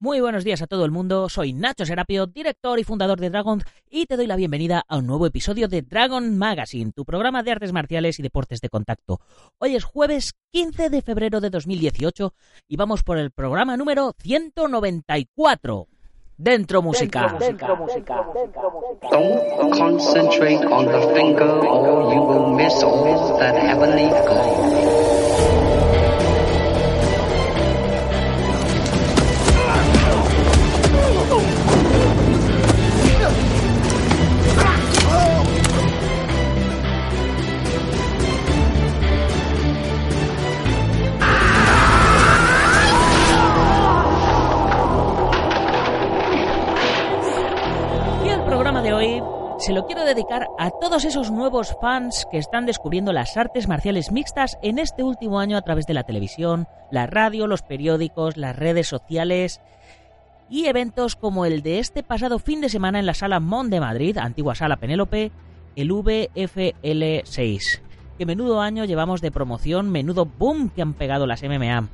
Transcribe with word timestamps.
Muy 0.00 0.20
buenos 0.20 0.44
días 0.44 0.62
a 0.62 0.68
todo 0.68 0.84
el 0.84 0.92
mundo, 0.92 1.28
soy 1.28 1.52
Nacho 1.52 1.84
Serapio, 1.84 2.28
director 2.28 2.78
y 2.78 2.84
fundador 2.84 3.18
de 3.18 3.30
Dragon, 3.30 3.60
y 3.90 4.06
te 4.06 4.16
doy 4.16 4.28
la 4.28 4.36
bienvenida 4.36 4.84
a 4.86 4.98
un 4.98 5.08
nuevo 5.08 5.26
episodio 5.26 5.66
de 5.66 5.82
Dragon 5.82 6.38
Magazine, 6.38 6.92
tu 6.92 7.04
programa 7.04 7.42
de 7.42 7.50
artes 7.50 7.72
marciales 7.72 8.20
y 8.20 8.22
deportes 8.22 8.60
de 8.60 8.68
contacto. 8.68 9.20
Hoy 9.58 9.74
es 9.74 9.82
jueves 9.82 10.34
15 10.52 10.90
de 10.90 11.02
febrero 11.02 11.40
de 11.40 11.50
2018 11.50 12.32
y 12.68 12.76
vamos 12.76 13.02
por 13.02 13.18
el 13.18 13.32
programa 13.32 13.76
número 13.76 14.14
194. 14.20 15.88
Dentro 16.36 16.80
música. 16.80 17.36
Dentro, 17.36 17.76
música. 17.76 18.24
Don't 19.10 19.76
concentrate 19.76 20.64
on 20.64 20.86
the 20.86 21.12
finger 21.12 21.58
or 21.66 22.14
you 22.14 22.22
will 22.22 22.54
miss 22.54 22.84
all 22.84 23.36
that 23.40 23.56
heavenly 23.56 24.08
se 48.98 49.72
lo 49.72 49.86
quiero 49.86 50.04
dedicar 50.04 50.48
a 50.58 50.70
todos 50.70 51.04
esos 51.04 51.30
nuevos 51.30 51.76
fans 51.80 52.26
que 52.32 52.38
están 52.38 52.66
descubriendo 52.66 53.12
las 53.12 53.36
artes 53.36 53.68
marciales 53.68 54.10
mixtas 54.10 54.58
en 54.60 54.80
este 54.80 55.04
último 55.04 55.38
año 55.38 55.56
a 55.56 55.62
través 55.62 55.86
de 55.86 55.94
la 55.94 56.02
televisión, 56.02 56.66
la 56.90 57.06
radio, 57.06 57.46
los 57.46 57.62
periódicos, 57.62 58.36
las 58.36 58.56
redes 58.56 58.88
sociales 58.88 59.60
y 60.50 60.66
eventos 60.66 61.14
como 61.14 61.44
el 61.44 61.62
de 61.62 61.78
este 61.78 62.02
pasado 62.02 62.40
fin 62.40 62.60
de 62.60 62.68
semana 62.68 62.98
en 62.98 63.06
la 63.06 63.14
Sala 63.14 63.38
Mon 63.38 63.70
de 63.70 63.78
Madrid, 63.78 64.18
antigua 64.18 64.56
Sala 64.56 64.78
Penélope, 64.78 65.30
el 65.76 65.90
VFL6. 65.90 67.80
Que 68.18 68.26
menudo 68.26 68.60
año 68.60 68.84
llevamos 68.84 69.20
de 69.20 69.30
promoción, 69.30 69.90
menudo 69.90 70.24
boom 70.24 70.70
que 70.70 70.82
han 70.82 70.94
pegado 70.94 71.28
las 71.28 71.44
MMA. 71.44 71.88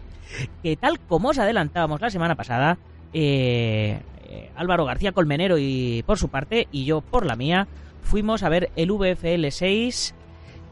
Que 0.62 0.76
tal 0.76 1.00
como 1.00 1.28
os 1.28 1.38
adelantábamos 1.38 2.00
la 2.00 2.08
semana 2.08 2.34
pasada, 2.34 2.78
eh, 3.12 4.00
eh, 4.26 4.50
Álvaro 4.56 4.84
García 4.84 5.12
Colmenero 5.12 5.58
y 5.58 6.02
por 6.06 6.18
su 6.18 6.28
parte 6.28 6.68
y 6.72 6.84
yo 6.84 7.00
por 7.00 7.26
la 7.26 7.36
mía 7.36 7.68
fuimos 8.02 8.42
a 8.42 8.48
ver 8.48 8.70
el 8.76 8.90
VFL 8.90 9.48
6 9.50 10.14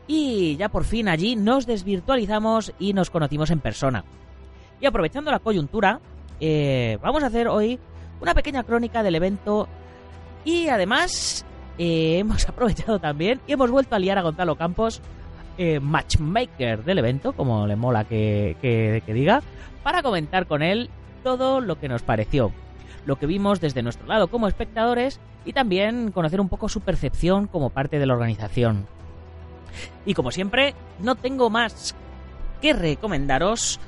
y 0.06 0.56
ya 0.56 0.68
por 0.68 0.84
fin 0.84 1.08
allí 1.08 1.36
nos 1.36 1.66
desvirtualizamos 1.66 2.72
y 2.78 2.92
nos 2.92 3.10
conocimos 3.10 3.50
en 3.50 3.60
persona. 3.60 4.04
Y 4.80 4.86
aprovechando 4.86 5.30
la 5.30 5.38
coyuntura, 5.38 6.00
eh, 6.40 6.98
vamos 7.02 7.22
a 7.22 7.26
hacer 7.26 7.48
hoy 7.48 7.78
una 8.20 8.34
pequeña 8.34 8.64
crónica 8.64 9.02
del 9.02 9.14
evento 9.14 9.68
y 10.44 10.68
además 10.68 11.44
eh, 11.78 12.18
hemos 12.18 12.48
aprovechado 12.48 12.98
también 12.98 13.40
y 13.46 13.52
hemos 13.52 13.70
vuelto 13.70 13.94
a 13.94 13.98
liar 13.98 14.18
a 14.18 14.22
Gonzalo 14.22 14.56
Campos, 14.56 15.00
matchmaker 15.80 16.82
del 16.82 16.98
evento, 16.98 17.34
como 17.34 17.66
le 17.66 17.76
mola 17.76 18.04
que, 18.04 18.56
que 18.60 19.14
diga, 19.14 19.42
para 19.82 20.02
comentar 20.02 20.46
con 20.46 20.62
él 20.62 20.90
todo 21.22 21.60
lo 21.60 21.78
que 21.78 21.88
nos 21.88 22.02
pareció 22.02 22.52
lo 23.06 23.16
que 23.16 23.26
vimos 23.26 23.60
desde 23.60 23.82
nuestro 23.82 24.06
lado 24.06 24.28
como 24.28 24.48
espectadores 24.48 25.20
y 25.44 25.52
también 25.52 26.12
conocer 26.12 26.40
un 26.40 26.48
poco 26.48 26.68
su 26.68 26.80
percepción 26.80 27.46
como 27.46 27.70
parte 27.70 27.98
de 27.98 28.06
la 28.06 28.14
organización. 28.14 28.86
Y 30.04 30.14
como 30.14 30.30
siempre, 30.30 30.74
no 31.00 31.14
tengo 31.14 31.50
más 31.50 31.94
que 32.60 32.72
recomendaros 32.72 33.80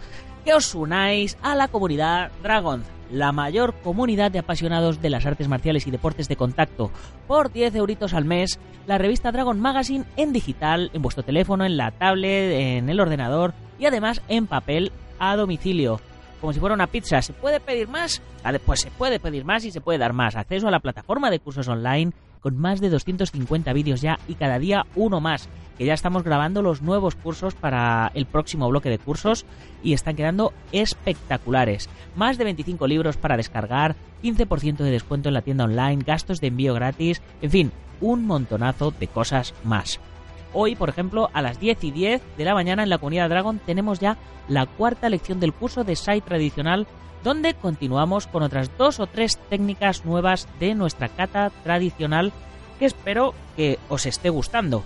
que 0.44 0.54
os 0.54 0.74
unáis 0.74 1.38
a 1.42 1.54
la 1.54 1.68
comunidad 1.68 2.30
Dragon, 2.42 2.82
la 3.10 3.32
mayor 3.32 3.74
comunidad 3.82 4.30
de 4.30 4.40
apasionados 4.40 5.00
de 5.00 5.10
las 5.10 5.26
artes 5.26 5.48
marciales 5.48 5.86
y 5.86 5.90
deportes 5.90 6.28
de 6.28 6.36
contacto. 6.36 6.90
Por 7.26 7.52
10 7.52 7.74
euritos 7.76 8.14
al 8.14 8.24
mes, 8.24 8.58
la 8.86 8.98
revista 8.98 9.32
Dragon 9.32 9.58
Magazine 9.60 10.04
en 10.16 10.32
digital, 10.32 10.90
en 10.92 11.02
vuestro 11.02 11.22
teléfono, 11.22 11.64
en 11.64 11.76
la 11.76 11.92
tablet, 11.92 12.52
en 12.52 12.88
el 12.88 13.00
ordenador 13.00 13.54
y 13.78 13.86
además 13.86 14.20
en 14.28 14.46
papel 14.46 14.92
a 15.18 15.36
domicilio 15.36 16.00
como 16.44 16.52
si 16.52 16.60
fuera 16.60 16.74
una 16.74 16.88
pizza. 16.88 17.22
¿Se 17.22 17.32
puede 17.32 17.58
pedir 17.58 17.88
más? 17.88 18.20
Pues 18.66 18.80
se 18.80 18.90
puede 18.90 19.18
pedir 19.18 19.46
más 19.46 19.64
y 19.64 19.70
se 19.70 19.80
puede 19.80 19.98
dar 19.98 20.12
más. 20.12 20.36
Acceso 20.36 20.68
a 20.68 20.70
la 20.70 20.80
plataforma 20.80 21.30
de 21.30 21.38
cursos 21.38 21.68
online 21.68 22.12
con 22.40 22.58
más 22.58 22.82
de 22.82 22.90
250 22.90 23.72
vídeos 23.72 24.02
ya 24.02 24.18
y 24.28 24.34
cada 24.34 24.58
día 24.58 24.84
uno 24.94 25.22
más. 25.22 25.48
Que 25.78 25.86
ya 25.86 25.94
estamos 25.94 26.22
grabando 26.22 26.60
los 26.60 26.82
nuevos 26.82 27.14
cursos 27.14 27.54
para 27.54 28.12
el 28.12 28.26
próximo 28.26 28.68
bloque 28.68 28.90
de 28.90 28.98
cursos 28.98 29.46
y 29.82 29.94
están 29.94 30.16
quedando 30.16 30.52
espectaculares. 30.70 31.88
Más 32.14 32.36
de 32.36 32.44
25 32.44 32.86
libros 32.88 33.16
para 33.16 33.38
descargar, 33.38 33.96
15% 34.22 34.76
de 34.76 34.90
descuento 34.90 35.30
en 35.30 35.34
la 35.34 35.40
tienda 35.40 35.64
online, 35.64 36.04
gastos 36.04 36.42
de 36.42 36.48
envío 36.48 36.74
gratis, 36.74 37.22
en 37.40 37.50
fin, 37.50 37.72
un 38.02 38.26
montonazo 38.26 38.90
de 38.90 39.08
cosas 39.08 39.54
más. 39.64 39.98
Hoy, 40.56 40.76
por 40.76 40.88
ejemplo, 40.88 41.30
a 41.32 41.42
las 41.42 41.58
10 41.58 41.82
y 41.82 41.90
10 41.90 42.22
de 42.38 42.44
la 42.44 42.54
mañana 42.54 42.84
en 42.84 42.88
la 42.88 42.98
comunidad 42.98 43.28
Dragon 43.28 43.58
tenemos 43.58 43.98
ya 43.98 44.16
la 44.48 44.66
cuarta 44.66 45.08
lección 45.08 45.40
del 45.40 45.52
curso 45.52 45.82
de 45.82 45.96
SAI 45.96 46.20
tradicional 46.20 46.86
donde 47.24 47.54
continuamos 47.54 48.28
con 48.28 48.44
otras 48.44 48.70
dos 48.78 49.00
o 49.00 49.06
tres 49.06 49.38
técnicas 49.50 50.04
nuevas 50.04 50.46
de 50.60 50.74
nuestra 50.74 51.08
cata 51.08 51.50
tradicional 51.64 52.32
que 52.78 52.84
espero 52.84 53.34
que 53.56 53.80
os 53.88 54.06
esté 54.06 54.28
gustando. 54.28 54.84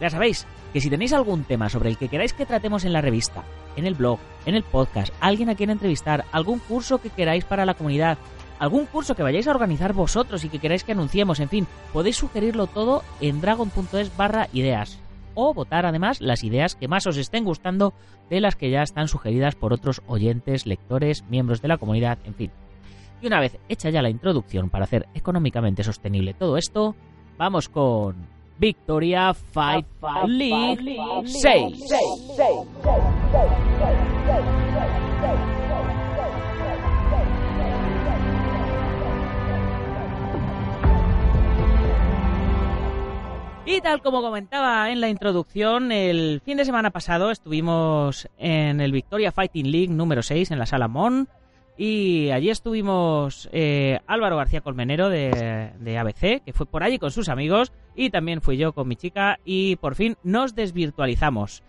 Ya 0.00 0.10
sabéis 0.10 0.46
que 0.72 0.80
si 0.80 0.90
tenéis 0.90 1.12
algún 1.14 1.44
tema 1.44 1.70
sobre 1.70 1.88
el 1.88 1.96
que 1.96 2.08
queráis 2.08 2.34
que 2.34 2.46
tratemos 2.46 2.84
en 2.84 2.92
la 2.92 3.00
revista, 3.00 3.44
en 3.76 3.86
el 3.86 3.94
blog, 3.94 4.18
en 4.44 4.54
el 4.54 4.64
podcast, 4.64 5.14
alguien 5.20 5.48
a 5.48 5.54
quien 5.54 5.70
entrevistar, 5.70 6.24
algún 6.32 6.58
curso 6.58 7.00
que 7.00 7.10
queráis 7.10 7.44
para 7.44 7.64
la 7.64 7.74
comunidad, 7.74 8.18
algún 8.60 8.86
curso 8.86 9.16
que 9.16 9.24
vayáis 9.24 9.48
a 9.48 9.50
organizar 9.50 9.92
vosotros 9.94 10.44
y 10.44 10.48
que 10.48 10.60
queráis 10.60 10.84
que 10.84 10.92
anunciemos, 10.92 11.40
en 11.40 11.48
fin, 11.48 11.66
podéis 11.92 12.16
sugerirlo 12.16 12.68
todo 12.68 13.02
en 13.20 13.40
dragon.es 13.40 14.16
barra 14.16 14.48
ideas 14.52 15.00
o 15.34 15.54
votar 15.54 15.86
además 15.86 16.20
las 16.20 16.44
ideas 16.44 16.74
que 16.74 16.88
más 16.88 17.06
os 17.06 17.16
estén 17.16 17.44
gustando 17.44 17.94
de 18.28 18.40
las 18.40 18.56
que 18.56 18.70
ya 18.70 18.82
están 18.82 19.08
sugeridas 19.08 19.54
por 19.54 19.72
otros 19.72 20.02
oyentes, 20.06 20.66
lectores, 20.66 21.24
miembros 21.28 21.62
de 21.62 21.68
la 21.68 21.78
comunidad, 21.78 22.18
en 22.24 22.34
fin. 22.34 22.50
Y 23.22 23.26
una 23.26 23.40
vez 23.40 23.58
hecha 23.68 23.90
ya 23.90 24.02
la 24.02 24.10
introducción 24.10 24.70
para 24.70 24.84
hacer 24.84 25.06
económicamente 25.14 25.82
sostenible 25.82 26.34
todo 26.34 26.56
esto, 26.56 26.94
vamos 27.38 27.68
con 27.68 28.14
Victoria 28.58 29.32
Fight, 29.32 29.86
League 30.26 31.24
6. 31.24 31.90
Y 43.66 43.80
tal 43.82 44.00
como 44.00 44.22
comentaba 44.22 44.90
en 44.90 45.00
la 45.00 45.10
introducción, 45.10 45.92
el 45.92 46.40
fin 46.44 46.56
de 46.56 46.64
semana 46.64 46.90
pasado 46.90 47.30
estuvimos 47.30 48.26
en 48.38 48.80
el 48.80 48.90
Victoria 48.90 49.32
Fighting 49.32 49.70
League 49.70 49.92
número 49.92 50.22
6 50.22 50.50
en 50.50 50.58
la 50.58 50.66
Sala 50.66 50.88
Mon. 50.88 51.28
Y 51.76 52.30
allí 52.30 52.50
estuvimos 52.50 53.48
eh, 53.52 54.00
Álvaro 54.06 54.36
García 54.36 54.60
Colmenero 54.60 55.08
de, 55.08 55.98
ABC, 55.98 56.42
que 56.44 56.52
fue 56.52 56.66
por 56.66 56.82
allí 56.82 56.98
con 56.98 57.10
sus 57.10 57.28
amigos, 57.28 57.72
y 57.94 58.10
también 58.10 58.42
fui 58.42 58.56
yo 58.56 58.72
con 58.72 58.88
mi 58.88 58.96
chica, 58.96 59.38
y 59.44 59.76
por 59.76 59.94
fin 59.94 60.16
nos 60.22 60.54
desvirtualizamos. 60.54 61.62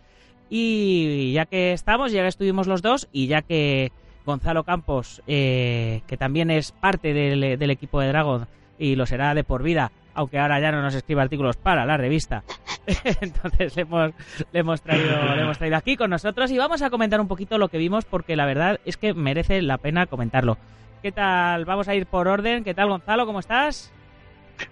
Y 0.50 1.32
ya 1.34 1.46
que 1.46 1.72
estamos, 1.72 2.12
ya 2.12 2.24
que 2.24 2.28
estuvimos 2.28 2.68
los 2.68 2.82
dos, 2.82 3.08
y 3.14 3.28
ya 3.28 3.42
que 3.42 3.92
Gonzalo 4.26 4.64
Campos, 4.64 5.22
eh, 5.28 6.02
que 6.08 6.18
también 6.18 6.52
es 6.52 6.72
parte 6.72 7.14
del 7.14 7.72
equipo 7.72 8.02
de 8.02 8.08
Dragon, 8.08 8.48
y 8.80 8.96
lo 8.96 9.06
será 9.06 9.34
de 9.34 9.44
por 9.44 9.64
vida, 9.64 9.92
aunque 10.14 10.40
ahora 10.40 10.60
ya 10.60 10.72
no 10.72 10.82
nos 10.82 10.96
escribe 10.96 11.22
artículos 11.22 11.58
para 11.58 11.86
la 11.86 11.98
revista. 11.98 12.44
Entonces 13.22 13.76
le 13.76 13.84
hemos, 13.84 14.12
le 14.52 14.60
hemos, 14.60 14.82
traído, 14.82 15.36
le 15.36 15.42
hemos 15.42 15.58
traído 15.58 15.78
aquí 15.78 15.96
con 15.96 16.10
nosotros 16.10 16.52
y 16.52 16.58
vamos 16.58 16.82
a 16.82 16.90
comentar 16.90 17.22
un 17.22 17.28
poquito 17.28 17.58
lo 17.58 17.70
que 17.70 17.78
vimos 17.78 18.06
porque 18.06 18.36
la 18.36 18.46
verdad 18.46 18.80
es 18.86 18.98
que 18.98 19.14
merece 19.14 19.62
la 19.62 19.78
pena 19.78 20.06
comentarlo. 20.08 20.58
¿Qué 21.02 21.12
tal? 21.12 21.66
Vamos 21.66 21.88
a 21.88 21.96
ir 21.96 22.06
por 22.06 22.28
orden. 22.28 22.64
¿Qué 22.64 22.74
tal, 22.74 22.90
Gonzalo? 22.90 23.26
¿Cómo 23.26 23.40
estás? 23.40 23.92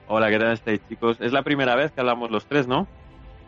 Hola, 0.07 0.29
¿qué 0.29 0.37
tal 0.37 0.53
estáis, 0.53 0.81
chicos? 0.87 1.17
Es 1.19 1.31
la 1.31 1.41
primera 1.41 1.75
vez 1.75 1.91
que 1.91 2.01
hablamos 2.01 2.29
los 2.29 2.45
tres, 2.45 2.67
¿no? 2.67 2.87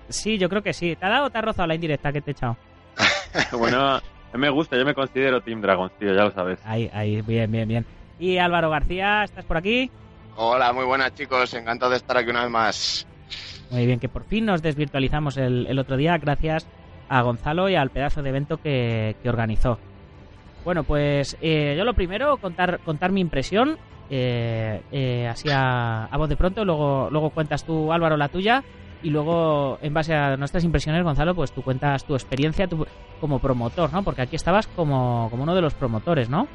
Sí, 0.10 0.38
yo 0.38 0.50
creo 0.50 0.64
que 0.64 0.74
sí. 0.74 0.96
¿Te 0.96 1.06
ha 1.06 1.10
dado 1.10 1.28
o 1.28 1.30
te 1.30 1.38
ha 1.38 1.42
rozado 1.42 1.68
la 1.68 1.76
indirecta 1.76 2.12
que 2.12 2.22
te 2.22 2.32
he 2.32 2.34
echado? 2.34 2.58
bueno, 3.58 4.00
me 4.34 4.50
gusta, 4.50 4.78
yo 4.78 4.86
me 4.86 4.94
considero 4.94 5.42
Team 5.42 5.62
Dragons, 5.62 5.92
tío, 5.98 6.14
ya 6.14 6.24
lo 6.24 6.32
sabes. 6.32 6.60
Ahí, 6.66 6.90
ahí, 6.94 7.22
bien, 7.22 7.52
bien, 7.52 7.68
bien. 7.68 7.86
Y 8.20 8.38
Álvaro 8.38 8.70
García, 8.70 9.24
¿estás 9.24 9.46
por 9.46 9.58
aquí? 9.58 9.90
Hola, 10.44 10.74
muy 10.74 10.86
buenas 10.86 11.14
chicos, 11.14 11.54
encantado 11.54 11.92
de 11.92 11.98
estar 11.98 12.18
aquí 12.18 12.32
una 12.32 12.42
vez 12.42 12.50
más. 12.50 13.08
Muy 13.70 13.86
bien, 13.86 14.00
que 14.00 14.10
por 14.10 14.24
fin 14.24 14.48
nos 14.48 14.64
desvirtualizamos 14.64 15.38
el, 15.38 15.78
otro 15.78 15.98
día 15.98 16.18
gracias 16.18 16.68
a 17.10 17.22
Gonzalo 17.22 17.70
y 17.70 17.76
al 17.76 17.92
pedazo 17.92 18.24
de 18.24 18.30
evento 18.30 18.58
que, 18.58 19.16
organizó. 19.24 19.78
Bueno, 20.66 20.84
pues 20.84 21.38
eh, 21.42 21.76
yo 21.78 21.84
lo 21.84 21.94
primero, 21.94 22.38
contar, 22.38 22.80
contar 22.80 23.12
mi 23.12 23.22
impresión, 23.22 23.78
eh, 24.10 24.82
eh, 24.92 25.28
así 25.28 25.48
a, 25.54 26.10
voz 26.18 26.28
de 26.28 26.38
pronto, 26.38 26.66
luego, 26.66 27.10
luego 27.12 27.30
cuentas 27.30 27.64
tú, 27.64 27.94
Álvaro, 27.94 28.18
la 28.18 28.30
tuya, 28.30 28.64
y 29.04 29.12
luego, 29.12 29.78
en 29.84 29.94
base 29.94 30.16
a 30.16 30.38
nuestras 30.38 30.64
impresiones, 30.64 31.04
Gonzalo, 31.04 31.36
pues 31.36 31.52
tú 31.52 31.62
cuentas 31.62 32.04
tu 32.04 32.16
experiencia 32.16 32.68
como 33.20 33.38
promotor, 33.38 33.94
¿no? 33.94 34.02
Porque 34.02 34.24
aquí 34.24 34.38
estabas 34.38 34.66
como, 34.66 35.28
como 35.30 35.44
uno 35.44 35.54
de 35.54 35.62
los 35.62 35.76
promotores, 35.76 36.30
¿no? 36.30 36.48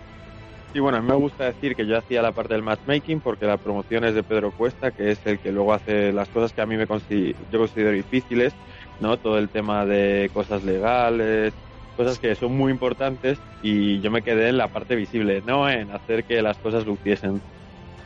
Sí, 0.76 0.80
bueno, 0.80 0.98
a 0.98 1.00
mí 1.00 1.08
me 1.08 1.14
gusta 1.14 1.44
decir 1.44 1.74
que 1.74 1.86
yo 1.86 1.96
hacía 1.96 2.20
la 2.20 2.32
parte 2.32 2.52
del 2.52 2.62
matchmaking 2.62 3.20
porque 3.20 3.46
la 3.46 3.56
promoción 3.56 4.04
es 4.04 4.14
de 4.14 4.22
Pedro 4.22 4.50
Cuesta, 4.50 4.90
que 4.90 5.10
es 5.10 5.18
el 5.24 5.38
que 5.38 5.50
luego 5.50 5.72
hace 5.72 6.12
las 6.12 6.28
cosas 6.28 6.52
que 6.52 6.60
a 6.60 6.66
mí 6.66 6.76
me 6.76 6.86
considero, 6.86 7.38
yo 7.50 7.60
considero 7.60 7.92
difíciles, 7.92 8.52
¿no? 9.00 9.16
Todo 9.16 9.38
el 9.38 9.48
tema 9.48 9.86
de 9.86 10.30
cosas 10.34 10.64
legales, 10.64 11.54
cosas 11.96 12.18
que 12.18 12.34
son 12.34 12.54
muy 12.58 12.70
importantes 12.70 13.38
y 13.62 14.00
yo 14.00 14.10
me 14.10 14.20
quedé 14.20 14.50
en 14.50 14.58
la 14.58 14.68
parte 14.68 14.96
visible, 14.96 15.42
no 15.46 15.66
en 15.66 15.90
hacer 15.92 16.24
que 16.24 16.42
las 16.42 16.58
cosas 16.58 16.84
luciesen. 16.84 17.40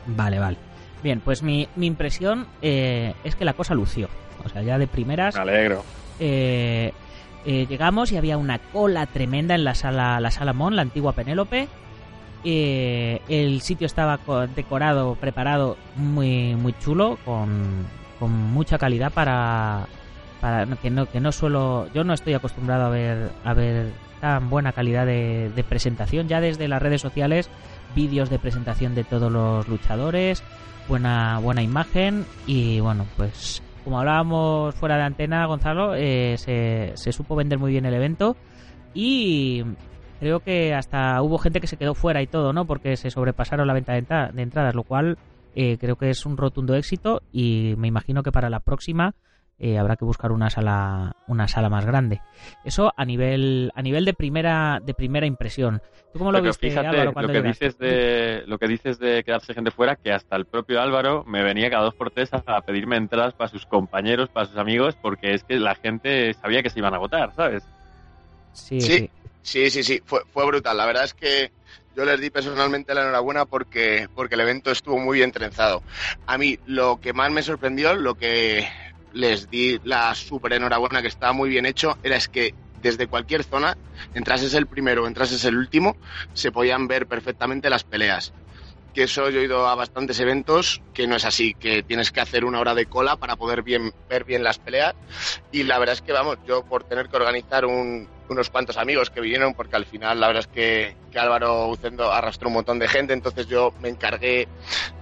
Vale, 0.07 0.39
vale. 0.39 0.55
Bien, 1.03 1.19
pues 1.19 1.43
mi, 1.43 1.67
mi 1.75 1.87
impresión 1.87 2.47
eh, 2.61 3.13
es 3.25 3.35
que 3.35 3.43
la 3.43 3.51
cosa 3.51 3.75
lució. 3.75 4.07
O 4.45 4.47
sea, 4.47 4.61
ya 4.61 4.77
de 4.77 4.87
primeras... 4.87 5.35
Me 5.35 5.41
alegro. 5.41 5.83
Eh, 6.21 6.93
eh, 7.43 7.65
llegamos 7.67 8.13
y 8.13 8.17
había 8.17 8.37
una 8.37 8.59
cola 8.59 9.07
tremenda 9.07 9.55
en 9.55 9.65
la 9.65 9.75
sala, 9.75 10.21
la 10.21 10.31
sala 10.31 10.53
Mon, 10.53 10.77
la 10.77 10.83
antigua 10.83 11.11
Penélope. 11.11 11.67
Eh, 12.43 13.21
el 13.29 13.61
sitio 13.61 13.85
estaba 13.85 14.19
decorado, 14.55 15.15
preparado 15.15 15.77
muy, 15.95 16.55
muy 16.55 16.73
chulo, 16.79 17.17
con, 17.23 17.85
con 18.19 18.31
mucha 18.31 18.77
calidad 18.77 19.11
para, 19.11 19.87
para 20.39 20.65
que 20.77 20.89
no, 20.89 21.05
que 21.05 21.19
no 21.19 21.31
suelo, 21.31 21.87
yo 21.93 22.03
no 22.03 22.13
estoy 22.13 22.33
acostumbrado 22.33 22.85
a 22.85 22.89
ver, 22.89 23.31
a 23.43 23.53
ver 23.53 23.91
tan 24.19 24.49
buena 24.49 24.71
calidad 24.71 25.05
de, 25.05 25.65
presentación, 25.67 26.27
ya 26.27 26.41
desde 26.41 26.67
las 26.67 26.81
redes 26.81 27.01
sociales, 27.01 27.49
vídeos 27.95 28.29
de 28.29 28.39
presentación 28.39 28.95
de 28.95 29.03
todos 29.03 29.31
los 29.31 29.67
luchadores, 29.67 30.43
buena, 30.87 31.39
buena 31.39 31.61
imagen 31.61 32.25
y 32.47 32.79
bueno, 32.79 33.05
pues 33.17 33.61
como 33.83 33.99
hablábamos 33.99 34.75
fuera 34.75 34.97
de 34.97 35.03
antena, 35.03 35.45
Gonzalo, 35.45 35.95
eh, 35.95 36.35
se, 36.37 36.91
se 36.95 37.11
supo 37.11 37.35
vender 37.35 37.57
muy 37.57 37.71
bien 37.71 37.85
el 37.85 37.95
evento 37.95 38.35
y 38.93 39.63
creo 40.21 40.39
que 40.39 40.75
hasta 40.75 41.19
hubo 41.23 41.39
gente 41.39 41.59
que 41.59 41.65
se 41.65 41.77
quedó 41.77 41.95
fuera 41.95 42.21
y 42.21 42.27
todo, 42.27 42.53
¿no? 42.53 42.65
Porque 42.65 42.95
se 42.95 43.09
sobrepasaron 43.09 43.65
la 43.65 43.73
venta 43.73 43.93
de, 43.93 44.41
entradas, 44.43 44.75
lo 44.75 44.83
cual 44.83 45.17
eh, 45.55 45.79
creo 45.79 45.95
que 45.95 46.11
es 46.11 46.27
un 46.27 46.37
rotundo 46.37 46.75
éxito 46.75 47.23
y 47.31 47.73
me 47.77 47.87
imagino 47.87 48.21
que 48.21 48.31
para 48.31 48.51
la 48.51 48.59
próxima 48.59 49.15
eh, 49.57 49.79
habrá 49.79 49.95
que 49.95 50.05
buscar 50.05 50.31
una 50.31 50.51
sala 50.51 51.15
una 51.27 51.47
sala 51.47 51.69
más 51.69 51.87
grande. 51.87 52.21
Eso 52.63 52.93
a 52.95 53.03
nivel 53.03 53.71
a 53.73 53.81
nivel 53.81 54.05
de 54.05 54.13
primera 54.13 54.79
de 54.85 54.93
primera 54.93 55.25
impresión. 55.25 55.81
¿Tú 56.13 56.19
cómo 56.19 56.31
lo, 56.31 56.39
viste, 56.39 56.77
Álvaro, 56.77 57.13
lo 57.19 57.27
que 57.27 57.41
dices 57.41 57.79
de 57.79 58.43
lo 58.45 58.59
que 58.59 58.67
dices 58.67 58.99
de 58.99 59.23
quedarse 59.23 59.55
gente 59.55 59.71
fuera, 59.71 59.95
que 59.95 60.11
hasta 60.11 60.35
el 60.35 60.45
propio 60.45 60.81
Álvaro 60.81 61.23
me 61.25 61.41
venía 61.41 61.71
cada 61.71 61.85
dos 61.85 61.95
por 61.95 62.11
tres 62.11 62.29
a 62.31 62.61
pedirme 62.61 62.95
entradas 62.95 63.33
para 63.33 63.47
sus 63.47 63.65
compañeros, 63.65 64.29
para 64.29 64.45
sus 64.45 64.57
amigos, 64.57 64.95
porque 65.01 65.33
es 65.33 65.43
que 65.43 65.57
la 65.57 65.73
gente 65.73 66.31
sabía 66.35 66.61
que 66.61 66.69
se 66.69 66.77
iban 66.77 66.93
a 66.93 66.99
votar, 66.99 67.33
¿sabes? 67.33 67.63
sí. 68.53 68.81
sí. 68.81 68.97
Sí, 68.97 69.09
sí, 69.43 69.83
sí, 69.83 70.01
fue, 70.05 70.21
fue 70.31 70.45
brutal. 70.45 70.77
La 70.77 70.85
verdad 70.85 71.05
es 71.05 71.13
que 71.13 71.51
yo 71.95 72.05
les 72.05 72.19
di 72.19 72.29
personalmente 72.29 72.93
la 72.93 73.01
enhorabuena 73.01 73.45
porque, 73.45 74.07
porque 74.13 74.35
el 74.35 74.41
evento 74.41 74.71
estuvo 74.71 74.97
muy 74.97 75.17
bien 75.17 75.31
trenzado. 75.31 75.83
A 76.25 76.37
mí 76.37 76.57
lo 76.65 76.99
que 76.99 77.13
más 77.13 77.31
me 77.31 77.43
sorprendió, 77.43 77.93
lo 77.95 78.15
que 78.15 78.67
les 79.11 79.49
di 79.49 79.79
la 79.83 80.15
súper 80.15 80.53
enhorabuena 80.53 81.01
que 81.01 81.07
estaba 81.09 81.33
muy 81.33 81.49
bien 81.49 81.65
hecho, 81.65 81.97
era 82.01 82.15
es 82.15 82.27
que 82.29 82.55
desde 82.81 83.07
cualquier 83.07 83.43
zona, 83.43 83.77
entrases 84.13 84.53
el 84.53 84.67
primero 84.67 85.03
o 85.03 85.07
entrases 85.07 85.43
el 85.45 85.57
último, 85.57 85.97
se 86.33 86.51
podían 86.51 86.87
ver 86.87 87.07
perfectamente 87.07 87.69
las 87.69 87.83
peleas 87.83 88.33
que 88.93 89.03
eso 89.03 89.29
yo 89.29 89.39
he 89.39 89.45
ido 89.45 89.67
a 89.67 89.75
bastantes 89.75 90.19
eventos 90.19 90.81
que 90.93 91.07
no 91.07 91.15
es 91.15 91.25
así, 91.25 91.53
que 91.53 91.83
tienes 91.83 92.11
que 92.11 92.21
hacer 92.21 92.45
una 92.45 92.59
hora 92.59 92.75
de 92.75 92.85
cola 92.85 93.15
para 93.15 93.35
poder 93.35 93.63
bien, 93.63 93.93
ver 94.09 94.23
bien 94.23 94.43
las 94.43 94.59
peleas. 94.59 94.93
Y 95.51 95.63
la 95.63 95.79
verdad 95.79 95.93
es 95.93 96.01
que, 96.01 96.11
vamos, 96.11 96.37
yo 96.45 96.63
por 96.63 96.83
tener 96.83 97.09
que 97.09 97.15
organizar 97.15 97.65
unos 97.65 98.49
cuantos 98.49 98.77
amigos 98.77 99.09
que 99.09 99.21
vinieron, 99.21 99.53
porque 99.53 99.75
al 99.75 99.85
final 99.85 100.19
la 100.19 100.27
verdad 100.27 100.45
es 100.47 100.47
que, 100.47 100.95
que 101.11 101.19
Álvaro 101.19 101.67
Ucendo 101.67 102.11
arrastró 102.11 102.49
un 102.49 102.55
montón 102.55 102.79
de 102.79 102.87
gente, 102.87 103.13
entonces 103.13 103.47
yo 103.47 103.73
me 103.81 103.89
encargué 103.89 104.47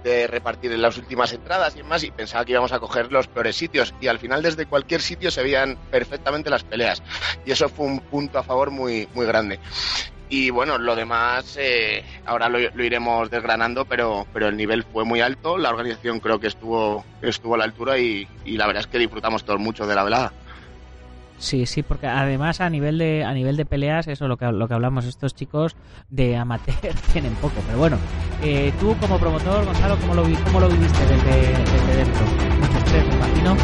de 0.02 0.26
repartir 0.26 0.72
en 0.72 0.82
las 0.82 0.96
últimas 0.96 1.32
entradas 1.32 1.76
y 1.76 1.82
más, 1.82 2.02
y 2.02 2.10
pensaba 2.10 2.44
que 2.44 2.52
íbamos 2.52 2.72
a 2.72 2.78
coger 2.78 3.12
los 3.12 3.28
peores 3.28 3.56
sitios. 3.56 3.94
Y 4.00 4.08
al 4.08 4.18
final 4.18 4.42
desde 4.42 4.66
cualquier 4.66 5.00
sitio 5.00 5.30
se 5.30 5.42
veían 5.42 5.76
perfectamente 5.90 6.50
las 6.50 6.64
peleas. 6.64 7.02
Y 7.44 7.52
eso 7.52 7.68
fue 7.68 7.86
un 7.86 8.00
punto 8.00 8.38
a 8.38 8.42
favor 8.42 8.70
muy, 8.70 9.08
muy 9.14 9.26
grande. 9.26 9.58
Y 10.32 10.50
bueno, 10.50 10.78
lo 10.78 10.94
demás 10.94 11.58
eh, 11.60 12.04
ahora 12.24 12.48
lo, 12.48 12.60
iremos 12.60 13.28
desgranando, 13.30 13.84
pero, 13.84 14.28
pero 14.32 14.46
el 14.46 14.56
nivel 14.56 14.84
fue 14.84 15.04
muy 15.04 15.20
alto, 15.20 15.58
la 15.58 15.70
organización 15.70 16.20
creo 16.20 16.38
que 16.38 16.46
estuvo, 16.46 17.04
estuvo 17.20 17.56
a 17.56 17.58
la 17.58 17.64
altura 17.64 17.98
y, 17.98 18.28
la 18.46 18.68
verdad 18.68 18.82
es 18.82 18.86
que 18.86 18.98
disfrutamos 18.98 19.44
todos 19.44 19.58
mucho 19.58 19.88
de 19.88 19.94
la 19.96 20.04
velada. 20.04 20.32
Sí, 21.36 21.66
sí, 21.66 21.82
porque 21.82 22.06
además 22.06 22.60
a 22.60 22.70
nivel 22.70 22.98
de 22.98 23.24
a 23.24 23.32
nivel 23.32 23.56
de 23.56 23.64
peleas, 23.64 24.06
eso 24.06 24.28
lo 24.28 24.36
que 24.36 24.44
lo 24.52 24.68
que 24.68 24.74
hablamos, 24.74 25.06
estos 25.06 25.34
chicos 25.34 25.74
de 26.10 26.36
amateur 26.36 26.94
tienen 27.12 27.34
poco, 27.36 27.60
pero 27.66 27.78
bueno, 27.78 27.98
eh, 28.42 28.72
tú 28.78 28.94
como 29.00 29.18
promotor, 29.18 29.64
Gonzalo, 29.64 29.96
¿cómo 29.96 30.14
lo, 30.14 30.22
cómo 30.44 30.60
lo 30.60 30.68
viviste 30.68 31.00
desde, 31.06 31.40
desde 31.72 31.96
dentro? 31.96 32.24
Mucho 32.24 33.08
me 33.08 33.16
imagino. 33.16 33.56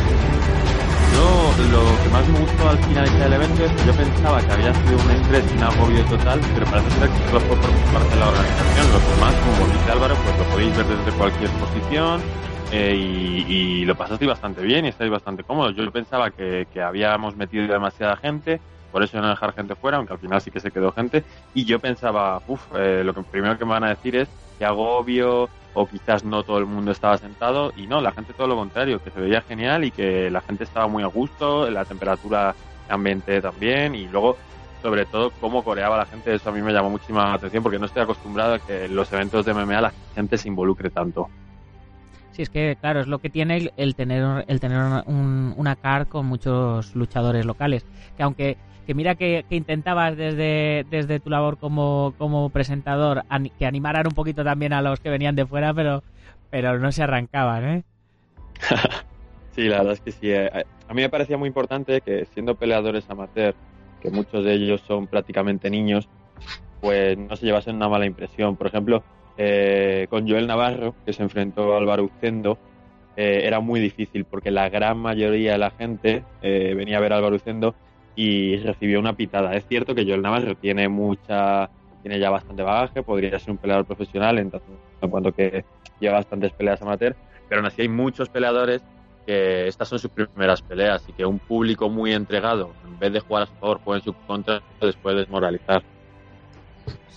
Yo 1.16 1.48
lo 1.72 2.02
que 2.02 2.08
más 2.10 2.28
me 2.28 2.40
gustó 2.40 2.68
al 2.68 2.78
finalizar 2.84 3.26
el 3.26 3.32
evento 3.32 3.64
es 3.64 3.72
que 3.72 3.86
yo 3.86 3.92
pensaba 3.94 4.42
que 4.42 4.52
había 4.52 4.74
sido 4.74 4.98
un 5.00 5.10
estrés 5.12 5.44
y 5.50 5.56
un 5.56 5.62
agobio 5.62 6.04
total, 6.04 6.40
pero 6.52 6.66
parece 6.66 6.90
ser 6.90 7.08
que 7.08 7.18
solo 7.28 7.40
fue 7.40 7.56
por 7.56 7.70
parte 7.92 8.14
de 8.14 8.20
la 8.20 8.28
organización. 8.28 8.92
Los 8.92 9.16
demás, 9.16 9.34
como 9.40 9.72
dice 9.72 9.92
Álvaro, 9.92 10.14
pues 10.22 10.38
lo 10.38 10.44
podéis 10.52 10.76
ver 10.76 10.86
desde 10.86 11.12
cualquier 11.16 11.50
posición 11.52 12.20
eh, 12.70 12.94
y, 13.48 13.84
lo 13.86 13.94
pasasteis 13.94 14.28
bastante 14.28 14.60
bien 14.60 14.84
y 14.84 14.88
estáis 14.88 15.10
bastante 15.10 15.42
cómodos. 15.42 15.74
Yo 15.74 15.90
pensaba 15.90 16.30
que 16.32 16.66
habíamos 16.82 17.34
metido 17.34 17.66
demasiada 17.66 18.16
gente, 18.16 18.60
por 18.92 19.02
eso 19.02 19.20
no 19.20 19.28
dejar 19.28 19.52
gente 19.52 19.74
fuera, 19.74 19.98
aunque 19.98 20.12
al 20.12 20.18
final 20.18 20.40
sí 20.40 20.50
que 20.50 20.60
se 20.60 20.70
quedó 20.70 20.92
gente. 20.92 21.24
Y 21.54 21.64
yo 21.64 21.78
pensaba, 21.78 22.40
uff, 22.46 22.62
eh, 22.74 23.02
lo 23.04 23.14
que 23.14 23.22
primero 23.22 23.58
que 23.58 23.64
me 23.64 23.72
van 23.72 23.84
a 23.84 23.90
decir 23.90 24.16
es 24.16 24.28
que 24.58 24.64
agobio, 24.64 25.48
o 25.74 25.86
quizás 25.86 26.24
no 26.24 26.42
todo 26.42 26.58
el 26.58 26.66
mundo 26.66 26.90
estaba 26.90 27.18
sentado 27.18 27.72
y 27.76 27.86
no, 27.86 28.00
la 28.00 28.12
gente 28.12 28.32
todo 28.32 28.46
lo 28.46 28.56
contrario, 28.56 29.02
que 29.02 29.10
se 29.10 29.20
veía 29.20 29.42
genial 29.42 29.84
y 29.84 29.90
que 29.90 30.30
la 30.30 30.40
gente 30.40 30.64
estaba 30.64 30.88
muy 30.88 31.02
a 31.02 31.06
gusto, 31.06 31.70
la 31.70 31.84
temperatura 31.84 32.54
ambiente 32.88 33.42
también 33.42 33.94
y 33.94 34.08
luego 34.08 34.36
sobre 34.80 35.04
todo 35.04 35.32
cómo 35.40 35.64
coreaba 35.64 35.98
la 35.98 36.06
gente, 36.06 36.34
eso 36.34 36.48
a 36.48 36.52
mí 36.52 36.62
me 36.62 36.72
llamó 36.72 36.90
muchísima 36.90 37.32
atención 37.32 37.62
porque 37.62 37.78
no 37.78 37.86
estoy 37.86 38.02
acostumbrado 38.02 38.54
a 38.54 38.58
que 38.58 38.84
en 38.84 38.96
los 38.96 39.12
eventos 39.12 39.44
de 39.44 39.52
MMA 39.52 39.80
la 39.80 39.92
gente 40.14 40.38
se 40.38 40.48
involucre 40.48 40.90
tanto. 40.90 41.28
Sí, 42.36 42.42
es 42.42 42.50
que 42.50 42.76
claro, 42.78 43.00
es 43.00 43.06
lo 43.06 43.18
que 43.18 43.30
tiene 43.30 43.72
el, 43.78 43.94
tener 43.94 44.44
el 44.46 44.60
tener 44.60 44.78
una 45.06 45.76
car 45.76 46.06
con 46.06 46.26
muchos 46.26 46.94
luchadores 46.94 47.46
locales, 47.46 47.86
que 48.14 48.22
aunque 48.22 48.58
que 48.86 48.92
mira 48.92 49.14
que, 49.14 49.46
intentabas 49.48 50.18
desde, 50.18 50.84
desde 50.90 51.18
tu 51.18 51.30
labor 51.30 51.56
como, 51.56 52.14
como 52.18 52.50
presentador 52.50 53.22
que 53.58 53.64
animaran 53.64 54.06
un 54.06 54.12
poquito 54.12 54.44
también 54.44 54.74
a 54.74 54.82
los 54.82 55.00
que 55.00 55.08
venían 55.08 55.34
de 55.34 55.46
fuera, 55.46 55.72
pero, 55.72 56.02
pero 56.50 56.78
no 56.78 56.92
se 56.92 57.04
arrancaban, 57.04 57.64
¿eh? 57.64 57.84
sí, 59.52 59.62
la 59.62 59.78
verdad 59.78 59.94
es 59.94 60.00
que 60.00 60.12
sí. 60.12 60.30
Eh, 60.30 60.50
a 60.88 60.92
mí 60.92 61.00
me 61.00 61.08
parecía 61.08 61.38
muy 61.38 61.48
importante 61.48 62.02
que 62.02 62.26
siendo 62.26 62.54
peleadores 62.54 63.08
amateur, 63.08 63.54
que 64.02 64.10
muchos 64.10 64.44
de 64.44 64.52
ellos 64.52 64.82
son 64.86 65.06
prácticamente 65.06 65.70
niños, 65.70 66.06
pues 66.82 67.16
no 67.16 67.34
se 67.34 67.46
llevasen 67.46 67.76
una 67.76 67.88
mala 67.88 68.04
impresión. 68.04 68.56
Por 68.56 68.66
ejemplo, 68.66 69.02
eh, 69.38 70.06
con 70.08 70.28
Joel 70.28 70.46
Navarro, 70.46 70.94
que 71.04 71.12
se 71.12 71.22
enfrentó 71.22 71.74
a 71.74 71.78
Álvaro 71.78 72.04
Ucendo, 72.04 72.58
eh, 73.16 73.42
era 73.44 73.60
muy 73.60 73.80
difícil 73.80 74.24
porque 74.24 74.50
la 74.50 74.68
gran 74.68 74.98
mayoría 74.98 75.52
de 75.52 75.58
la 75.58 75.70
gente 75.70 76.22
venía 76.42 76.98
a 76.98 77.00
ver 77.00 77.12
a 77.12 77.16
Álvaro 77.16 77.36
Ucendo 77.36 77.74
y 78.16 78.56
recibió 78.56 78.98
una 78.98 79.12
pitada. 79.12 79.54
Es 79.54 79.66
cierto 79.66 79.94
que 79.94 80.04
Joel 80.04 80.22
Navarro 80.22 80.56
tiene 80.56 80.88
mucha, 80.88 81.68
tiene 82.02 82.18
ya 82.18 82.30
bastante 82.30 82.62
bagaje, 82.62 83.02
podría 83.02 83.38
ser 83.38 83.52
un 83.52 83.58
peleador 83.58 83.84
profesional 83.84 84.38
en, 84.38 84.50
cuanto 85.10 85.32
que 85.32 85.64
lleva 86.00 86.14
bastantes 86.14 86.52
peleas 86.52 86.80
amateur, 86.82 87.14
pero 87.48 87.60
aún 87.60 87.66
así 87.66 87.82
hay 87.82 87.88
muchos 87.88 88.28
peleadores 88.28 88.82
que 89.26 89.66
estas 89.66 89.88
son 89.88 89.98
sus 89.98 90.10
primeras 90.10 90.62
peleas 90.62 91.04
y 91.08 91.12
que 91.12 91.26
un 91.26 91.38
público 91.38 91.90
muy 91.90 92.12
entregado, 92.12 92.72
en 92.86 92.98
vez 92.98 93.12
de 93.12 93.20
jugar 93.20 93.42
a 93.42 93.46
su 93.46 93.54
favor, 93.54 93.80
juega 93.84 93.98
en 93.98 94.04
su 94.04 94.14
contra, 94.26 94.62
después 94.80 95.16
desmoralizar. 95.16 95.82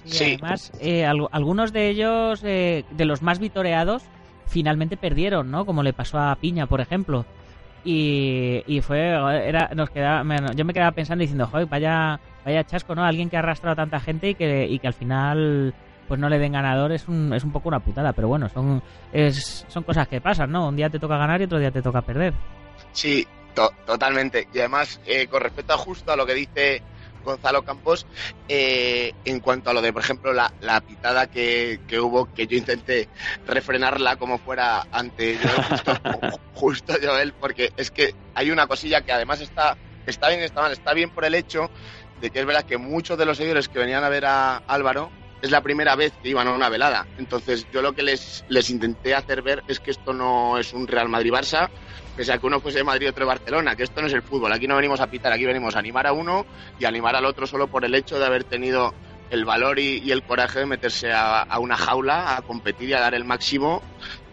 Sí, 0.06 0.38
además, 0.40 0.72
eh, 0.80 1.06
algunos 1.06 1.74
de 1.74 1.90
ellos, 1.90 2.42
eh, 2.44 2.86
de 2.90 3.06
los 3.06 3.22
más 3.22 3.40
vitoreados, 3.40 4.04
finalmente 4.48 4.98
perdieron, 4.98 5.52
¿no? 5.52 5.66
Como 5.66 5.84
le 5.84 5.94
pasó 5.94 6.18
a 6.20 6.36
Piña, 6.36 6.68
por 6.68 6.82
ejemplo. 6.82 7.26
Y, 7.84 8.64
y 8.68 8.82
fue, 8.82 9.00
era, 9.00 9.70
nos 9.76 9.90
quedaba, 9.90 10.24
yo 10.54 10.66
me 10.66 10.74
quedaba 10.74 10.92
pensando 10.92 11.22
diciendo, 11.22 11.48
joder, 11.48 11.68
vaya, 11.68 12.20
vaya 12.44 12.64
chasco, 12.64 12.96
¿no? 12.96 13.04
Alguien 13.04 13.30
que 13.30 13.38
ha 13.38 13.40
arrastrado 13.40 13.74
a 13.74 13.84
tanta 13.84 14.00
gente 14.00 14.30
y 14.30 14.36
que, 14.36 14.68
y 14.68 14.80
que 14.80 14.88
al 14.88 14.94
final 14.94 15.74
pues 16.10 16.20
no 16.20 16.28
le 16.28 16.40
den 16.40 16.54
ganador 16.54 16.92
es 16.92 17.08
un, 17.08 17.32
es 17.34 17.44
un 17.44 17.52
poco 17.52 17.70
una 17.70 17.80
putada, 17.80 18.14
pero 18.14 18.28
bueno, 18.28 18.50
son, 18.50 18.82
es, 19.14 19.64
son 19.68 19.84
cosas 19.84 20.08
que 20.08 20.20
pasan, 20.20 20.52
¿no? 20.52 20.68
Un 20.68 20.76
día 20.76 20.90
te 20.90 20.98
toca 20.98 21.18
ganar 21.18 21.40
y 21.40 21.44
otro 21.44 21.60
día 21.60 21.70
te 21.70 21.84
toca 21.84 22.02
perder. 22.02 22.34
Sí, 22.92 23.28
totalmente. 23.86 24.48
Y 24.52 24.58
además, 24.58 25.00
eh, 25.06 25.28
con 25.28 25.42
respecto 25.42 25.74
a 25.74 25.78
justo 25.78 26.12
a 26.12 26.16
lo 26.16 26.26
que 26.26 26.34
dice 26.34 26.82
Gonzalo 27.30 27.64
Campos, 27.64 28.06
eh, 28.48 29.14
en 29.26 29.40
cuanto 29.40 29.70
a 29.70 29.74
lo 29.74 29.82
de, 29.82 29.94
por 29.94 30.02
ejemplo, 30.02 30.34
la, 30.34 30.52
la 30.62 30.82
pitada 30.82 31.28
que, 31.28 31.80
que, 31.88 32.00
hubo, 32.00 32.34
que 32.34 32.48
yo 32.48 32.58
intenté 32.58 33.08
refrenarla 33.48 34.18
como 34.18 34.38
fuera 34.38 34.88
ante 34.92 35.38
Joel, 35.38 35.64
justo, 35.64 36.02
justo 36.54 36.94
Joel, 37.02 37.34
porque 37.34 37.72
es 37.78 37.92
que 37.92 38.16
hay 38.36 38.52
una 38.52 38.68
cosilla 38.68 39.02
que 39.02 39.12
además 39.12 39.42
está, 39.42 39.78
está 40.06 40.30
bien, 40.30 40.42
está 40.42 40.62
mal, 40.62 40.72
está 40.72 40.94
bien 40.94 41.10
por 41.10 41.26
el 41.26 41.36
hecho 41.36 41.70
de 42.22 42.30
que 42.30 42.40
es 42.40 42.46
verdad 42.46 42.64
que 42.64 42.78
muchos 42.78 43.18
de 43.18 43.26
los 43.26 43.38
seguidores 43.38 43.70
que 43.70 43.80
venían 43.80 44.04
a 44.04 44.10
ver 44.10 44.26
a 44.26 44.58
Álvaro 44.68 45.10
es 45.42 45.52
la 45.52 45.62
primera 45.62 45.96
vez 45.96 46.14
que 46.22 46.30
iban 46.30 46.48
a 46.48 46.52
una 46.52 46.70
velada. 46.70 47.08
Entonces 47.18 47.68
yo 47.72 47.82
lo 47.82 47.94
que 47.94 48.04
les, 48.04 48.44
les 48.50 48.70
intenté 48.70 49.16
hacer 49.16 49.42
ver 49.42 49.64
es 49.68 49.80
que 49.80 49.92
esto 49.92 50.14
no 50.14 50.58
es 50.58 50.74
un 50.74 50.88
Real 50.88 51.10
Madrid-Barça, 51.10 51.70
pese 52.16 52.34
a 52.34 52.38
que 52.38 52.48
uno 52.48 52.60
fuese 52.60 52.80
de 52.80 52.84
Madrid 52.84 53.08
y 53.08 53.10
otro 53.10 53.26
de 53.26 53.30
Barcelona, 53.30 53.76
que 53.76 53.84
esto 53.84 54.02
no 54.02 54.08
es 54.08 54.14
el 54.14 54.22
fútbol, 54.22 54.52
aquí 54.52 54.68
no 54.68 54.76
venimos 54.76 55.00
a 55.00 55.08
pitar, 55.08 55.32
aquí 55.32 55.46
venimos 55.46 55.76
a 55.76 55.80
animar 55.80 56.08
a 56.08 56.14
uno 56.14 56.46
y 56.80 56.86
animar 56.86 57.16
al 57.16 57.26
otro 57.26 57.48
solo 57.48 57.68
por 57.68 57.86
el 57.86 57.96
hecho 57.96 58.20
de 58.20 58.26
haber 58.26 58.44
tenido 58.44 58.94
el 59.30 59.46
valor 59.46 59.80
y, 59.80 60.12
el 60.12 60.24
coraje 60.24 60.60
de 60.60 60.66
meterse 60.66 61.12
a, 61.12 61.42
a, 61.42 61.60
una 61.60 61.78
jaula, 61.78 62.36
a 62.36 62.42
competir 62.42 62.90
y 62.90 62.94
a 62.94 63.00
dar 63.00 63.14
el 63.14 63.26
máximo 63.26 63.82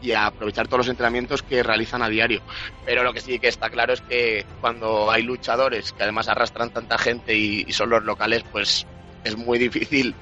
y 0.01 0.13
a 0.13 0.27
aprovechar 0.27 0.67
todos 0.69 0.79
los 0.79 0.89
entrenamientos 0.89 1.43
que 1.43 1.63
realizan 1.63 2.03
a 2.03 2.09
diario. 2.09 2.41
Pero 2.85 3.03
lo 3.03 3.13
que 3.13 3.21
sí 3.21 3.39
que 3.39 3.49
está 3.49 3.69
claro 3.69 3.93
es 3.93 4.01
que 4.01 4.47
cuando 4.61 5.11
hay 5.11 5.23
luchadores 5.23 5.93
que 5.93 6.03
además 6.03 6.29
arrastran 6.29 6.71
tanta 6.71 6.97
gente 6.97 7.35
y 7.35 7.71
son 7.73 7.91
los 7.91 8.05
locales, 8.05 8.43
pues 8.51 8.87
es 9.27 9.37
muy 9.37 9.59
difícil 9.59 10.15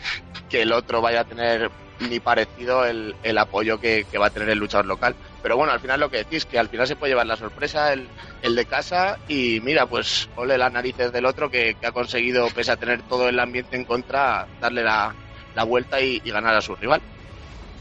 que 0.48 0.62
el 0.62 0.72
otro 0.72 1.00
vaya 1.00 1.20
a 1.20 1.24
tener 1.24 1.70
ni 2.00 2.20
parecido 2.20 2.84
el, 2.84 3.14
el 3.22 3.38
apoyo 3.38 3.78
que, 3.78 4.04
que, 4.10 4.18
va 4.18 4.26
a 4.26 4.30
tener 4.30 4.48
el 4.48 4.58
luchador 4.58 4.86
local. 4.86 5.14
Pero 5.42 5.56
bueno, 5.56 5.72
al 5.72 5.80
final 5.80 6.00
lo 6.00 6.10
que 6.10 6.18
decís, 6.18 6.44
que 6.44 6.58
al 6.58 6.68
final 6.68 6.86
se 6.86 6.96
puede 6.96 7.12
llevar 7.12 7.26
la 7.26 7.36
sorpresa 7.36 7.92
el, 7.92 8.08
el 8.42 8.54
de 8.56 8.64
casa 8.64 9.18
y 9.28 9.60
mira, 9.62 9.86
pues 9.86 10.28
ole 10.36 10.58
las 10.58 10.72
narices 10.72 11.12
del 11.12 11.26
otro 11.26 11.50
que, 11.50 11.76
que, 11.80 11.86
ha 11.86 11.92
conseguido, 11.92 12.48
pese 12.48 12.72
a 12.72 12.76
tener 12.76 13.02
todo 13.02 13.28
el 13.28 13.38
ambiente 13.38 13.76
en 13.76 13.84
contra, 13.84 14.46
darle 14.60 14.82
la, 14.82 15.14
la 15.54 15.64
vuelta 15.64 16.00
y, 16.00 16.20
y, 16.24 16.30
ganar 16.30 16.54
a 16.54 16.60
su 16.60 16.74
rival. 16.74 17.00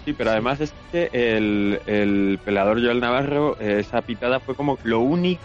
Sí, 0.06 0.14
pero 0.14 0.32
además 0.32 0.60
es 0.60 0.74
que 0.92 1.10
el, 1.14 1.80
el 1.86 2.40
peleador 2.44 2.84
Joel 2.84 3.00
Navarro, 3.00 3.58
esa 3.60 4.02
pitada 4.02 4.40
fue 4.40 4.54
como 4.54 4.78
lo 4.84 5.00
único 5.00 5.42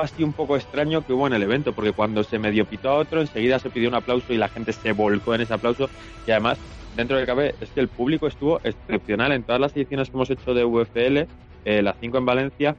así 0.00 0.22
un 0.22 0.32
poco 0.32 0.56
extraño 0.56 1.04
que 1.04 1.12
hubo 1.12 1.26
en 1.26 1.32
el 1.32 1.42
evento, 1.42 1.72
porque 1.72 1.92
cuando 1.92 2.22
se 2.22 2.38
medio 2.38 2.64
pitó 2.66 2.90
a 2.90 2.94
otro, 2.94 3.20
enseguida 3.20 3.58
se 3.58 3.70
pidió 3.70 3.88
un 3.88 3.94
aplauso 3.94 4.32
y 4.32 4.36
la 4.36 4.48
gente 4.48 4.72
se 4.72 4.92
volcó 4.92 5.34
en 5.34 5.42
ese 5.42 5.54
aplauso. 5.54 5.88
Y 6.26 6.30
además, 6.30 6.58
dentro 6.96 7.16
del 7.16 7.26
cabe, 7.26 7.54
es 7.60 7.70
que 7.70 7.80
el 7.80 7.88
público 7.88 8.26
estuvo 8.26 8.60
excepcional 8.62 9.32
en 9.32 9.42
todas 9.42 9.60
las 9.60 9.76
ediciones 9.76 10.08
que 10.08 10.16
hemos 10.16 10.30
hecho 10.30 10.54
de 10.54 10.64
UFL, 10.64 11.26
eh, 11.64 11.82
las 11.82 11.96
cinco 12.00 12.18
en 12.18 12.26
Valencia. 12.26 12.76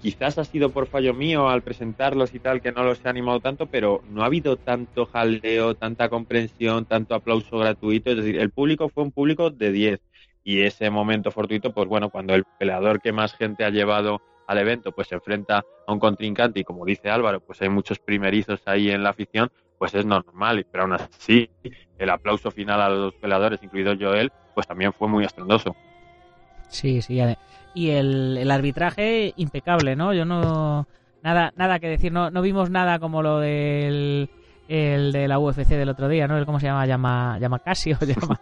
Quizás 0.00 0.36
ha 0.38 0.44
sido 0.44 0.70
por 0.70 0.88
fallo 0.88 1.14
mío 1.14 1.48
al 1.48 1.62
presentarlos 1.62 2.34
y 2.34 2.40
tal 2.40 2.60
que 2.60 2.72
no 2.72 2.82
los 2.82 3.04
he 3.04 3.08
animado 3.08 3.38
tanto, 3.40 3.66
pero 3.66 4.02
no 4.10 4.22
ha 4.22 4.26
habido 4.26 4.56
tanto 4.56 5.06
jaleo, 5.06 5.74
tanta 5.76 6.08
comprensión, 6.08 6.86
tanto 6.86 7.14
aplauso 7.14 7.58
gratuito. 7.58 8.10
Es 8.10 8.16
decir, 8.16 8.38
el 8.38 8.50
público 8.50 8.88
fue 8.88 9.04
un 9.04 9.12
público 9.12 9.50
de 9.50 9.70
10. 9.70 10.00
Y 10.44 10.62
ese 10.62 10.90
momento 10.90 11.30
fortuito, 11.30 11.72
pues 11.72 11.86
bueno, 11.88 12.10
cuando 12.10 12.34
el 12.34 12.44
peleador 12.58 13.00
que 13.00 13.12
más 13.12 13.34
gente 13.34 13.64
ha 13.64 13.70
llevado 13.70 14.20
al 14.46 14.58
evento, 14.58 14.92
pues 14.92 15.08
se 15.08 15.14
enfrenta 15.14 15.64
a 15.86 15.92
un 15.92 15.98
contrincante 15.98 16.60
y 16.60 16.64
como 16.64 16.84
dice 16.84 17.10
Álvaro, 17.10 17.40
pues 17.40 17.60
hay 17.62 17.68
muchos 17.68 17.98
primerizos 17.98 18.60
ahí 18.66 18.90
en 18.90 19.02
la 19.02 19.10
afición, 19.10 19.50
pues 19.78 19.94
es 19.94 20.06
normal, 20.06 20.66
pero 20.70 20.84
aún 20.84 20.94
así 20.94 21.50
el 21.98 22.10
aplauso 22.10 22.50
final 22.50 22.80
a 22.80 22.88
los 22.88 23.14
peleadores, 23.14 23.62
incluido 23.62 23.94
Joel, 23.98 24.32
pues 24.54 24.66
también 24.66 24.92
fue 24.92 25.08
muy 25.08 25.24
estrendoso. 25.24 25.74
Sí, 26.68 27.02
sí, 27.02 27.20
y 27.74 27.90
el, 27.90 28.38
el 28.38 28.50
arbitraje 28.50 29.34
impecable, 29.36 29.96
¿no? 29.96 30.14
Yo 30.14 30.24
no 30.24 30.86
nada 31.22 31.52
nada 31.56 31.78
que 31.78 31.88
decir, 31.88 32.12
no, 32.12 32.30
no 32.30 32.42
vimos 32.42 32.70
nada 32.70 32.98
como 32.98 33.22
lo 33.22 33.40
del 33.40 34.30
el 34.68 35.12
de 35.12 35.28
la 35.28 35.38
UFC 35.38 35.68
del 35.68 35.88
otro 35.88 36.08
día, 36.08 36.26
¿no? 36.26 36.38
El 36.38 36.46
cómo 36.46 36.60
se 36.60 36.66
llama, 36.66 36.86
llama 36.86 37.38
llama 37.38 37.58
Casio, 37.58 37.98
llama 38.06 38.40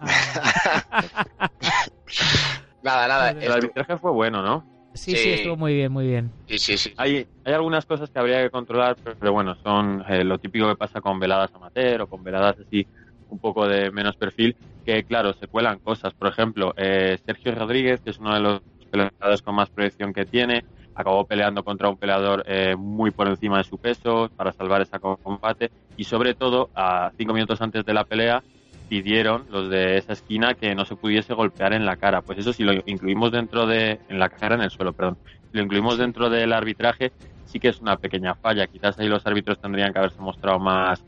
Nada, 2.82 3.08
nada, 3.08 3.30
el 3.30 3.52
arbitraje 3.52 3.98
fue 3.98 4.10
bueno, 4.10 4.42
¿no? 4.42 4.64
Sí, 4.94 5.16
sí, 5.16 5.30
estuvo 5.30 5.56
muy 5.56 5.74
bien, 5.74 5.92
muy 5.92 6.06
bien. 6.06 6.30
Sí, 6.46 6.58
sí, 6.58 6.76
sí. 6.76 6.92
Hay, 6.96 7.26
hay 7.44 7.52
algunas 7.54 7.86
cosas 7.86 8.10
que 8.10 8.18
habría 8.18 8.42
que 8.42 8.50
controlar, 8.50 8.96
pero, 9.02 9.32
bueno, 9.32 9.54
son 9.62 10.04
eh, 10.08 10.24
lo 10.24 10.38
típico 10.38 10.68
que 10.68 10.76
pasa 10.76 11.00
con 11.00 11.20
veladas 11.20 11.54
amateur 11.54 12.02
o 12.02 12.06
con 12.06 12.22
veladas 12.22 12.58
así 12.58 12.86
un 13.28 13.38
poco 13.38 13.68
de 13.68 13.90
menos 13.92 14.16
perfil, 14.16 14.56
que 14.84 15.04
claro, 15.04 15.32
se 15.34 15.46
cuelan 15.46 15.78
cosas. 15.78 16.12
Por 16.14 16.28
ejemplo, 16.28 16.72
eh, 16.76 17.16
Sergio 17.24 17.54
Rodríguez, 17.54 18.00
que 18.02 18.10
es 18.10 18.18
uno 18.18 18.34
de 18.34 18.40
los 18.40 18.60
peleadores 18.90 19.42
con 19.42 19.54
más 19.54 19.70
proyección 19.70 20.12
que 20.12 20.26
tiene, 20.26 20.64
acabó 20.94 21.24
peleando 21.24 21.62
contra 21.62 21.88
un 21.88 21.96
peleador 21.96 22.42
eh, 22.46 22.74
muy 22.76 23.12
por 23.12 23.28
encima 23.28 23.58
de 23.58 23.64
su 23.64 23.78
peso 23.78 24.28
para 24.34 24.52
salvar 24.52 24.82
ese 24.82 24.98
combate 24.98 25.70
y 25.96 26.04
sobre 26.04 26.34
todo, 26.34 26.70
a 26.74 27.12
cinco 27.16 27.32
minutos 27.32 27.60
antes 27.60 27.84
de 27.84 27.94
la 27.94 28.04
pelea, 28.04 28.42
pidieron 28.90 29.44
los 29.52 29.70
de 29.70 29.98
esa 29.98 30.14
esquina 30.14 30.54
que 30.54 30.74
no 30.74 30.84
se 30.84 30.96
pudiese 30.96 31.32
golpear 31.32 31.72
en 31.72 31.86
la 31.86 31.94
cara. 31.96 32.22
Pues 32.22 32.40
eso 32.40 32.52
si 32.52 32.64
lo 32.64 32.72
incluimos 32.86 33.30
dentro 33.30 33.64
de, 33.64 34.00
en 34.08 34.18
la 34.18 34.28
cara, 34.28 34.56
en 34.56 34.62
el 34.62 34.70
suelo, 34.70 34.92
perdón, 34.92 35.16
si 35.50 35.56
lo 35.56 35.62
incluimos 35.62 35.96
dentro 35.96 36.28
del 36.28 36.52
arbitraje, 36.52 37.12
sí 37.46 37.60
que 37.60 37.68
es 37.68 37.80
una 37.80 37.96
pequeña 37.96 38.34
falla. 38.34 38.66
Quizás 38.66 38.98
ahí 38.98 39.06
los 39.08 39.24
árbitros 39.24 39.60
tendrían 39.60 39.92
que 39.92 40.00
haberse 40.00 40.20
mostrado 40.20 40.58
más, 40.58 41.04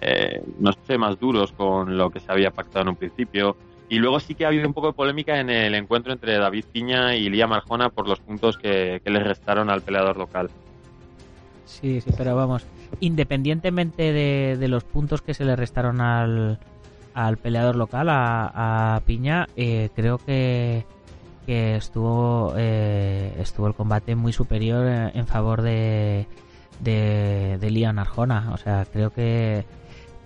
eh, 0.00 0.42
no 0.58 0.72
sé, 0.86 0.96
más 0.96 1.20
duros 1.20 1.52
con 1.52 1.98
lo 1.98 2.08
que 2.08 2.20
se 2.20 2.32
había 2.32 2.50
pactado 2.52 2.84
en 2.84 2.88
un 2.88 2.96
principio. 2.96 3.54
Y 3.90 3.98
luego 3.98 4.18
sí 4.18 4.34
que 4.34 4.46
ha 4.46 4.48
habido 4.48 4.66
un 4.66 4.72
poco 4.72 4.86
de 4.86 4.92
polémica 4.94 5.38
en 5.38 5.50
el 5.50 5.74
encuentro 5.74 6.14
entre 6.14 6.38
David 6.38 6.64
Piña 6.72 7.16
y 7.16 7.28
Lía 7.28 7.46
Marjona 7.46 7.90
por 7.90 8.08
los 8.08 8.18
puntos 8.18 8.56
que, 8.56 9.02
que 9.04 9.10
les 9.10 9.22
restaron 9.22 9.68
al 9.68 9.82
peleador 9.82 10.16
local. 10.16 10.48
Sí, 11.66 12.00
sí, 12.00 12.10
pero 12.16 12.34
vamos, 12.34 12.64
independientemente 13.00 14.14
de, 14.14 14.56
de 14.58 14.68
los 14.68 14.84
puntos 14.84 15.20
que 15.20 15.34
se 15.34 15.44
le 15.44 15.54
restaron 15.54 16.00
al, 16.00 16.58
al 17.16 17.38
peleador 17.38 17.76
local, 17.76 18.08
a, 18.10 19.00
Piña, 19.06 19.46
eh, 19.56 19.88
creo 19.96 20.18
que, 20.18 20.84
que 21.46 21.76
estuvo 21.76 22.52
eh, 22.58 23.34
estuvo 23.38 23.66
el 23.66 23.74
combate 23.74 24.14
muy 24.14 24.34
superior 24.34 24.86
en, 24.86 25.26
favor 25.26 25.62
de, 25.62 26.26
de, 26.80 27.92
Arjona. 27.96 28.50
O 28.52 28.58
sea, 28.58 28.84
creo 28.84 29.14
que, 29.14 29.64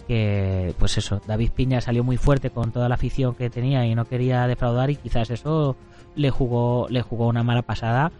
que, 0.08 0.74
pues 0.80 0.98
eso, 0.98 1.20
David 1.24 1.52
Piña 1.52 1.80
salió 1.80 2.02
muy 2.02 2.16
fuerte 2.16 2.50
con 2.50 2.72
toda 2.72 2.88
la 2.88 2.96
afición 2.96 3.36
que 3.36 3.50
tenía 3.50 3.86
y 3.86 3.94
no 3.94 4.04
quería 4.06 4.48
defraudar 4.48 4.90
y 4.90 4.96
quizás 4.96 5.30
eso 5.30 5.76
le 6.16 6.30
jugó, 6.30 6.88
le 6.90 7.02
jugó 7.02 7.28
una 7.28 7.44
mala 7.44 7.62
pasada. 7.62 8.10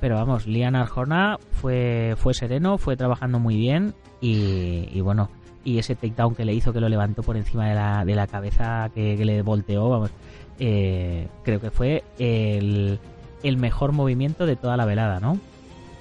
Pero 0.00 0.14
vamos, 0.14 0.46
Lian 0.46 0.76
Arjona 0.76 1.38
fue, 1.50 2.14
fue 2.16 2.34
sereno, 2.34 2.78
fue 2.78 2.96
trabajando 2.96 3.40
muy 3.40 3.56
bien 3.56 3.94
y, 4.20 4.88
y 4.92 5.00
bueno, 5.00 5.28
y 5.64 5.78
ese 5.78 5.94
takedown 5.94 6.34
que 6.34 6.44
le 6.44 6.54
hizo, 6.54 6.72
que 6.72 6.80
lo 6.80 6.88
levantó 6.88 7.22
por 7.22 7.36
encima 7.36 7.68
de 7.68 7.74
la, 7.74 8.04
de 8.04 8.14
la 8.14 8.26
cabeza, 8.26 8.90
que, 8.94 9.16
le 9.16 9.42
volteó, 9.42 9.88
vamos, 9.88 10.10
eh, 10.58 11.28
creo 11.44 11.60
que 11.60 11.70
fue 11.70 12.04
el, 12.18 12.98
el, 13.42 13.56
mejor 13.56 13.92
movimiento 13.92 14.46
de 14.46 14.56
toda 14.56 14.76
la 14.76 14.84
velada, 14.84 15.20
¿no? 15.20 15.38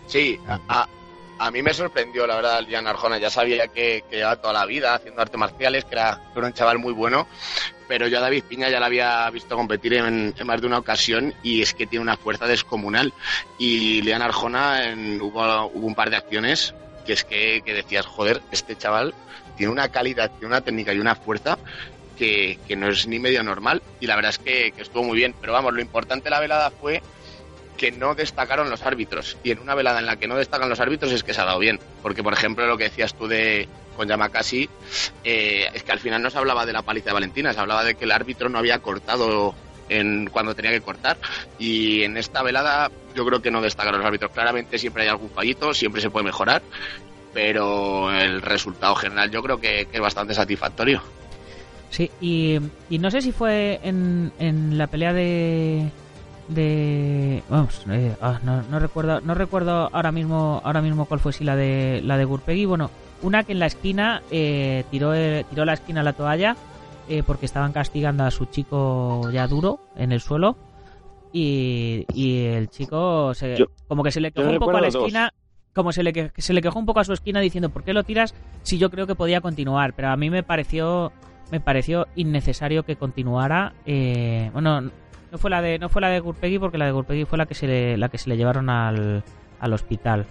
Sí, 0.07 0.39
a, 0.47 0.87
a, 1.37 1.51
mí 1.51 1.61
me 1.61 1.73
sorprendió, 1.73 2.25
la 2.25 2.35
verdad, 2.35 2.65
Lian 2.67 2.87
Arjona. 2.87 3.19
Ya 3.19 3.29
sabía 3.29 3.67
que, 3.67 4.03
que, 4.09 4.17
llevaba 4.17 4.37
toda 4.37 4.53
la 4.53 4.65
vida 4.65 4.95
haciendo 4.95 5.21
artes 5.21 5.39
marciales, 5.39 5.85
que 5.85 5.95
era, 5.95 6.21
un 6.35 6.53
chaval 6.53 6.79
muy 6.79 6.93
bueno, 6.93 7.27
pero 7.87 8.07
yo 8.07 8.17
a 8.17 8.21
David 8.21 8.45
Piña 8.47 8.69
ya 8.69 8.79
la 8.79 8.87
había 8.87 9.29
visto 9.29 9.55
competir 9.55 9.93
en, 9.93 10.33
más 10.45 10.61
de 10.61 10.67
una 10.67 10.79
ocasión 10.79 11.33
y 11.43 11.61
es 11.61 11.73
que 11.73 11.85
tiene 11.85 12.01
una 12.01 12.17
fuerza 12.17 12.47
descomunal. 12.47 13.13
Y 13.59 14.01
Lian 14.01 14.21
Arjona 14.21 14.89
en, 14.89 15.21
hubo, 15.21 15.65
hubo 15.67 15.85
un 15.85 15.95
par 15.95 16.09
de 16.09 16.15
acciones 16.15 16.73
que 17.05 17.13
es 17.13 17.23
que, 17.23 17.61
que 17.65 17.73
decías, 17.73 18.05
joder, 18.05 18.41
este 18.51 18.75
chaval 18.75 19.13
tiene 19.59 19.73
una 19.73 19.89
calidad, 19.89 20.31
tiene 20.31 20.47
una 20.47 20.61
técnica 20.61 20.93
y 20.93 20.99
una 20.99 21.15
fuerza 21.15 21.57
que, 22.17 22.57
que 22.65 22.77
no 22.77 22.87
es 22.87 23.05
ni 23.07 23.19
medio 23.19 23.43
normal. 23.43 23.81
Y 23.99 24.07
la 24.07 24.15
verdad 24.15 24.29
es 24.29 24.39
que, 24.39 24.73
estuvo 24.77 25.03
muy 25.03 25.17
bien. 25.17 25.35
Pero 25.41 25.51
vamos, 25.51 25.73
lo 25.73 25.81
importante 25.81 26.23
de 26.23 26.29
la 26.29 26.39
velada 26.39 26.71
fue 26.71 27.03
que 27.75 27.91
no 27.91 28.15
destacaron 28.15 28.69
los 28.69 28.83
árbitros. 28.83 29.35
Y 29.43 29.51
en 29.51 29.59
una 29.59 29.75
velada 29.75 29.99
en 29.99 30.05
la 30.05 30.15
que 30.15 30.29
no 30.29 30.37
destacan 30.37 30.69
los 30.69 30.79
árbitros 30.79 31.11
es 31.11 31.25
que 31.25 31.33
se 31.33 31.41
ha 31.41 31.45
dado 31.45 31.59
bien. 31.59 31.77
Porque, 32.01 32.23
por 32.23 32.31
ejemplo, 32.31 32.65
lo 32.67 32.77
que 32.77 32.85
decías 32.85 33.13
tú 33.13 33.27
de 33.27 33.67
con 33.97 34.07
Yamakasi, 34.07 34.69
eh, 35.25 35.67
es 35.73 35.83
que 35.83 35.91
al 35.91 35.99
final 35.99 36.21
no 36.21 36.29
se 36.29 36.37
hablaba 36.37 36.65
de 36.65 36.71
la 36.71 36.83
paliza 36.83 37.07
de 37.07 37.15
Valentina, 37.15 37.51
se 37.51 37.59
hablaba 37.59 37.83
de 37.83 37.95
que 37.95 38.05
el 38.05 38.13
árbitro 38.13 38.47
no 38.47 38.59
había 38.59 38.79
cortado 38.79 39.53
en 39.89 40.29
cuando 40.29 40.55
tenía 40.55 40.71
que 40.71 40.79
cortar. 40.79 41.17
Y 41.57 42.03
en 42.03 42.15
esta 42.15 42.43
velada 42.43 42.89
yo 43.13 43.25
creo 43.25 43.41
que 43.41 43.51
no 43.51 43.61
destacan 43.61 43.97
los 43.97 44.05
árbitros. 44.05 44.31
Claramente 44.31 44.77
siempre 44.77 45.03
hay 45.03 45.09
algún 45.09 45.29
fallito, 45.29 45.73
siempre 45.73 46.01
se 46.01 46.09
puede 46.09 46.23
mejorar 46.23 46.61
pero 47.33 48.12
el 48.12 48.41
resultado 48.41 48.95
general 48.95 49.31
yo 49.31 49.41
creo 49.41 49.59
que, 49.59 49.88
que 49.88 49.98
es 49.98 50.01
bastante 50.01 50.33
satisfactorio. 50.33 51.01
Sí, 51.89 52.12
y, 52.21 52.59
y, 52.89 53.00
no 53.00 53.09
sé 53.09 53.21
si 53.21 53.31
fue 53.31 53.79
en, 53.83 54.31
en 54.38 54.77
la 54.77 54.88
pelea 54.88 55.13
de 55.13 55.89
de 56.50 57.43
vamos 57.48 57.86
eh, 57.89 58.15
ah, 58.21 58.39
no, 58.43 58.63
no, 58.63 58.79
recuerdo 58.79 59.21
no 59.21 59.36
recuerdo 59.36 59.89
ahora 59.93 60.12
mismo 60.12 60.62
ahora 60.63 60.81
mismo 60.81 61.05
cuál 61.05 61.19
fue 61.19 61.31
si 61.31 61.43
la 61.43 61.55
de 61.55 62.01
la 62.03 62.17
de 62.17 62.25
Gurpegui 62.25 62.65
bueno 62.65 62.89
una 63.21 63.43
que 63.43 63.51
en 63.51 63.59
la 63.59 63.67
esquina 63.67 64.24
eh, 64.31 64.83
tiró 64.89 65.13
tiró 65.43 65.65
la 65.65 65.74
esquina 65.74 66.01
a 66.01 66.03
la 66.03 66.13
toalla 66.13 66.55
eh, 67.07 67.24
porque 67.25 67.45
estaban 67.45 67.71
castigando 67.71 68.24
a 68.24 68.31
su 68.31 68.45
chico 68.45 69.29
ya 69.31 69.48
duro 69.48 69.79
en 69.95 70.12
el 70.12 70.21
suelo 70.21 70.57
y, 71.31 72.05
el 72.15 72.69
chico 72.71 73.36
se, 73.36 73.67
como 73.88 74.01
que 74.01 74.12
se 74.12 74.19
le 74.19 74.31
quejó 74.31 74.50
un 74.50 74.57
poco 74.57 74.77
a 74.77 74.81
la 74.81 74.88
esquina 74.88 75.31
como 75.79 75.93
se 75.93 76.03
le, 76.03 76.31
se 76.38 76.53
le 76.53 76.62
quejó 76.62 76.77
un 76.77 76.86
poco 76.86 77.00
a 77.00 77.05
su 77.05 77.13
esquina 77.13 77.39
diciendo 77.39 77.69
¿por 77.69 77.83
qué 77.83 77.93
lo 77.93 78.03
tiras 78.03 78.36
si 78.63 78.77
yo 78.77 78.89
creo 78.89 79.07
que 79.07 79.15
podía 79.15 79.39
continuar? 79.39 79.93
Pero 79.93 80.09
a 80.09 80.17
mí 80.17 80.29
me 80.29 80.43
pareció 80.43 81.13
me 81.51 81.62
pareció 81.62 82.05
innecesario 82.15 82.83
que 82.83 82.98
continuara. 82.98 83.74
Eh, 83.86 84.50
bueno, 84.53 84.81
no 84.81 85.38
fue 85.38 85.50
la 85.50 85.62
de 85.62 85.79
no 85.79 85.88
fue 85.88 86.01
la 86.01 86.09
de 86.09 86.19
Gurpegui 86.19 86.59
porque 86.59 86.77
la 86.77 86.86
de 86.86 86.91
Gurpegui 86.91 87.24
fue 87.24 87.38
la 87.38 87.45
que 87.45 87.55
se 87.55 87.65
le, 87.65 87.98
la 87.98 88.09
que 88.09 88.17
se 88.17 88.29
le 88.29 88.36
llevaron 88.36 88.69
al, 88.69 89.24
al 89.59 89.74
hospital. 89.74 90.25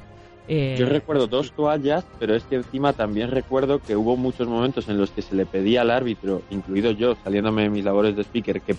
Eh, 0.50 0.76
yo 0.78 0.86
recuerdo 0.86 1.26
dos 1.26 1.52
toallas, 1.52 2.06
pero 2.18 2.34
es 2.34 2.42
que 2.44 2.56
encima 2.56 2.94
también 2.94 3.30
recuerdo 3.30 3.80
que 3.80 3.96
hubo 3.96 4.16
muchos 4.16 4.48
momentos 4.48 4.88
en 4.88 4.98
los 4.98 5.10
que 5.10 5.22
se 5.22 5.34
le 5.34 5.44
pedía 5.44 5.82
al 5.82 5.90
árbitro, 5.90 6.42
incluido 6.50 6.90
yo, 6.90 7.16
saliéndome 7.22 7.62
de 7.62 7.70
mis 7.70 7.84
labores 7.84 8.16
de 8.16 8.22
speaker, 8.22 8.60
que 8.62 8.74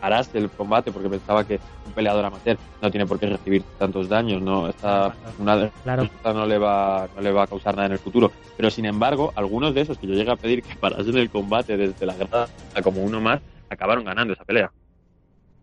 parase 0.00 0.38
el 0.38 0.50
combate 0.50 0.92
porque 0.92 1.08
pensaba 1.08 1.44
que 1.44 1.60
un 1.86 1.92
peleador 1.92 2.24
amateur 2.24 2.56
no 2.80 2.90
tiene 2.90 3.06
por 3.06 3.18
qué 3.18 3.26
recibir 3.26 3.62
tantos 3.78 4.08
daños, 4.08 4.40
no 4.42 4.68
esta 4.68 5.14
una 5.38 5.70
claro. 5.82 6.08
no 6.24 6.46
le 6.46 6.58
va 6.58 7.08
no 7.14 7.22
le 7.22 7.32
va 7.32 7.44
a 7.44 7.46
causar 7.46 7.74
nada 7.74 7.86
en 7.86 7.92
el 7.92 7.98
futuro, 7.98 8.30
pero 8.56 8.70
sin 8.70 8.84
embargo, 8.84 9.32
algunos 9.36 9.74
de 9.74 9.82
esos 9.82 9.98
que 9.98 10.06
yo 10.06 10.14
llegué 10.14 10.30
a 10.30 10.36
pedir 10.36 10.62
que 10.62 10.76
parasen 10.76 11.16
el 11.16 11.30
combate 11.30 11.76
desde 11.76 12.06
la 12.06 12.14
grada 12.14 12.48
como 12.82 13.02
uno 13.02 13.20
más, 13.20 13.40
acabaron 13.68 14.04
ganando 14.04 14.32
esa 14.32 14.44
pelea. 14.44 14.70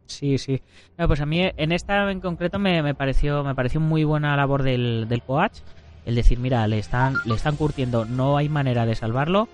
Sí, 0.07 0.37
sí. 0.37 0.61
pues 1.07 1.19
a 1.19 1.25
mí 1.25 1.41
en 1.41 1.71
esta 1.71 2.11
en 2.11 2.19
concreto 2.19 2.59
me, 2.59 2.83
me, 2.83 2.93
pareció 2.93 3.43
me 3.43 3.55
pareció 3.55 3.79
muy 3.79 4.03
buena 4.03 4.35
labor 4.35 4.63
del, 4.63 5.07
del 5.07 5.21
coach. 5.21 5.59
El 6.05 6.13
decir, 6.13 6.37
mira, 6.37 6.67
le 6.67 6.77
están, 6.77 7.15
le 7.25 7.33
están 7.33 7.55
curtiendo, 7.55 8.05
no 8.05 8.37
hay 8.37 8.47
manera 8.47 8.85
de 8.85 8.93
salvarlo, 8.93 9.47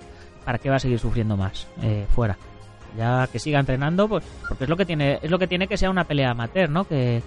¿para 0.43 0.57
qué 0.57 0.69
va 0.69 0.75
a 0.75 0.79
seguir 0.79 0.99
sufriendo 0.99 1.37
más? 1.37 1.65
Eh, 1.81 2.05
fuera. 2.09 2.37
Ya 2.97 3.27
que 3.27 3.39
siga 3.39 3.59
entrenando, 3.59 4.07
pues, 4.07 4.23
porque 4.47 4.65
es 4.65 4.69
lo 4.69 4.77
que 4.77 4.85
tiene, 4.85 5.19
es 5.21 5.31
lo 5.31 5.39
que 5.39 5.47
tiene 5.47 5.67
que 5.67 5.77
sea 5.77 5.89
una 5.89 6.03
pelea 6.03 6.31
amateur, 6.31 6.69
¿no? 6.69 6.85
Que, 6.85 7.21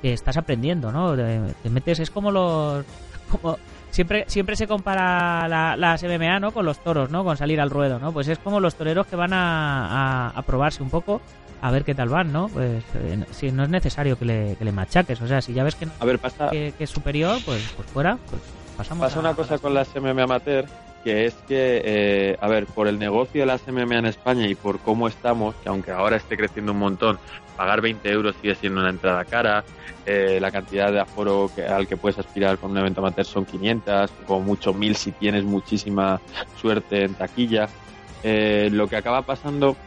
estás 0.00 0.36
aprendiendo, 0.36 0.92
¿no? 0.92 1.16
Te, 1.16 1.70
metes, 1.70 1.98
es 1.98 2.10
como 2.10 2.30
los, 2.30 2.84
como, 3.30 3.58
siempre, 3.90 4.24
siempre 4.28 4.54
se 4.54 4.68
compara 4.68 5.48
la, 5.48 5.76
la 5.76 5.96
MMA, 6.00 6.38
¿no? 6.38 6.52
Con 6.52 6.64
los 6.64 6.78
toros, 6.78 7.10
¿no? 7.10 7.24
Con 7.24 7.36
salir 7.36 7.60
al 7.60 7.68
ruedo, 7.68 7.98
¿no? 7.98 8.12
Pues 8.12 8.28
es 8.28 8.38
como 8.38 8.60
los 8.60 8.76
toreros 8.76 9.08
que 9.08 9.16
van 9.16 9.32
a, 9.32 10.28
a 10.28 10.42
probarse 10.42 10.84
un 10.84 10.90
poco 10.90 11.20
a 11.60 11.70
ver 11.70 11.84
qué 11.84 11.94
tal 11.94 12.08
van, 12.08 12.32
¿no? 12.32 12.48
Pues 12.48 12.82
eh, 12.94 13.24
si 13.32 13.50
no 13.50 13.64
es 13.64 13.68
necesario 13.68 14.18
que 14.18 14.24
le, 14.24 14.56
que 14.56 14.64
le, 14.64 14.72
machaques, 14.72 15.20
o 15.20 15.26
sea, 15.26 15.40
si 15.40 15.52
ya 15.52 15.64
ves 15.64 15.74
que, 15.74 15.88
a 15.98 16.04
ver, 16.04 16.18
pasa... 16.18 16.50
que, 16.50 16.72
es 16.78 16.90
superior, 16.90 17.38
pues, 17.44 17.62
pues 17.76 17.88
fuera, 17.88 18.18
pues 18.30 18.42
pasamos 18.76 19.06
Pasa 19.06 19.20
una 19.20 19.34
cosa 19.34 19.58
con 19.58 19.74
las 19.74 19.88
MMA 19.94 20.22
amateur, 20.22 20.66
que 21.08 21.24
es 21.24 21.34
que, 21.48 21.80
eh, 21.86 22.36
a 22.38 22.48
ver, 22.48 22.66
por 22.66 22.86
el 22.86 22.98
negocio 22.98 23.40
de 23.40 23.46
las 23.46 23.66
MMA 23.66 23.96
en 23.96 24.04
España 24.04 24.46
y 24.46 24.54
por 24.54 24.78
cómo 24.78 25.08
estamos, 25.08 25.54
que 25.54 25.70
aunque 25.70 25.90
ahora 25.90 26.16
esté 26.16 26.36
creciendo 26.36 26.72
un 26.72 26.80
montón, 26.80 27.18
pagar 27.56 27.80
20 27.80 28.10
euros 28.10 28.36
sigue 28.42 28.54
siendo 28.54 28.80
una 28.80 28.90
entrada 28.90 29.24
cara, 29.24 29.64
eh, 30.04 30.36
la 30.38 30.50
cantidad 30.50 30.92
de 30.92 31.00
aforo 31.00 31.50
que, 31.56 31.64
al 31.64 31.86
que 31.86 31.96
puedes 31.96 32.18
aspirar 32.18 32.58
con 32.58 32.72
un 32.72 32.76
evento 32.76 33.00
amateur 33.00 33.24
son 33.24 33.46
500, 33.46 34.10
como 34.26 34.40
mucho 34.40 34.74
1000 34.74 34.96
si 34.96 35.12
tienes 35.12 35.44
muchísima 35.44 36.20
suerte 36.60 37.04
en 37.04 37.14
taquilla. 37.14 37.70
lo 38.22 38.86
que 38.86 38.96
acaba 38.96 39.22
pasando 39.22 39.78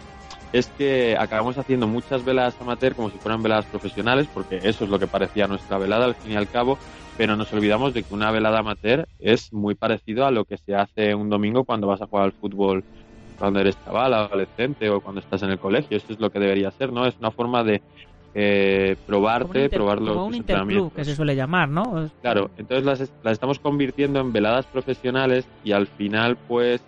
es 0.53 0.67
que 0.77 1.15
acabamos 1.17 1.57
haciendo 1.57 1.87
muchas 1.87 2.25
veladas 2.25 2.55
amateur 2.59 2.95
como 2.95 3.09
si 3.09 3.17
fueran 3.17 3.41
veladas 3.41 3.65
profesionales, 3.65 4.27
porque 4.33 4.59
eso 4.63 4.83
es 4.83 4.89
lo 4.89 4.99
que 4.99 5.07
parecía 5.07 5.47
nuestra 5.47 5.77
velada 5.77 6.05
al 6.05 6.15
fin 6.15 6.33
y 6.33 6.35
al 6.35 6.49
cabo, 6.49 6.77
pero 7.17 7.35
nos 7.35 7.51
olvidamos 7.53 7.93
de 7.93 8.03
que 8.03 8.13
una 8.13 8.31
velada 8.31 8.59
amateur 8.59 9.07
es 9.19 9.53
muy 9.53 9.75
parecido 9.75 10.25
a 10.25 10.31
lo 10.31 10.45
que 10.45 10.57
se 10.57 10.75
hace 10.75 11.15
un 11.15 11.29
domingo 11.29 11.63
cuando 11.63 11.87
vas 11.87 12.01
a 12.01 12.07
jugar 12.07 12.25
al 12.25 12.33
fútbol 12.33 12.83
cuando 13.41 13.59
eres 13.59 13.75
chaval, 13.83 14.13
adolescente 14.13 14.87
o 14.89 15.01
cuando 15.01 15.19
estás 15.19 15.41
en 15.41 15.49
el 15.49 15.57
colegio. 15.57 15.97
Eso 15.97 16.13
es 16.13 16.19
lo 16.19 16.29
que 16.29 16.39
debería 16.39 16.69
ser, 16.69 16.93
¿no? 16.93 17.07
Es 17.07 17.15
una 17.17 17.31
forma 17.31 17.63
de 17.63 17.81
eh, 18.35 18.95
probarte, 19.07 19.67
probarlo. 19.67 20.13
Como 20.13 20.27
un 20.27 20.35
interclub, 20.35 20.93
que 20.93 21.03
se 21.03 21.15
suele 21.15 21.35
llamar, 21.35 21.67
¿no? 21.67 22.07
Claro, 22.21 22.51
entonces 22.57 22.85
las, 22.85 22.99
las 23.23 23.33
estamos 23.33 23.57
convirtiendo 23.57 24.19
en 24.19 24.31
veladas 24.31 24.67
profesionales 24.67 25.47
y 25.63 25.71
al 25.71 25.87
final, 25.87 26.37
pues, 26.47 26.81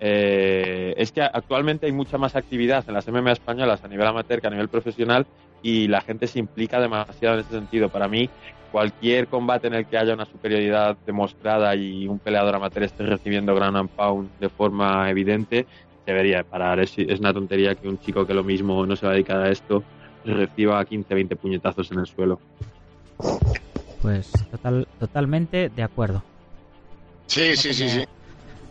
eh, 0.00 0.94
es 0.96 1.12
que 1.12 1.22
actualmente 1.22 1.86
hay 1.86 1.92
mucha 1.92 2.18
más 2.18 2.36
actividad 2.36 2.84
en 2.86 2.94
las 2.94 3.08
MMA 3.08 3.32
españolas 3.32 3.82
a 3.82 3.88
nivel 3.88 4.06
amateur 4.06 4.40
que 4.40 4.46
a 4.46 4.50
nivel 4.50 4.68
profesional 4.68 5.26
y 5.62 5.88
la 5.88 6.00
gente 6.00 6.26
se 6.26 6.38
implica 6.38 6.80
demasiado 6.80 7.34
en 7.34 7.40
ese 7.40 7.50
sentido. 7.50 7.88
Para 7.88 8.06
mí, 8.08 8.30
cualquier 8.70 9.26
combate 9.26 9.66
en 9.66 9.74
el 9.74 9.86
que 9.86 9.98
haya 9.98 10.14
una 10.14 10.24
superioridad 10.24 10.96
demostrada 11.04 11.74
y 11.74 12.06
un 12.06 12.18
peleador 12.18 12.54
amateur 12.54 12.84
esté 12.84 13.04
recibiendo 13.04 13.54
ground 13.54 13.76
and 13.76 13.90
pound 13.90 14.30
de 14.38 14.48
forma 14.48 15.10
evidente, 15.10 15.66
debería 16.06 16.44
parar. 16.44 16.78
Es, 16.78 16.96
una 17.18 17.34
tontería 17.34 17.74
que 17.74 17.88
un 17.88 17.98
chico 17.98 18.26
que 18.26 18.34
lo 18.34 18.44
mismo 18.44 18.86
no 18.86 18.94
se 18.94 19.04
va 19.04 19.12
a 19.12 19.14
dedicar 19.14 19.40
a 19.40 19.50
esto 19.50 19.82
reciba 20.24 20.84
15, 20.84 21.14
20 21.14 21.36
puñetazos 21.36 21.90
en 21.90 22.00
el 22.00 22.06
suelo. 22.06 22.38
Pues 24.02 24.44
total, 24.50 24.86
totalmente 25.00 25.70
de 25.70 25.82
acuerdo. 25.82 26.22
Sí, 27.26 27.56
sí, 27.56 27.74
sí, 27.74 27.88
sí. 27.88 28.04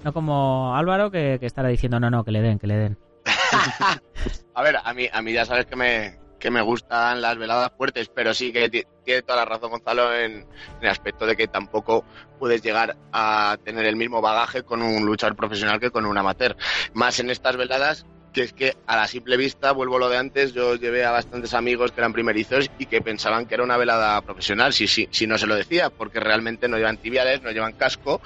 No 0.04 0.14
como 0.14 0.76
Álvaro 0.76 1.12
que, 1.12 1.40
estará 1.42 1.70
diciendo 1.70 2.00
no, 2.00 2.10
no, 2.10 2.24
que 2.24 2.32
le 2.32 2.42
den, 2.42 2.60
que 2.60 2.68
le 2.68 2.76
den. 2.76 2.98
a 4.54 4.62
ver, 4.62 4.78
a 4.84 4.94
mí, 4.94 5.08
a 5.12 5.22
mí 5.22 5.34
ya 5.34 5.46
sabes 5.46 5.66
que 5.66 5.76
me, 5.76 6.18
que 6.40 6.52
me 6.52 6.62
gustan 6.62 7.22
las 7.22 7.38
veladas 7.38 7.72
fuertes, 7.78 8.10
pero 8.14 8.34
sí 8.34 8.52
que 8.52 8.70
tiene 8.70 9.22
toda 9.22 9.38
la 9.40 9.46
razón 9.46 9.72
Gonzalo 9.72 10.16
en, 10.16 10.46
el 10.82 10.88
aspecto 10.88 11.26
de 11.26 11.36
que 11.36 11.48
tampoco 11.48 12.06
puedes 12.40 12.62
llegar 12.62 12.96
a 13.12 13.58
tener 13.64 13.86
el 13.86 13.96
mismo 13.96 14.22
bagaje 14.22 14.64
con 14.64 14.82
un 14.82 15.06
luchador 15.06 15.36
profesional 15.36 15.80
que 15.80 15.92
con 15.92 16.06
un 16.06 16.18
amateur. 16.18 16.56
Más 16.94 17.20
en 17.20 17.30
estas 17.30 17.58
veladas 17.58 18.06
que 18.34 18.44
es 18.44 18.54
que 18.54 18.76
a 18.86 18.96
la 18.96 19.08
simple 19.08 19.36
vista, 19.36 19.72
vuelvo 19.72 19.96
a 19.96 20.00
lo 20.00 20.10
de 20.10 20.18
antes, 20.18 20.54
yo 20.54 20.76
llevé 20.76 21.04
a 21.04 21.12
bastantes 21.12 21.56
amigos 21.56 21.92
que 21.92 22.02
eran 22.02 22.14
primerizos 22.14 22.70
y 22.78 22.86
que 22.86 23.02
pensaban 23.02 23.48
que 23.48 23.56
era 23.56 23.64
una 23.64 23.78
velada 23.78 24.22
profesional, 24.22 24.74
si, 24.74 24.88
si, 24.88 25.08
si 25.10 25.26
no 25.26 25.40
se 25.40 25.48
lo 25.48 25.56
decía, 25.56 25.90
porque 25.90 26.20
realmente 26.20 26.68
no 26.68 26.78
llevan 26.78 26.98
tibiales, 26.98 27.42
no 27.42 27.50
llevan 27.50 27.74
casco 27.74 28.22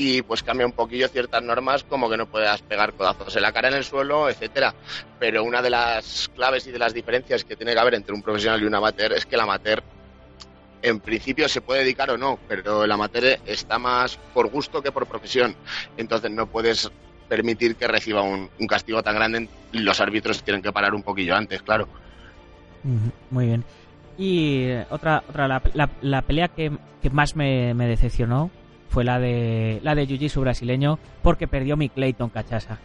y 0.00 0.22
pues 0.22 0.42
cambia 0.42 0.64
un 0.64 0.72
poquillo 0.72 1.08
ciertas 1.08 1.42
normas 1.42 1.84
como 1.84 2.08
que 2.08 2.16
no 2.16 2.24
puedas 2.24 2.62
pegar 2.62 2.94
codazos 2.94 3.36
en 3.36 3.42
la 3.42 3.52
cara 3.52 3.68
en 3.68 3.74
el 3.74 3.84
suelo, 3.84 4.30
etcétera. 4.30 4.74
Pero 5.18 5.44
una 5.44 5.60
de 5.60 5.68
las 5.68 6.30
claves 6.34 6.66
y 6.66 6.70
de 6.70 6.78
las 6.78 6.94
diferencias 6.94 7.44
que 7.44 7.54
tiene 7.54 7.74
que 7.74 7.80
haber 7.80 7.96
entre 7.96 8.14
un 8.14 8.22
profesional 8.22 8.62
y 8.62 8.64
un 8.64 8.74
amateur 8.74 9.12
es 9.12 9.26
que 9.26 9.34
el 9.34 9.42
amateur 9.42 9.82
en 10.80 11.00
principio 11.00 11.50
se 11.50 11.60
puede 11.60 11.80
dedicar 11.80 12.10
o 12.10 12.16
no, 12.16 12.38
pero 12.48 12.82
el 12.82 12.90
amateur 12.90 13.38
está 13.44 13.78
más 13.78 14.16
por 14.32 14.48
gusto 14.48 14.80
que 14.80 14.90
por 14.90 15.06
profesión. 15.06 15.54
Entonces 15.98 16.30
no 16.30 16.46
puedes 16.46 16.90
permitir 17.28 17.76
que 17.76 17.86
reciba 17.86 18.22
un, 18.22 18.48
castigo 18.66 19.02
tan 19.02 19.16
grande. 19.16 19.48
Los 19.72 20.00
árbitros 20.00 20.42
tienen 20.42 20.62
que 20.62 20.72
parar 20.72 20.94
un 20.94 21.02
poquillo 21.02 21.36
antes, 21.36 21.60
claro. 21.60 21.88
Muy 23.30 23.44
bien. 23.44 23.64
Y 24.16 24.70
otra, 24.88 25.24
otra 25.28 25.60
la, 25.74 26.22
pelea 26.22 26.48
que, 26.48 26.72
más 27.12 27.36
me 27.36 27.74
decepcionó 27.74 28.50
fue 28.90 29.04
la 29.04 29.18
de 29.20 29.80
la 29.82 29.94
de 29.94 30.06
Jiu-Jitsu 30.06 30.40
brasileño 30.40 30.98
porque 31.22 31.48
perdió 31.48 31.76
mi 31.76 31.88
Clayton 31.88 32.28
Cachasa. 32.28 32.78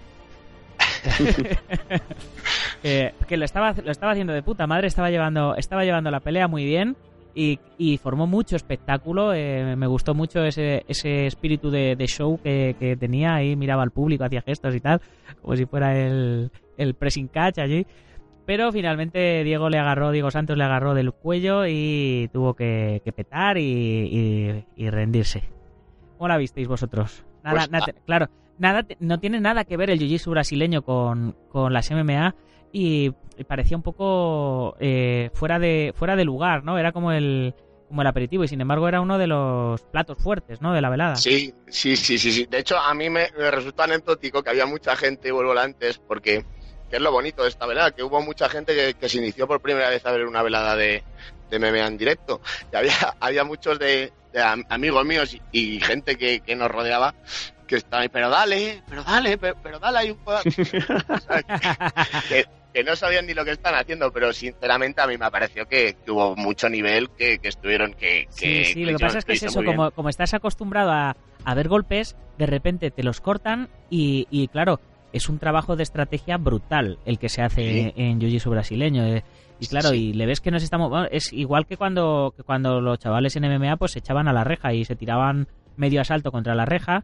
eh, 2.84 3.14
que 3.28 3.38
lo 3.38 3.46
estaba, 3.46 3.74
lo 3.74 3.92
estaba 3.92 4.12
haciendo 4.12 4.34
de 4.34 4.44
puta 4.44 4.68
madre, 4.68 4.88
estaba 4.88 5.10
llevando, 5.10 5.56
estaba 5.56 5.84
llevando 5.84 6.12
la 6.12 6.20
pelea 6.20 6.48
muy 6.48 6.64
bien 6.64 6.96
y, 7.34 7.60
y 7.80 7.98
formó 7.98 8.28
mucho 8.28 8.56
espectáculo. 8.56 9.34
Eh, 9.34 9.76
me 9.76 9.88
gustó 9.88 10.14
mucho 10.14 10.46
ese, 10.46 10.86
ese 10.88 11.26
espíritu 11.26 11.72
de, 11.72 11.98
show 12.08 12.40
que, 12.42 12.76
que, 12.80 12.96
tenía 12.96 13.36
ahí, 13.36 13.56
miraba 13.56 13.82
al 13.82 13.92
público, 13.92 14.24
hacía 14.24 14.42
gestos 14.42 14.76
y 14.76 14.80
tal, 14.80 15.02
como 15.42 15.56
si 15.56 15.66
fuera 15.66 15.98
el, 15.98 16.52
el 16.78 16.94
pressing 16.94 17.28
catch 17.28 17.58
allí. 17.58 17.86
Pero 18.46 18.72
finalmente 18.72 19.44
Diego 19.44 19.70
le 19.70 19.80
agarró, 19.80 20.12
Diego 20.12 20.30
Santos 20.30 20.56
le 20.56 20.64
agarró 20.64 20.94
del 20.94 21.12
cuello 21.14 21.66
y 21.66 22.30
tuvo 22.32 22.54
que, 22.54 23.02
petar 23.16 23.58
y, 23.58 24.64
y 24.76 24.90
rendirse. 24.92 25.56
¿Cómo 26.18 26.28
la 26.28 26.38
visteis 26.38 26.68
vosotros? 26.68 27.24
Nada, 27.44 27.68
pues, 27.70 27.84
ah. 27.88 28.02
claro, 28.06 28.30
nada, 28.58 28.86
no 29.00 29.20
tiene 29.20 29.40
nada 29.40 29.66
que 29.66 29.78
ver 29.78 29.90
el 29.90 30.00
jiu-jitsu 30.00 30.32
brasileño 30.32 30.82
con, 30.82 31.36
con 31.50 31.74
las 31.74 31.92
MMA 31.92 32.36
y, 32.72 33.12
parecía 33.48 33.78
un 33.78 33.84
poco 33.84 34.76
eh, 34.80 35.30
fuera 35.34 35.60
de 35.60 35.94
fuera 35.96 36.16
de 36.16 36.24
lugar, 36.24 36.64
¿no? 36.64 36.78
Era 36.78 36.92
como 36.92 37.12
el 37.12 37.54
como 37.88 38.02
el 38.02 38.08
aperitivo 38.08 38.44
y 38.44 38.48
sin 38.48 38.62
embargo 38.62 38.88
era 38.88 39.02
uno 39.02 39.18
de 39.18 39.28
los 39.28 39.82
platos 39.84 40.18
fuertes, 40.18 40.62
¿no? 40.62 40.74
De 40.74 40.82
la 40.82 40.90
velada. 40.90 41.16
Sí, 41.16 41.54
sí, 41.68 41.96
sí, 41.96 42.18
sí, 42.18 42.32
sí. 42.32 42.46
De 42.50 42.60
hecho, 42.60 42.78
a 42.78 42.94
mí 42.94 43.10
me, 43.10 43.28
resultó 43.28 43.84
anecdótico 43.84 44.42
que 44.42 44.50
había 44.50 44.66
mucha 44.66 44.96
gente, 44.96 45.32
vuelvo 45.32 45.58
antes, 45.58 46.00
porque 46.00 46.44
que 46.90 46.98
es 46.98 47.02
lo 47.02 47.12
bonito 47.12 47.44
de 47.44 47.50
esta 47.50 47.66
velada, 47.66 47.92
que 47.92 48.04
hubo 48.04 48.22
mucha 48.22 48.50
gente 48.50 48.96
que, 49.00 49.10
se 49.10 49.18
inició 49.18 49.48
por 49.48 49.62
primera 49.62 49.90
vez 49.90 50.06
a 50.06 50.12
ver 50.12 50.26
una 50.26 50.44
velada 50.44 50.76
de, 50.76 51.04
de 51.50 51.60
MMA 51.60 51.88
en 51.88 51.98
directo. 51.98 52.42
Y 52.72 52.76
había, 52.76 52.94
había 53.20 53.44
muchos 53.44 53.80
de, 53.80 54.12
amigos 54.70 55.06
míos 55.06 55.38
y, 55.52 55.80
gente 55.80 56.18
que, 56.18 56.42
nos 56.56 56.70
rodeaba 56.70 57.16
que 57.68 57.78
estaban 57.78 58.04
ahí, 58.04 58.10
pero 58.10 58.30
dale, 58.30 58.84
pero 58.88 59.04
dale, 59.04 59.38
pero, 59.38 59.80
dale 59.80 59.98
hay 59.98 60.12
un 60.12 60.18
que, 62.30 62.46
que, 62.74 62.84
no 62.84 62.96
sabían 62.96 63.26
ni 63.26 63.34
lo 63.34 63.44
que 63.44 63.52
están 63.52 63.74
haciendo, 63.74 64.12
pero 64.12 64.32
sinceramente 64.34 65.02
a 65.02 65.08
mí 65.08 65.18
me 65.18 65.32
pareció 65.32 65.68
que, 65.68 65.96
hubo 66.08 66.36
mucho 66.36 66.70
nivel, 66.70 67.10
que, 67.18 67.40
estuvieron, 67.42 67.94
que... 67.94 68.28
sí, 68.30 68.66
sí, 68.66 68.86
lo 68.86 68.98
que 68.98 69.06
pasa 69.06 69.18
es 69.18 69.26
que 69.26 69.34
es 69.34 69.44
eso, 69.44 69.64
como, 69.64 69.90
como 69.92 70.10
estás 70.10 70.36
acostumbrado 70.36 70.92
a, 70.92 71.16
a 71.44 71.56
ver 71.56 71.70
golpes, 71.70 72.16
de 72.38 72.46
repente 72.46 72.92
te 72.92 73.02
los 73.02 73.22
cortan 73.22 73.70
y, 73.90 74.28
y 74.30 74.48
claro, 74.50 74.80
es 75.16 75.30
un 75.30 75.40
trabajo 75.40 75.78
de 75.78 75.84
estrategia 75.84 76.36
brutal 76.36 77.00
el 77.06 77.20
que 77.20 77.30
se 77.30 77.42
hace 77.42 77.94
en 77.96 78.20
Jiu-Jitsu 78.20 78.50
brasileño. 78.50 79.06
Y 79.60 79.68
claro, 79.68 79.94
y 79.94 80.14
le 80.14 80.26
ves 80.26 80.42
que 80.42 80.52
nos 80.52 80.64
estamos... 80.64 81.08
es 81.12 81.32
igual 81.32 81.66
que 81.66 81.78
cuando, 81.78 82.34
que 82.36 82.44
cuando 82.44 82.82
los 82.82 83.00
chavales 83.00 83.36
en 83.36 83.44
MMA 83.44 83.78
pues 83.78 83.94
se 83.94 84.00
echaban 84.00 84.28
a 84.28 84.34
la 84.34 84.44
reja 84.44 84.74
y 84.74 84.84
se 84.86 84.96
tiraban 84.96 85.48
medio 85.78 86.02
asalto 86.02 86.32
contra 86.32 86.56
la 86.56 86.66
reja. 86.66 87.04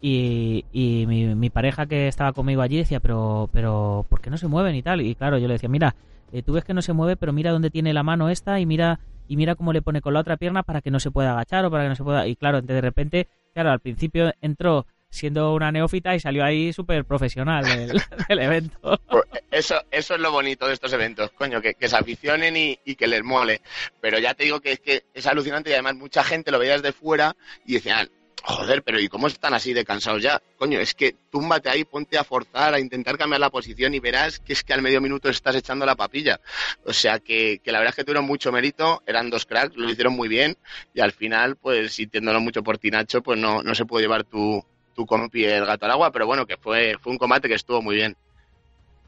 Y, 0.00 0.64
y 0.72 1.06
mi, 1.06 1.50
pareja 1.50 1.86
que 1.86 2.08
estaba 2.08 2.32
conmigo 2.32 2.62
allí 2.62 2.76
decía, 2.76 2.98
pero, 2.98 3.48
pero, 3.52 4.04
¿por 4.08 4.20
qué 4.20 4.30
no 4.30 4.36
se 4.36 4.48
mueven 4.48 4.74
y 4.74 4.82
tal? 4.82 5.00
Y 5.00 5.14
claro, 5.14 5.38
yo 5.38 5.46
le 5.46 5.54
decía, 5.54 5.68
mira, 5.68 5.94
eh, 6.32 6.42
tú 6.42 6.52
ves 6.52 6.64
que 6.64 6.74
no 6.74 6.82
se 6.82 6.92
mueve, 6.92 7.16
pero 7.16 7.32
mira 7.32 7.52
dónde 7.52 7.70
tiene 7.70 7.92
la 7.92 8.02
mano 8.02 8.28
esta 8.28 8.58
y 8.58 8.66
mira 8.66 8.98
y 9.28 9.36
mira 9.36 9.54
cómo 9.54 9.72
le 9.72 9.80
pone 9.80 10.00
con 10.00 10.14
la 10.14 10.20
otra 10.20 10.36
pierna 10.36 10.62
para 10.62 10.80
que 10.80 10.90
no 10.90 11.00
se 11.00 11.10
pueda 11.10 11.32
agachar 11.32 11.64
o 11.64 11.70
para 11.70 11.84
que 11.84 11.88
no 11.90 11.94
se 11.94 12.04
pueda... 12.04 12.26
Y 12.26 12.36
claro, 12.36 12.60
de 12.60 12.80
repente, 12.80 13.28
claro, 13.54 13.70
al 13.70 13.80
principio 13.80 14.32
entró 14.40 14.86
siendo 15.12 15.52
una 15.52 15.70
neófita 15.70 16.14
y 16.14 16.20
salió 16.20 16.42
ahí 16.42 16.72
súper 16.72 17.04
profesional 17.04 17.64
del, 18.28 18.38
evento. 18.38 18.98
Pues 19.08 19.24
eso, 19.50 19.80
eso 19.90 20.14
es 20.14 20.20
lo 20.20 20.32
bonito 20.32 20.66
de 20.66 20.72
estos 20.72 20.92
eventos, 20.94 21.30
coño, 21.32 21.60
que, 21.60 21.76
se 21.80 21.96
aficionen 21.96 22.56
y, 22.56 22.78
y, 22.84 22.94
que 22.94 23.06
les 23.06 23.22
mole. 23.22 23.60
Pero 24.00 24.18
ya 24.18 24.32
te 24.32 24.44
digo 24.44 24.60
que 24.60 24.72
es 24.72 24.80
que 24.80 25.04
es 25.12 25.26
alucinante 25.26 25.70
y 25.70 25.74
además 25.74 25.96
mucha 25.96 26.24
gente 26.24 26.50
lo 26.50 26.58
veía 26.58 26.78
desde 26.78 26.92
fuera 26.92 27.36
y 27.66 27.74
decían, 27.74 28.08
Joder, 28.44 28.82
pero 28.82 28.98
¿y 28.98 29.08
cómo 29.08 29.28
están 29.28 29.54
así 29.54 29.72
de 29.72 29.84
cansados 29.84 30.20
ya? 30.20 30.42
Coño, 30.56 30.80
es 30.80 30.94
que 30.94 31.14
túmbate 31.30 31.68
ahí, 31.68 31.84
ponte 31.84 32.18
a 32.18 32.24
forzar, 32.24 32.74
a 32.74 32.80
intentar 32.80 33.16
cambiar 33.16 33.40
la 33.40 33.50
posición 33.50 33.94
y 33.94 34.00
verás 34.00 34.40
que 34.40 34.52
es 34.52 34.64
que 34.64 34.72
al 34.72 34.82
medio 34.82 35.00
minuto 35.00 35.28
estás 35.28 35.54
echando 35.54 35.86
la 35.86 35.94
papilla. 35.94 36.40
O 36.84 36.92
sea 36.92 37.20
que, 37.20 37.60
que 37.62 37.70
la 37.70 37.78
verdad 37.78 37.90
es 37.90 37.96
que 37.96 38.04
tuvieron 38.04 38.24
mucho 38.24 38.50
mérito, 38.50 39.00
eran 39.06 39.30
dos 39.30 39.46
cracks, 39.46 39.76
lo 39.76 39.88
hicieron 39.88 40.14
muy 40.14 40.28
bien 40.28 40.56
y 40.92 41.00
al 41.00 41.12
final, 41.12 41.54
pues 41.54 41.92
sintiéndolo 41.92 42.40
mucho 42.40 42.64
por 42.64 42.78
ti, 42.78 42.90
Nacho, 42.90 43.22
pues 43.22 43.38
no, 43.38 43.62
no 43.62 43.76
se 43.76 43.84
puede 43.84 44.04
llevar 44.04 44.24
tu, 44.24 44.64
tu 44.94 45.06
compi 45.06 45.44
el 45.44 45.66
gato 45.66 45.86
al 45.86 45.92
agua, 45.92 46.10
pero 46.10 46.26
bueno, 46.26 46.46
que 46.46 46.56
fue, 46.56 46.96
fue 47.00 47.12
un 47.12 47.18
combate 47.18 47.48
que 47.48 47.54
estuvo 47.54 47.82
muy 47.82 47.96
bien. 47.96 48.16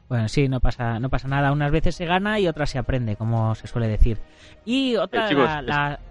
Bueno, 0.07 0.27
sí, 0.27 0.47
no 0.47 0.59
pasa, 0.59 0.99
no 0.99 1.09
pasa 1.09 1.27
nada. 1.27 1.51
Unas 1.51 1.71
veces 1.71 1.95
se 1.95 2.05
gana 2.05 2.39
y 2.39 2.47
otras 2.47 2.69
se 2.69 2.77
aprende, 2.77 3.15
como 3.15 3.55
se 3.55 3.67
suele 3.67 3.87
decir. 3.87 4.19
Y 4.63 4.95
otra, 4.97 5.29
eh, 5.29 5.63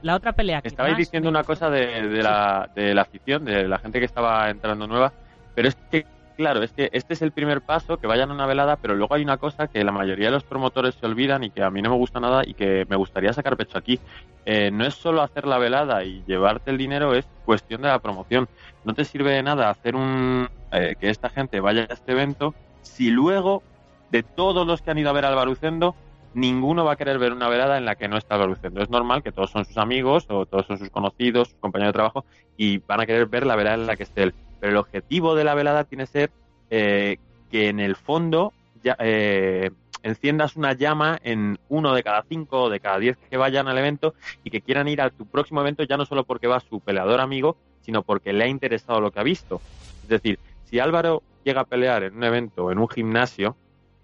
la, 0.03 0.15
otra 0.15 0.33
pelea 0.33 0.61
que 0.63 0.69
Estabais 0.69 0.97
diciendo 0.97 1.29
una 1.29 1.45
cosa 1.45 1.71
de, 1.71 2.23
la, 2.23 2.69
de 2.75 2.93
la 2.93 3.03
afición, 3.03 3.45
de 3.45 3.69
la 3.69 3.79
gente 3.79 4.01
que 4.01 4.07
estaba 4.07 4.51
entrando 4.51 4.87
nueva, 4.87 5.13
pero 5.55 5.69
es 5.69 5.77
que, 5.91 6.07
claro, 6.37 6.63
es 6.63 6.73
que 6.73 6.91
este 6.93 7.15
es 7.15 7.23
el 7.23 7.33
primer 7.33 7.61
paso, 7.63 7.99
que 7.99 8.07
vayan 8.07 8.31
a 8.31 8.35
una 8.35 8.47
velada, 8.47 8.77
pero 8.77 8.95
luego 8.95 9.15
hay 9.15 9.23
una 9.23 9.39
cosa 9.39 9.69
que 9.69 9.85
la 9.85 9.93
mayoría 9.93 10.27
de 10.27 10.33
los 10.33 10.45
promotores 10.45 10.95
se 10.95 11.07
olvidan 11.07 11.45
y 11.45 11.51
que 11.51 11.63
a 11.63 11.71
mí 11.71 11.83
no 11.83 11.91
me 11.91 11.97
gusta 11.97 12.21
nada 12.21 12.43
y 12.47 12.55
que 12.55 12.87
me 12.89 12.97
gustaría 12.97 13.33
sacar 13.33 13.57
pecho 13.57 13.79
aquí. 13.79 13.99
Eh, 14.47 14.71
no 14.71 14.85
es 14.85 14.95
solo 14.95 15.23
hacer 15.23 15.47
la 15.47 15.59
velada 15.59 16.05
y 16.05 16.23
llevarte 16.27 16.71
el 16.71 16.79
dinero, 16.79 17.15
es 17.15 17.27
cuestión 17.45 17.83
de 17.83 17.89
la 17.89 17.99
promoción. 17.99 18.49
No 18.85 18.95
te 18.95 19.05
sirve 19.05 19.33
de 19.33 19.43
nada 19.43 19.71
hacer 19.71 19.97
un... 19.97 20.49
Eh, 20.73 20.97
que 20.99 21.09
esta 21.09 21.31
gente 21.31 21.61
vaya 21.61 21.87
a 21.89 21.95
este 21.95 22.13
evento 22.13 22.53
si 22.83 23.11
luego 23.11 23.63
de 24.11 24.23
todos 24.23 24.67
los 24.67 24.83
que 24.83 24.91
han 24.91 24.99
ido 24.99 25.11
a 25.11 25.13
ver 25.13 25.25
al 25.25 25.35
Barucendo, 25.35 25.95
ninguno 26.35 26.85
va 26.85 26.93
a 26.93 26.97
querer 26.97 27.19
ver 27.19 27.33
una 27.33 27.49
velada 27.49 27.79
en 27.79 27.85
la 27.85 27.97
que 27.97 28.09
no 28.09 28.17
está 28.17 28.37
Barucendo. 28.37 28.83
Es 28.83 28.91
normal 28.91 29.23
que 29.23 29.33
todos 29.33 29.51
son 29.51 29.65
sus 29.65 29.79
amigos 29.79 30.27
o 30.29 30.47
todos 30.47 30.67
son 30.67 30.79
sus 30.79 30.91
conocidos, 30.91 31.49
sus 31.49 31.59
compañeros 31.59 31.93
de 31.93 31.99
trabajo 31.99 32.25
y 32.57 32.79
van 32.79 33.01
a 33.01 33.07
querer 33.07 33.27
ver 33.27 33.47
la 33.47 33.57
velada 33.57 33.77
en 33.77 33.87
la 33.87 33.97
que 33.97 34.05
esté 34.05 34.25
él. 34.25 34.35
Pero 34.65 34.73
el 34.73 34.79
objetivo 34.79 35.35
de 35.35 35.45
la 35.45 35.55
velada 35.55 35.85
tiene 35.85 36.05
que 36.05 36.11
ser 36.11 36.31
eh, 36.71 37.19
que 37.51 37.69
en 37.69 37.81
el 37.81 37.97
fondo 37.97 38.55
ya, 38.83 38.97
eh, 38.99 39.71
enciendas 40.03 40.57
una 40.57 40.73
llama 40.73 41.19
en 41.23 41.59
uno 41.69 41.93
de 41.93 42.03
cada 42.03 42.23
cinco 42.23 42.63
o 42.63 42.71
de 42.71 42.81
cada 42.81 42.99
diez 42.99 43.19
que 43.29 43.37
vayan 43.37 43.69
al 43.69 43.77
evento 43.77 44.15
y 44.43 44.49
que 44.49 44.63
quieran 44.63 44.89
ir 44.89 45.03
a 45.03 45.11
tu 45.11 45.27
próximo 45.27 45.61
evento 45.61 45.83
ya 45.83 45.99
no 45.99 46.07
solo 46.07 46.25
porque 46.25 46.47
va 46.47 46.61
su 46.61 46.81
peleador 46.81 47.21
amigo, 47.21 47.59
sino 47.83 48.05
porque 48.05 48.33
le 48.33 48.45
ha 48.45 48.49
interesado 48.49 49.03
lo 49.03 49.11
que 49.11 49.21
ha 49.21 49.23
visto. 49.23 49.61
Es 50.03 50.09
decir, 50.09 50.39
si 50.65 50.79
Álvaro 50.79 51.23
llega 51.45 51.61
a 51.61 51.67
pelear 51.67 52.03
en 52.05 52.17
un 52.17 52.25
evento, 52.25 52.73
en 52.73 52.79
un 52.79 52.89
gimnasio, 52.89 53.59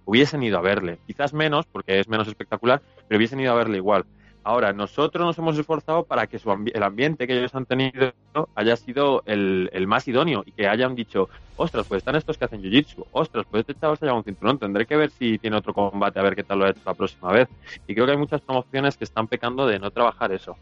hubiesen 0.05 0.43
ido 0.43 0.59
a 0.59 0.61
verle. 0.61 0.99
Quizás 1.07 1.33
menos, 1.33 1.65
porque 1.73 2.01
es 2.01 2.07
menos 2.07 2.29
espectacular, 2.29 2.83
pero 3.09 3.17
hubiesen 3.17 3.41
ido 3.41 3.53
a 3.53 3.57
verle 3.57 3.79
igual. 3.79 4.05
Ahora, 4.43 4.73
nosotros 4.73 5.27
nos 5.27 5.39
hemos 5.39 5.59
esforzado 5.59 6.05
para 6.05 6.27
que 6.27 6.39
su 6.39 6.51
el 6.51 6.83
ambiente 6.83 7.27
que 7.27 7.39
ellos 7.39 7.55
han 7.55 7.67
tenido 7.67 8.13
haya 8.55 8.77
sido 8.77 9.23
el, 9.27 9.71
más 9.87 10.09
idóneo 10.09 10.43
y 10.47 10.53
que 10.53 10.67
hayan 10.67 10.95
dicho, 10.95 11.29
ostras, 11.57 11.87
pues 11.87 11.99
están 11.99 12.17
estos 12.17 12.39
que 12.39 12.47
hacen 12.47 12.63
jiu-jitsu, 12.63 13.05
ostras, 13.13 13.47
pues 13.51 13.61
este 13.61 13.75
chaval 13.79 13.99
se 13.99 14.11
un 14.11 14.25
cinturón, 14.25 14.59
tendré 14.59 14.87
que 14.87 14.97
ver 14.97 15.11
si 15.11 15.39
tiene 15.39 15.57
otro 15.57 15.75
combate, 15.75 16.19
a 16.19 16.23
ver 16.23 16.35
qué 16.35 16.43
tal 16.43 16.61
lo 16.61 16.65
ha 16.65 16.71
hecho 16.71 16.81
la 16.87 16.95
próxima 16.95 17.33
vez. 17.33 17.49
Y 17.87 17.95
creo 17.95 18.07
que 18.07 18.13
hay 18.13 18.19
muchas 18.19 18.41
promociones 18.41 18.97
que 18.97 19.05
están 19.05 19.29
pecando 19.29 19.67
de 19.67 19.79
no 19.79 19.91
trabajar 19.91 20.33
eso. 20.33 20.57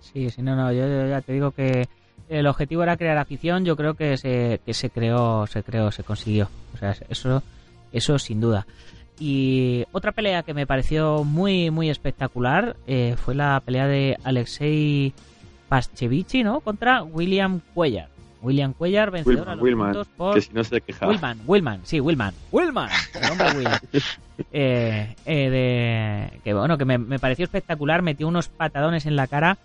Sí, 0.00 0.28
sí, 0.30 0.42
no, 0.42 0.56
no, 0.56 0.72
yo, 0.72 1.08
ya 1.08 1.20
te 1.20 1.32
digo 1.32 1.52
que 1.52 1.86
el 2.28 2.46
objetivo 2.46 2.82
era 2.82 2.96
crear 2.96 3.16
afición, 3.18 3.64
yo 3.64 3.76
creo 3.76 3.94
que 3.94 4.16
se, 4.16 4.60
que 4.66 4.74
se 4.74 4.90
creó, 4.90 5.46
se 5.46 5.62
creó, 5.62 5.92
se 5.92 6.02
consiguió. 6.02 6.48
O 6.74 6.78
sea, 6.78 6.96
eso 7.08 7.42
eso 7.92 8.18
sin 8.18 8.40
duda. 8.40 8.66
Y 9.18 9.84
otra 9.92 10.12
pelea 10.12 10.42
que 10.42 10.54
me 10.54 10.66
pareció 10.66 11.24
muy, 11.24 11.70
muy 11.70 11.90
espectacular 11.90 12.76
eh, 12.86 13.14
fue 13.16 13.34
la 13.34 13.60
pelea 13.64 13.86
de 13.86 14.18
Alexei 14.24 15.12
Paschevici, 15.68 16.42
¿no? 16.42 16.60
Contra 16.60 17.02
William 17.02 17.60
Cuellar. 17.74 18.08
William 18.40 18.72
Cuellar, 18.72 19.12
vencedor 19.12 19.48
a 19.48 19.54
los 19.54 19.64
puntos 19.64 20.08
por... 20.16 20.34
Que 20.34 20.40
si 20.40 20.52
no 20.52 20.64
se 20.64 20.80
queja. 20.80 21.06
Willman, 21.06 21.40
Willman, 21.46 21.80
sí, 21.84 22.00
Willman. 22.00 22.34
Willman, 22.50 22.90
el 23.14 23.28
nombre 23.28 23.58
Will. 23.58 24.02
Eh, 24.50 25.14
eh, 25.24 25.50
de... 25.50 26.40
Que 26.42 26.52
bueno, 26.52 26.76
que 26.76 26.84
me, 26.84 26.98
me, 26.98 27.20
pareció 27.20 27.44
espectacular. 27.44 28.02
Metió 28.02 28.26
unos 28.26 28.48
patadones 28.48 29.06
en 29.06 29.14
la 29.14 29.28
cara 29.28 29.58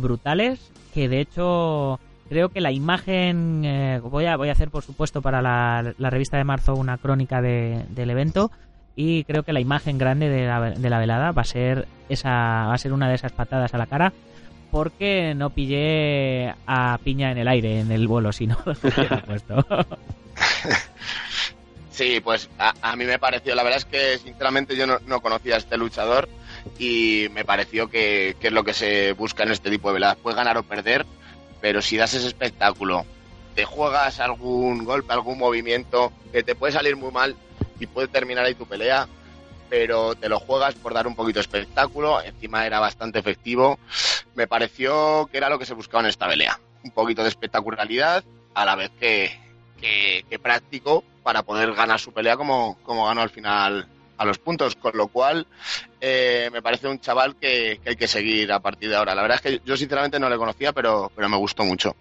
brutales. 0.00 0.72
Que 0.94 1.08
de 1.08 1.20
hecho 1.20 2.00
Creo 2.30 2.50
que 2.50 2.60
la 2.60 2.70
imagen, 2.70 3.64
eh, 3.64 4.00
voy, 4.04 4.26
a, 4.26 4.36
voy 4.36 4.50
a 4.50 4.52
hacer 4.52 4.70
por 4.70 4.84
supuesto 4.84 5.20
para 5.20 5.42
la, 5.42 5.94
revista 5.98 6.36
de 6.36 6.44
marzo 6.44 6.74
una 6.74 6.96
crónica 6.96 7.42
del 7.42 8.08
evento 8.08 8.52
y 8.94 9.24
creo 9.24 9.42
que 9.42 9.52
la 9.52 9.58
imagen 9.58 9.98
grande 9.98 10.28
de 10.28 10.46
la, 10.46 10.70
de 10.70 10.90
la 10.90 11.00
velada 11.00 11.32
va 11.32 11.42
a 11.42 11.44
ser 11.44 11.88
esa 12.08 12.28
va 12.68 12.74
a 12.74 12.78
ser 12.78 12.92
una 12.92 13.08
de 13.08 13.16
esas 13.16 13.32
patadas 13.32 13.74
a 13.74 13.78
la 13.78 13.86
cara 13.86 14.12
porque 14.70 15.34
no 15.34 15.50
pillé 15.50 16.54
a 16.68 17.00
piña 17.02 17.32
en 17.32 17.38
el 17.38 17.48
aire 17.48 17.80
en 17.80 17.90
el 17.90 18.06
vuelo, 18.06 18.30
sino 18.30 18.56
puesto. 19.26 19.66
Sí, 21.90 22.18
pues 22.20 22.48
a, 22.56 22.96
mí 22.96 23.04
me 23.04 23.18
pareció, 23.18 23.54
la 23.54 23.62
verdad 23.62 23.76
es 23.76 23.84
que 23.84 24.16
sinceramente 24.16 24.74
yo 24.74 24.86
no, 24.86 25.00
no 25.06 25.20
conocía 25.20 25.56
a 25.56 25.58
este 25.58 25.76
luchador 25.76 26.30
y 26.78 27.26
me 27.32 27.44
pareció 27.44 27.90
que, 27.90 28.36
que, 28.40 28.46
es 28.46 28.52
lo 28.54 28.64
que 28.64 28.72
se 28.72 29.12
busca 29.12 29.42
en 29.42 29.50
este 29.50 29.68
tipo 29.68 29.88
de 29.88 29.94
veladas. 29.94 30.16
Puedes 30.16 30.36
ganar 30.38 30.56
o 30.56 30.62
perder, 30.62 31.04
pero 31.60 31.82
si 31.82 31.96
das 31.96 32.14
ese 32.14 32.26
espectáculo, 32.26 33.04
te 33.54 33.64
juegas 33.64 34.20
algún 34.20 34.84
golpe, 34.84 35.12
algún 35.12 35.38
movimiento 35.38 36.12
que 36.32 36.42
te 36.42 36.54
puede 36.54 36.72
salir 36.72 36.96
muy 36.96 37.10
mal 37.10 37.36
y 37.78 37.86
puede 37.86 38.08
terminar 38.08 38.44
ahí 38.44 38.54
tu 38.54 38.66
pelea, 38.66 39.08
pero 39.68 40.14
te 40.14 40.28
lo 40.28 40.40
juegas 40.40 40.74
por 40.74 40.94
dar 40.94 41.06
un 41.06 41.14
poquito 41.14 41.38
de 41.38 41.42
espectáculo, 41.42 42.22
encima 42.22 42.66
era 42.66 42.80
bastante 42.80 43.18
efectivo, 43.18 43.78
me 44.34 44.46
pareció 44.46 45.28
que 45.30 45.38
era 45.38 45.48
lo 45.48 45.58
que 45.58 45.66
se 45.66 45.74
buscaba 45.74 46.02
en 46.02 46.10
esta 46.10 46.28
pelea, 46.28 46.58
un 46.84 46.90
poquito 46.90 47.22
de 47.22 47.28
espectacularidad 47.28 48.24
a 48.54 48.64
la 48.64 48.76
vez 48.76 48.90
que, 48.98 49.38
que, 49.80 50.38
práctico 50.38 51.04
para 51.22 51.42
poder 51.42 51.72
ganar 51.74 52.00
su 52.00 52.12
pelea 52.12 52.36
como, 52.36 52.78
como 52.82 53.06
ganó 53.06 53.22
al 53.22 53.30
final 53.30 53.86
a 54.20 54.26
los 54.26 54.38
puntos, 54.38 54.76
con 54.76 54.94
lo 54.94 55.08
cual 55.08 55.46
eh, 55.98 56.50
me 56.52 56.60
parece 56.60 56.86
un 56.86 57.00
chaval 57.00 57.36
que, 57.36 57.80
hay 57.86 57.96
que 57.96 58.06
seguir 58.06 58.52
a 58.52 58.60
partir 58.60 58.90
de 58.90 58.96
ahora. 58.96 59.14
La 59.14 59.22
verdad 59.22 59.40
es 59.42 59.50
que 59.50 59.60
yo 59.64 59.78
sinceramente 59.78 60.20
no 60.20 60.28
le 60.28 60.36
conocía, 60.36 60.74
pero, 60.74 61.10
pero 61.16 61.30
me 61.30 61.38
gustó 61.38 61.64
mucho. 61.64 61.96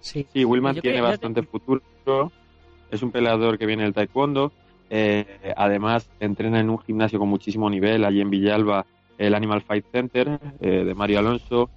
Sí, 0.00 0.26
sí 0.32 0.44
Wilman 0.44 0.80
tiene 0.80 1.00
bastante 1.00 1.44
futuro, 1.44 2.32
es 2.90 3.02
un 3.02 3.12
peleador 3.12 3.56
que 3.56 3.66
viene 3.66 3.84
del 3.84 3.94
taekwondo, 3.94 4.52
eh, 4.90 5.54
además 5.56 6.10
entrena 6.18 6.58
en 6.58 6.70
un 6.70 6.80
gimnasio 6.80 7.20
con 7.20 7.28
muchísimo 7.28 7.70
nivel, 7.70 8.04
allí 8.04 8.20
en 8.20 8.30
Villalba, 8.30 8.84
el 9.16 9.32
Animal 9.32 9.62
Fight 9.62 9.86
Center 9.92 10.40
eh, 10.60 10.68
de 10.84 10.94
Mario 10.94 11.20
Alonso, 11.20 11.70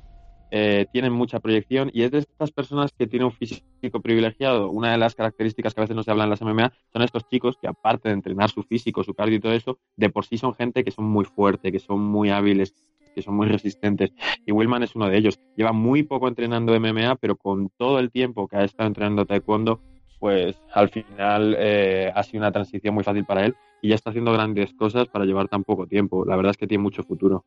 eh, 0.52 0.86
tienen 0.92 1.14
mucha 1.14 1.40
proyección 1.40 1.90
y 1.94 2.04
es 2.04 2.12
de 2.12 2.20
estas 2.20 2.52
personas 2.52 2.92
que 2.98 3.08
tienen 3.08 3.26
un 3.26 3.32
físico 3.32 4.02
privilegiado. 4.02 4.70
Una 4.70 4.92
de 4.92 4.98
las 4.98 5.16
características 5.16 5.74
que 5.74 5.82
a 5.82 5.84
veces 5.84 5.96
no 5.96 6.04
se 6.04 6.12
habla 6.12 6.24
en 6.24 6.30
las 6.30 6.42
MMA 6.42 6.72
son 6.94 7.02
estos 7.02 7.28
chicos 7.28 7.58
que 7.62 7.68
aparte 7.68 8.10
de 8.10 8.14
entrenar 8.14 8.50
su 8.50 8.64
físico, 8.64 9.04
su 9.04 9.14
cardio 9.14 9.38
y 9.38 9.40
todo 9.40 9.54
eso, 9.54 9.80
de 9.96 10.10
por 10.10 10.26
sí 10.26 10.38
son 10.38 10.54
gente 10.54 10.84
que 10.84 10.92
son 10.92 11.06
muy 11.06 11.26
fuerte, 11.26 11.72
que 11.72 11.80
son 11.80 12.02
muy 12.02 12.30
hábiles, 12.30 12.74
que 13.14 13.22
son 13.22 13.36
muy 13.36 13.48
resistentes. 13.48 14.14
Y 14.46 14.52
Willman 14.52 14.84
es 14.84 14.96
uno 14.96 15.10
de 15.10 15.18
ellos. 15.18 15.40
Lleva 15.56 15.74
muy 15.74 16.04
poco 16.04 16.28
entrenando 16.28 16.80
MMA, 16.80 17.16
pero 17.16 17.36
con 17.36 17.70
todo 17.78 18.00
el 18.00 18.12
tiempo 18.12 18.48
que 18.48 18.58
ha 18.58 18.64
estado 18.64 18.88
entrenando 18.88 19.26
taekwondo, 19.26 19.82
pues 20.20 20.62
al 20.74 20.90
final 20.90 21.56
eh, 21.58 22.12
ha 22.14 22.24
sido 22.24 22.42
una 22.42 22.52
transición 22.52 22.94
muy 22.94 23.04
fácil 23.04 23.26
para 23.26 23.46
él 23.46 23.56
y 23.82 23.90
ya 23.90 23.96
está 23.96 24.10
haciendo 24.10 24.34
grandes 24.34 24.74
cosas 24.74 25.08
para 25.08 25.26
llevar 25.26 25.48
tan 25.48 25.64
poco 25.64 25.88
tiempo. 25.88 26.26
La 26.26 26.36
verdad 26.36 26.52
es 26.52 26.58
que 26.58 26.68
tiene 26.68 26.84
mucho 26.84 27.04
futuro. 27.04 27.46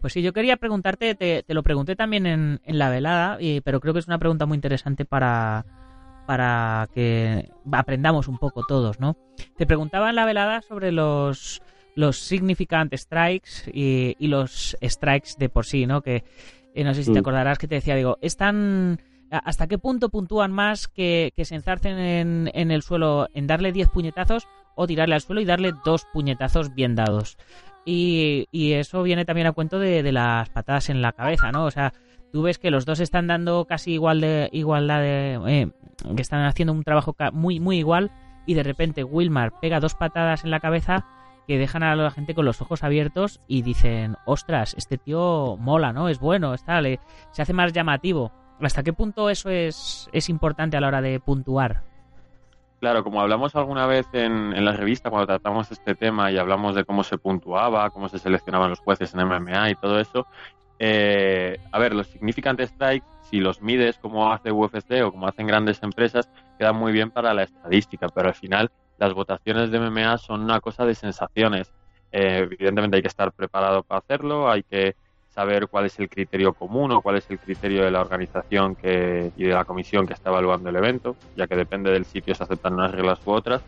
Pues 0.00 0.12
sí, 0.12 0.22
yo 0.22 0.32
quería 0.32 0.56
preguntarte, 0.56 1.14
te, 1.14 1.44
lo 1.48 1.62
pregunté 1.62 1.94
también 1.94 2.26
en, 2.26 2.60
la 2.66 2.90
velada, 2.90 3.38
pero 3.64 3.80
creo 3.80 3.92
que 3.92 4.00
es 4.00 4.08
una 4.08 4.18
pregunta 4.18 4.46
muy 4.46 4.56
interesante 4.56 5.04
para, 5.04 5.64
para 6.26 6.88
que 6.92 7.50
aprendamos 7.72 8.28
un 8.28 8.38
poco 8.38 8.64
todos, 8.66 9.00
¿no? 9.00 9.16
Te 9.56 9.66
preguntaba 9.66 10.10
en 10.10 10.16
la 10.16 10.24
velada 10.24 10.62
sobre 10.62 10.92
los, 10.92 11.62
los 11.94 12.18
significant 12.18 12.94
strikes 12.94 13.70
y, 13.72 14.14
los 14.26 14.76
strikes 14.82 15.30
de 15.38 15.48
por 15.48 15.64
sí, 15.64 15.86
¿no? 15.86 16.02
Que 16.02 16.24
eh, 16.74 16.84
no 16.84 16.92
sé 16.94 17.04
si 17.04 17.12
te 17.12 17.18
mm. 17.18 17.22
acordarás 17.22 17.58
que 17.58 17.68
te 17.68 17.76
decía, 17.76 17.94
digo, 17.94 18.18
es 18.20 18.36
tan, 18.36 18.98
¿Hasta 19.30 19.66
qué 19.66 19.78
punto 19.78 20.08
puntúan 20.08 20.52
más 20.52 20.88
que, 20.88 21.32
que 21.36 21.44
se 21.44 21.56
enzarcen 21.56 21.98
en, 21.98 22.50
en 22.54 22.70
el 22.70 22.82
suelo 22.82 23.28
en 23.34 23.46
darle 23.46 23.72
10 23.72 23.88
puñetazos 23.88 24.46
o 24.76 24.86
tirarle 24.86 25.14
al 25.14 25.20
suelo 25.20 25.40
y 25.40 25.44
darle 25.44 25.72
dos 25.84 26.06
puñetazos 26.12 26.74
bien 26.74 26.94
dados? 26.94 27.36
Y, 27.88 28.48
y 28.50 28.72
eso 28.72 29.04
viene 29.04 29.24
también 29.24 29.46
a 29.46 29.52
cuento 29.52 29.78
de, 29.78 30.02
las 30.10 30.50
patadas 30.50 30.90
en 30.90 31.00
la 31.00 31.12
cabeza, 31.12 31.52
¿no? 31.52 31.64
O 31.64 31.70
sea, 31.70 31.92
tú 32.32 32.42
ves 32.42 32.58
que 32.58 32.72
los 32.72 32.84
dos 32.84 32.98
están 32.98 33.28
dando 33.28 33.64
casi 33.64 33.92
igual 33.92 34.20
de 34.20 34.50
igualdad 34.52 35.00
de... 35.00 35.40
Eh, 35.46 35.70
que 36.14 36.22
están 36.22 36.44
haciendo 36.44 36.72
un 36.72 36.82
trabajo 36.82 37.14
muy, 37.32 37.60
muy 37.60 37.78
igual 37.78 38.10
y 38.44 38.54
de 38.54 38.64
repente 38.64 39.04
Wilmar 39.04 39.52
pega 39.60 39.80
dos 39.80 39.94
patadas 39.94 40.44
en 40.44 40.50
la 40.50 40.60
cabeza 40.60 41.06
que 41.46 41.58
dejan 41.58 41.84
a 41.84 41.94
la 41.94 42.10
gente 42.10 42.34
con 42.34 42.44
los 42.44 42.60
ojos 42.60 42.82
abiertos 42.82 43.40
y 43.46 43.62
dicen, 43.62 44.16
ostras, 44.26 44.74
este 44.76 44.98
tío 44.98 45.56
mola, 45.56 45.92
¿no? 45.92 46.08
Es 46.08 46.18
bueno, 46.18 46.54
está, 46.54 46.80
le, 46.80 46.98
se 47.30 47.42
hace 47.42 47.52
más 47.52 47.72
llamativo. 47.72 48.32
¿Hasta 48.60 48.82
qué 48.82 48.92
punto 48.92 49.30
eso 49.30 49.48
es, 49.48 50.08
es 50.12 50.28
importante 50.28 50.76
a 50.76 50.80
la 50.80 50.88
hora 50.88 51.00
de 51.00 51.20
puntuar? 51.20 51.84
Claro, 52.86 53.02
como 53.02 53.20
hablamos 53.20 53.56
alguna 53.56 53.84
vez 53.88 54.06
en, 54.12 54.52
en, 54.52 54.64
la 54.64 54.70
revista 54.70 55.10
cuando 55.10 55.26
tratamos 55.26 55.72
este 55.72 55.96
tema 55.96 56.30
y 56.30 56.38
hablamos 56.38 56.76
de 56.76 56.84
cómo 56.84 57.02
se 57.02 57.18
puntuaba, 57.18 57.90
cómo 57.90 58.08
se 58.08 58.20
seleccionaban 58.20 58.70
los 58.70 58.78
jueces 58.78 59.12
en 59.12 59.26
MMA 59.26 59.70
y 59.70 59.74
todo 59.74 59.98
eso, 59.98 60.28
eh, 60.78 61.58
a 61.72 61.80
ver, 61.80 61.96
los 61.96 62.06
significant 62.06 62.60
strikes, 62.60 63.08
si 63.22 63.40
los 63.40 63.60
mides 63.60 63.98
como 63.98 64.32
hace 64.32 64.52
UFC 64.52 65.02
o 65.04 65.10
como 65.10 65.26
hacen 65.26 65.48
grandes 65.48 65.82
empresas, 65.82 66.30
quedan 66.60 66.76
muy 66.76 66.92
bien 66.92 67.10
para 67.10 67.34
la 67.34 67.42
estadística, 67.42 68.06
pero 68.08 68.28
al 68.28 68.36
final 68.36 68.70
las 68.98 69.12
votaciones 69.14 69.72
de 69.72 69.80
MMA 69.80 70.18
son 70.18 70.42
una 70.42 70.60
cosa 70.60 70.86
de 70.86 70.94
sensaciones. 70.94 71.72
Eh, 72.12 72.48
evidentemente 72.52 72.98
hay 72.98 73.02
que 73.02 73.08
estar 73.08 73.32
preparado 73.32 73.82
para 73.82 73.98
hacerlo, 73.98 74.48
hay 74.48 74.62
que 74.62 74.94
saber 75.36 75.68
cuál 75.68 75.84
es 75.84 75.98
el 75.98 76.08
criterio 76.08 76.54
común 76.54 76.92
o 76.92 77.02
cuál 77.02 77.16
es 77.16 77.30
el 77.30 77.38
criterio 77.38 77.84
de 77.84 77.90
la 77.90 78.00
organización 78.00 78.74
que, 78.74 79.30
y 79.36 79.44
de 79.44 79.52
la 79.52 79.66
comisión 79.66 80.06
que 80.06 80.14
está 80.14 80.30
evaluando 80.30 80.70
el 80.70 80.76
evento, 80.76 81.14
ya 81.36 81.46
que 81.46 81.54
depende 81.54 81.92
del 81.92 82.06
sitio 82.06 82.34
se 82.34 82.42
aceptan 82.42 82.72
unas 82.72 82.90
reglas 82.90 83.20
u 83.26 83.32
otras. 83.32 83.60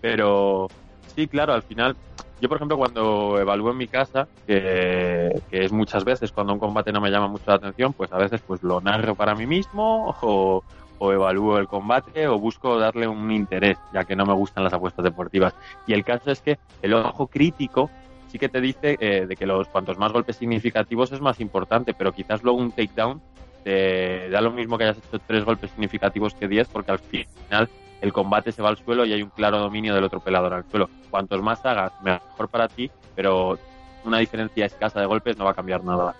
Pero 0.00 0.68
sí, 1.16 1.26
claro, 1.26 1.54
al 1.54 1.62
final, 1.62 1.96
yo 2.40 2.48
por 2.48 2.58
ejemplo 2.58 2.76
cuando 2.78 3.36
evalúo 3.36 3.72
en 3.72 3.78
mi 3.78 3.88
casa, 3.88 4.28
que, 4.46 5.42
es 5.50 5.72
muchas 5.72 6.04
veces 6.04 6.30
cuando 6.30 6.52
un 6.52 6.60
combate 6.60 6.92
no 6.92 7.00
me 7.00 7.10
llama 7.10 7.26
mucho 7.26 7.44
la 7.48 7.56
atención, 7.56 7.92
pues 7.94 8.12
a 8.12 8.18
veces 8.18 8.40
pues 8.46 8.62
lo 8.62 8.80
narro 8.80 9.16
para 9.16 9.34
mí 9.34 9.44
mismo 9.44 10.14
o 10.22 11.12
evalúo 11.12 11.58
el 11.58 11.66
combate 11.66 12.28
o 12.28 12.38
busco 12.38 12.78
darle 12.78 13.08
un 13.08 13.32
interés, 13.32 13.76
ya 13.92 14.04
que 14.04 14.14
no 14.14 14.24
me 14.24 14.34
gustan 14.34 14.62
las 14.62 14.72
apuestas 14.72 15.04
deportivas. 15.04 15.52
Y 15.84 15.94
el 15.94 16.04
caso 16.04 16.30
es 16.30 16.40
que 16.40 16.58
el 16.80 16.94
ojo 16.94 17.26
crítico 17.26 17.90
sí 18.28 18.38
que 18.38 18.48
te 18.48 18.60
dice 18.60 18.96
eh, 19.00 19.26
de 19.26 19.36
que 19.36 19.46
los 19.46 19.68
cuantos 19.68 19.98
más 19.98 20.12
golpes 20.12 20.36
significativos 20.36 21.12
es 21.12 21.20
más 21.20 21.40
importante, 21.40 21.94
pero 21.94 22.12
quizás 22.12 22.42
luego 22.42 22.58
un 22.58 22.72
takedown 22.72 23.20
te 23.64 24.30
da 24.30 24.40
lo 24.40 24.52
mismo 24.52 24.78
que 24.78 24.84
hayas 24.84 24.98
hecho 24.98 25.18
tres 25.26 25.44
golpes 25.44 25.70
significativos 25.70 26.34
que 26.34 26.48
diez, 26.48 26.68
porque 26.68 26.92
al 26.92 26.98
final 26.98 27.68
el 28.00 28.12
combate 28.12 28.52
se 28.52 28.62
va 28.62 28.68
al 28.68 28.78
suelo 28.78 29.04
y 29.04 29.12
hay 29.12 29.22
un 29.22 29.30
claro 29.30 29.58
dominio 29.58 29.94
del 29.94 30.04
otro 30.04 30.20
pelador 30.20 30.54
al 30.54 30.64
suelo. 30.70 30.88
Cuantos 31.10 31.42
más 31.42 31.64
hagas, 31.64 31.92
mejor 32.02 32.48
para 32.48 32.68
ti, 32.68 32.90
pero 33.14 33.58
una 34.04 34.18
diferencia 34.18 34.66
escasa 34.66 35.00
de 35.00 35.06
golpes 35.06 35.36
no 35.36 35.44
va 35.44 35.50
a 35.50 35.54
cambiar 35.54 35.82
nada. 35.84 36.14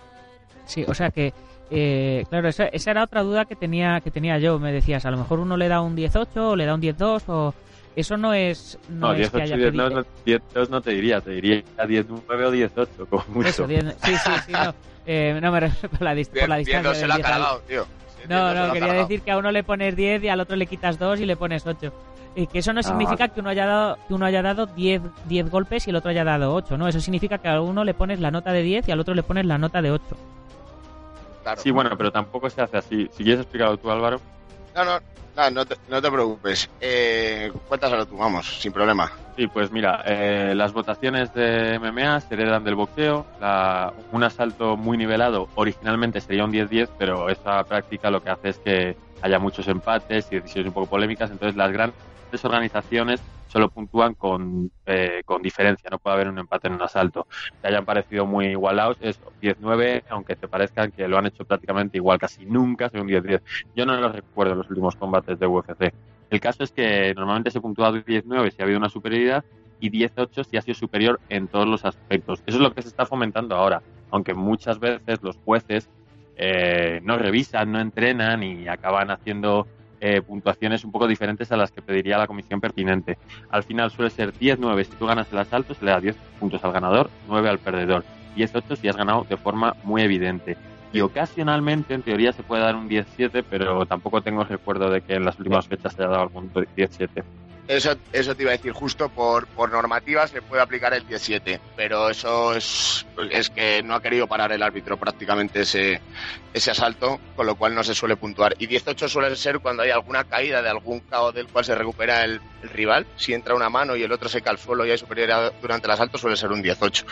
Sí, 0.66 0.84
o 0.86 0.94
sea 0.94 1.10
que 1.10 1.32
eh, 1.70 2.24
claro, 2.28 2.48
esa, 2.48 2.66
esa, 2.66 2.90
era 2.90 3.04
otra 3.04 3.22
duda 3.22 3.44
que 3.44 3.54
tenía 3.54 4.00
que 4.00 4.10
tenía 4.10 4.38
yo. 4.38 4.58
Me 4.58 4.72
decías, 4.72 5.04
a 5.04 5.10
lo 5.10 5.18
mejor 5.18 5.38
uno 5.38 5.56
le 5.56 5.68
da 5.68 5.80
un 5.80 5.94
18 5.94 6.50
o 6.50 6.56
le 6.56 6.66
da 6.66 6.74
un 6.74 6.80
10-2 6.80 7.22
o 7.28 7.54
eso 7.96 8.16
no 8.16 8.32
es. 8.32 8.78
No, 8.88 9.08
no 9.08 9.14
18 9.14 9.54
y 9.54 9.58
10, 9.58 9.74
no, 9.74 10.04
10 10.24 10.42
no 10.70 10.80
te 10.80 10.90
diría, 10.92 11.20
te 11.20 11.30
diría 11.30 11.62
19 11.86 12.46
o 12.46 12.50
18, 12.50 13.06
como 13.06 13.24
mucho. 13.28 13.48
Eso, 13.48 13.66
10, 13.66 13.84
sí, 14.02 14.16
sí, 14.16 14.30
sí, 14.46 14.52
no. 14.52 14.74
Eh, 15.10 15.38
no 15.40 15.50
me 15.50 15.60
refiero 15.60 15.88
por 15.88 16.02
la, 16.02 16.14
dist 16.14 16.38
por 16.38 16.50
la 16.50 16.56
distancia. 16.56 16.94
se 16.94 17.06
la 17.06 17.14
ha 17.14 17.20
cargado, 17.20 17.62
tío. 17.66 17.86
No, 18.28 18.52
no, 18.52 18.74
quería 18.74 18.92
decir 18.92 19.22
que 19.22 19.30
a 19.30 19.38
uno 19.38 19.50
le 19.50 19.64
pones 19.64 19.96
10 19.96 20.22
y 20.24 20.28
al 20.28 20.40
otro 20.40 20.54
le 20.54 20.66
quitas 20.66 20.98
2 20.98 21.20
y 21.20 21.24
le 21.24 21.34
pones 21.34 21.66
8. 21.66 21.90
Y 22.36 22.46
que 22.46 22.58
eso 22.58 22.74
no 22.74 22.82
significa 22.82 23.24
ah. 23.24 23.28
que 23.28 23.40
uno 23.40 23.48
haya 23.48 23.64
dado 23.64 23.98
que 24.06 24.14
uno 24.14 24.26
haya 24.26 24.42
dado 24.42 24.66
10, 24.66 25.00
10 25.26 25.50
golpes 25.50 25.86
y 25.86 25.90
el 25.90 25.96
otro 25.96 26.10
haya 26.10 26.24
dado 26.24 26.54
8, 26.54 26.76
¿no? 26.76 26.88
Eso 26.88 27.00
significa 27.00 27.38
que 27.38 27.48
a 27.48 27.60
uno 27.60 27.84
le 27.84 27.94
pones 27.94 28.20
la 28.20 28.30
nota 28.30 28.52
de 28.52 28.62
10 28.62 28.88
y 28.88 28.92
al 28.92 29.00
otro 29.00 29.14
le 29.14 29.22
pones 29.22 29.46
la 29.46 29.56
nota 29.56 29.80
de 29.80 29.92
8. 29.92 30.04
Claro. 31.42 31.60
Sí, 31.60 31.70
bueno, 31.70 31.96
pero 31.96 32.12
tampoco 32.12 32.50
se 32.50 32.60
hace 32.60 32.76
así. 32.76 33.08
Si 33.12 33.24
quieres 33.24 33.40
explicarlo 33.40 33.78
tú, 33.78 33.90
Álvaro. 33.90 34.20
No, 34.74 34.84
no, 34.84 35.00
no, 35.38 35.50
no, 35.50 35.66
te, 35.66 35.76
no 35.88 36.02
te 36.02 36.10
preocupes. 36.10 36.68
Eh, 36.80 37.52
cuéntaselo 37.68 38.06
tú, 38.06 38.16
vamos, 38.16 38.46
sin 38.60 38.72
problema. 38.72 39.10
Sí, 39.36 39.46
pues 39.46 39.70
mira, 39.70 40.02
eh, 40.04 40.52
las 40.56 40.72
votaciones 40.72 41.32
de 41.32 41.78
MMA 41.78 42.20
se 42.20 42.34
heredan 42.34 42.64
del 42.64 42.74
boxeo. 42.74 43.24
La, 43.40 43.92
un 44.10 44.24
asalto 44.24 44.76
muy 44.76 44.98
nivelado 44.98 45.48
originalmente 45.54 46.20
sería 46.20 46.44
un 46.44 46.52
10-10, 46.52 46.88
pero 46.98 47.28
esta 47.28 47.62
práctica 47.64 48.10
lo 48.10 48.20
que 48.22 48.30
hace 48.30 48.48
es 48.48 48.58
que 48.58 48.96
haya 49.22 49.38
muchos 49.38 49.68
empates 49.68 50.26
y 50.30 50.36
decisiones 50.36 50.68
un 50.68 50.74
poco 50.74 50.86
polémicas. 50.88 51.30
Entonces 51.30 51.56
las 51.56 51.70
grandes 51.70 52.44
organizaciones 52.44 53.20
solo 53.48 53.68
puntúan 53.70 54.14
con, 54.14 54.70
eh, 54.86 55.22
con 55.24 55.42
diferencia, 55.42 55.90
no 55.90 55.98
puede 55.98 56.14
haber 56.14 56.28
un 56.28 56.38
empate 56.38 56.68
en 56.68 56.74
un 56.74 56.82
asalto. 56.82 57.26
Te 57.60 57.68
hayan 57.68 57.84
parecido 57.84 58.26
muy 58.26 58.46
igualados, 58.46 58.98
es 59.00 59.20
10-9, 59.40 60.04
aunque 60.10 60.36
te 60.36 60.48
parezcan 60.48 60.92
que 60.92 61.08
lo 61.08 61.18
han 61.18 61.26
hecho 61.26 61.44
prácticamente 61.44 61.98
igual, 61.98 62.18
casi 62.18 62.46
nunca 62.46 62.90
un 62.94 63.08
10-10. 63.08 63.42
Yo 63.74 63.86
no 63.86 63.96
los 63.96 64.12
recuerdo 64.12 64.52
en 64.52 64.58
los 64.58 64.70
últimos 64.70 64.96
combates 64.96 65.38
de 65.38 65.46
UFC. 65.46 65.92
El 66.30 66.40
caso 66.40 66.62
es 66.62 66.72
que 66.72 67.14
normalmente 67.14 67.50
se 67.50 67.60
puntúa 67.60 67.90
10-9 67.90 68.50
si 68.50 68.60
ha 68.60 68.64
habido 68.64 68.78
una 68.78 68.88
superioridad 68.88 69.44
y 69.80 69.90
10-8 69.90 70.44
si 70.44 70.56
ha 70.56 70.62
sido 70.62 70.74
superior 70.74 71.20
en 71.28 71.48
todos 71.48 71.66
los 71.66 71.84
aspectos. 71.84 72.42
Eso 72.46 72.58
es 72.58 72.62
lo 72.62 72.74
que 72.74 72.82
se 72.82 72.88
está 72.88 73.06
fomentando 73.06 73.56
ahora, 73.56 73.82
aunque 74.10 74.34
muchas 74.34 74.78
veces 74.78 75.22
los 75.22 75.36
jueces 75.44 75.88
eh, 76.36 77.00
no 77.02 77.18
revisan, 77.18 77.72
no 77.72 77.80
entrenan 77.80 78.42
y 78.42 78.68
acaban 78.68 79.10
haciendo 79.10 79.66
eh, 80.00 80.22
puntuaciones 80.22 80.84
un 80.84 80.92
poco 80.92 81.06
diferentes 81.06 81.50
a 81.52 81.56
las 81.56 81.70
que 81.70 81.82
pediría 81.82 82.18
la 82.18 82.26
comisión 82.26 82.60
pertinente. 82.60 83.18
Al 83.50 83.62
final 83.62 83.90
suele 83.90 84.10
ser 84.10 84.32
10-9 84.32 84.84
si 84.84 84.92
tú 84.92 85.06
ganas 85.06 85.30
el 85.32 85.38
asalto, 85.38 85.74
se 85.74 85.84
le 85.84 85.90
da 85.90 86.00
10 86.00 86.16
puntos 86.38 86.62
al 86.64 86.72
ganador, 86.72 87.10
9 87.28 87.48
al 87.48 87.58
perdedor. 87.58 88.04
10-8 88.36 88.76
si 88.76 88.88
has 88.88 88.96
ganado 88.96 89.26
de 89.28 89.36
forma 89.36 89.74
muy 89.82 90.02
evidente. 90.02 90.56
Y 90.92 91.00
ocasionalmente, 91.00 91.94
en 91.94 92.02
teoría, 92.02 92.32
se 92.32 92.42
puede 92.42 92.62
dar 92.62 92.76
un 92.76 92.88
10-7, 92.88 93.44
pero 93.48 93.84
tampoco 93.86 94.22
tengo 94.22 94.44
recuerdo 94.44 94.90
de 94.90 95.02
que 95.02 95.14
en 95.14 95.24
las 95.24 95.38
últimas 95.38 95.66
fechas 95.66 95.92
se 95.92 96.02
haya 96.02 96.10
dado 96.10 96.22
algún 96.22 96.50
10-7. 96.52 97.24
Eso, 97.68 97.94
eso 98.14 98.34
te 98.34 98.44
iba 98.44 98.52
a 98.52 98.56
decir, 98.56 98.72
justo 98.72 99.10
por, 99.10 99.46
por 99.48 99.70
normativa 99.70 100.26
se 100.26 100.40
puede 100.40 100.62
aplicar 100.62 100.94
el 100.94 101.06
17, 101.06 101.60
pero 101.76 102.08
eso 102.08 102.54
es, 102.54 103.06
es 103.30 103.50
que 103.50 103.82
no 103.82 103.94
ha 103.94 104.00
querido 104.00 104.26
parar 104.26 104.52
el 104.52 104.62
árbitro 104.62 104.96
prácticamente 104.96 105.60
ese, 105.60 106.00
ese 106.54 106.70
asalto, 106.70 107.20
con 107.36 107.44
lo 107.44 107.56
cual 107.56 107.74
no 107.74 107.84
se 107.84 107.94
suele 107.94 108.16
puntuar. 108.16 108.54
Y 108.58 108.68
18 108.68 109.06
suele 109.10 109.36
ser 109.36 109.60
cuando 109.60 109.82
hay 109.82 109.90
alguna 109.90 110.24
caída 110.24 110.62
de 110.62 110.70
algún 110.70 111.00
cao 111.00 111.30
del 111.30 111.46
cual 111.46 111.66
se 111.66 111.74
recupera 111.74 112.24
el, 112.24 112.40
el, 112.62 112.70
rival. 112.70 113.06
Si 113.16 113.34
entra 113.34 113.54
una 113.54 113.68
mano 113.68 113.96
y 113.96 114.02
el 114.02 114.12
otro 114.12 114.30
se 114.30 114.40
cae 114.40 114.52
al 114.52 114.58
suelo 114.58 114.86
y 114.86 114.90
hay 114.90 114.96
superioridad 114.96 115.52
durante 115.60 115.88
el 115.88 115.90
asalto, 115.90 116.16
suele 116.16 116.38
ser 116.38 116.50
un 116.50 116.62
18. 116.62 117.04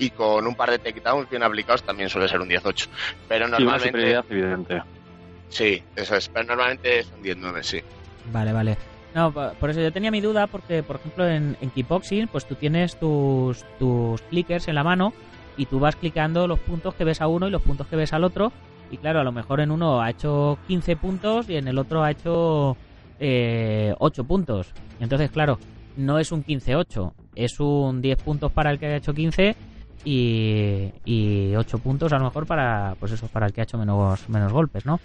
Y 0.00 0.10
con 0.10 0.44
un 0.44 0.56
par 0.56 0.72
de 0.72 0.80
takedowns 0.80 1.30
bien 1.30 1.44
aplicados 1.44 1.84
también 1.84 2.08
suele 2.08 2.28
ser 2.28 2.40
un 2.40 2.48
18. 2.48 2.88
Pero 3.28 3.46
normalmente. 3.46 4.10
Sí, 4.10 4.26
evidente. 4.28 4.82
Sí, 5.50 5.84
eso 5.94 6.16
es. 6.16 6.28
Pero 6.28 6.46
normalmente 6.46 6.98
es 6.98 7.12
un 7.14 7.22
19, 7.22 7.62
sí. 7.62 7.80
Vale, 8.32 8.52
vale. 8.52 8.89
No, 9.14 9.32
por 9.32 9.70
eso 9.70 9.80
yo 9.80 9.92
tenía 9.92 10.10
mi 10.10 10.20
duda 10.20 10.46
porque, 10.46 10.82
por 10.82 10.96
ejemplo, 10.96 11.28
en, 11.28 11.56
en 11.60 11.70
Kickboxing, 11.70 12.28
pues 12.28 12.46
tú 12.46 12.54
tienes 12.54 12.96
tus, 12.98 13.64
tus 13.78 14.22
clickers 14.22 14.68
en 14.68 14.76
la 14.76 14.84
mano 14.84 15.12
y 15.56 15.66
tú 15.66 15.80
vas 15.80 15.96
clicando 15.96 16.46
los 16.46 16.58
puntos 16.60 16.94
que 16.94 17.04
ves 17.04 17.20
a 17.20 17.26
uno 17.26 17.48
y 17.48 17.50
los 17.50 17.62
puntos 17.62 17.86
que 17.88 17.96
ves 17.96 18.12
al 18.12 18.24
otro. 18.24 18.52
Y 18.90 18.96
claro, 18.96 19.20
a 19.20 19.24
lo 19.24 19.32
mejor 19.32 19.60
en 19.60 19.70
uno 19.70 20.00
ha 20.00 20.10
hecho 20.10 20.58
15 20.68 20.96
puntos 20.96 21.48
y 21.48 21.56
en 21.56 21.68
el 21.68 21.78
otro 21.78 22.02
ha 22.02 22.10
hecho 22.10 22.76
eh, 23.18 23.94
8 23.98 24.24
puntos. 24.24 24.72
Entonces, 25.00 25.30
claro, 25.30 25.58
no 25.96 26.18
es 26.18 26.32
un 26.32 26.44
15-8, 26.44 27.12
es 27.34 27.60
un 27.60 28.00
10 28.00 28.22
puntos 28.22 28.52
para 28.52 28.70
el 28.70 28.78
que 28.78 28.86
ha 28.86 28.96
hecho 28.96 29.12
15 29.12 29.56
y, 30.04 30.92
y 31.04 31.54
8 31.56 31.78
puntos 31.78 32.12
a 32.12 32.18
lo 32.18 32.24
mejor 32.24 32.46
para, 32.46 32.96
pues 32.98 33.12
eso, 33.12 33.28
para 33.28 33.46
el 33.46 33.52
que 33.52 33.60
ha 33.60 33.64
hecho 33.64 33.78
menos, 33.78 34.28
menos 34.28 34.52
golpes, 34.52 34.86
¿no? 34.86 34.98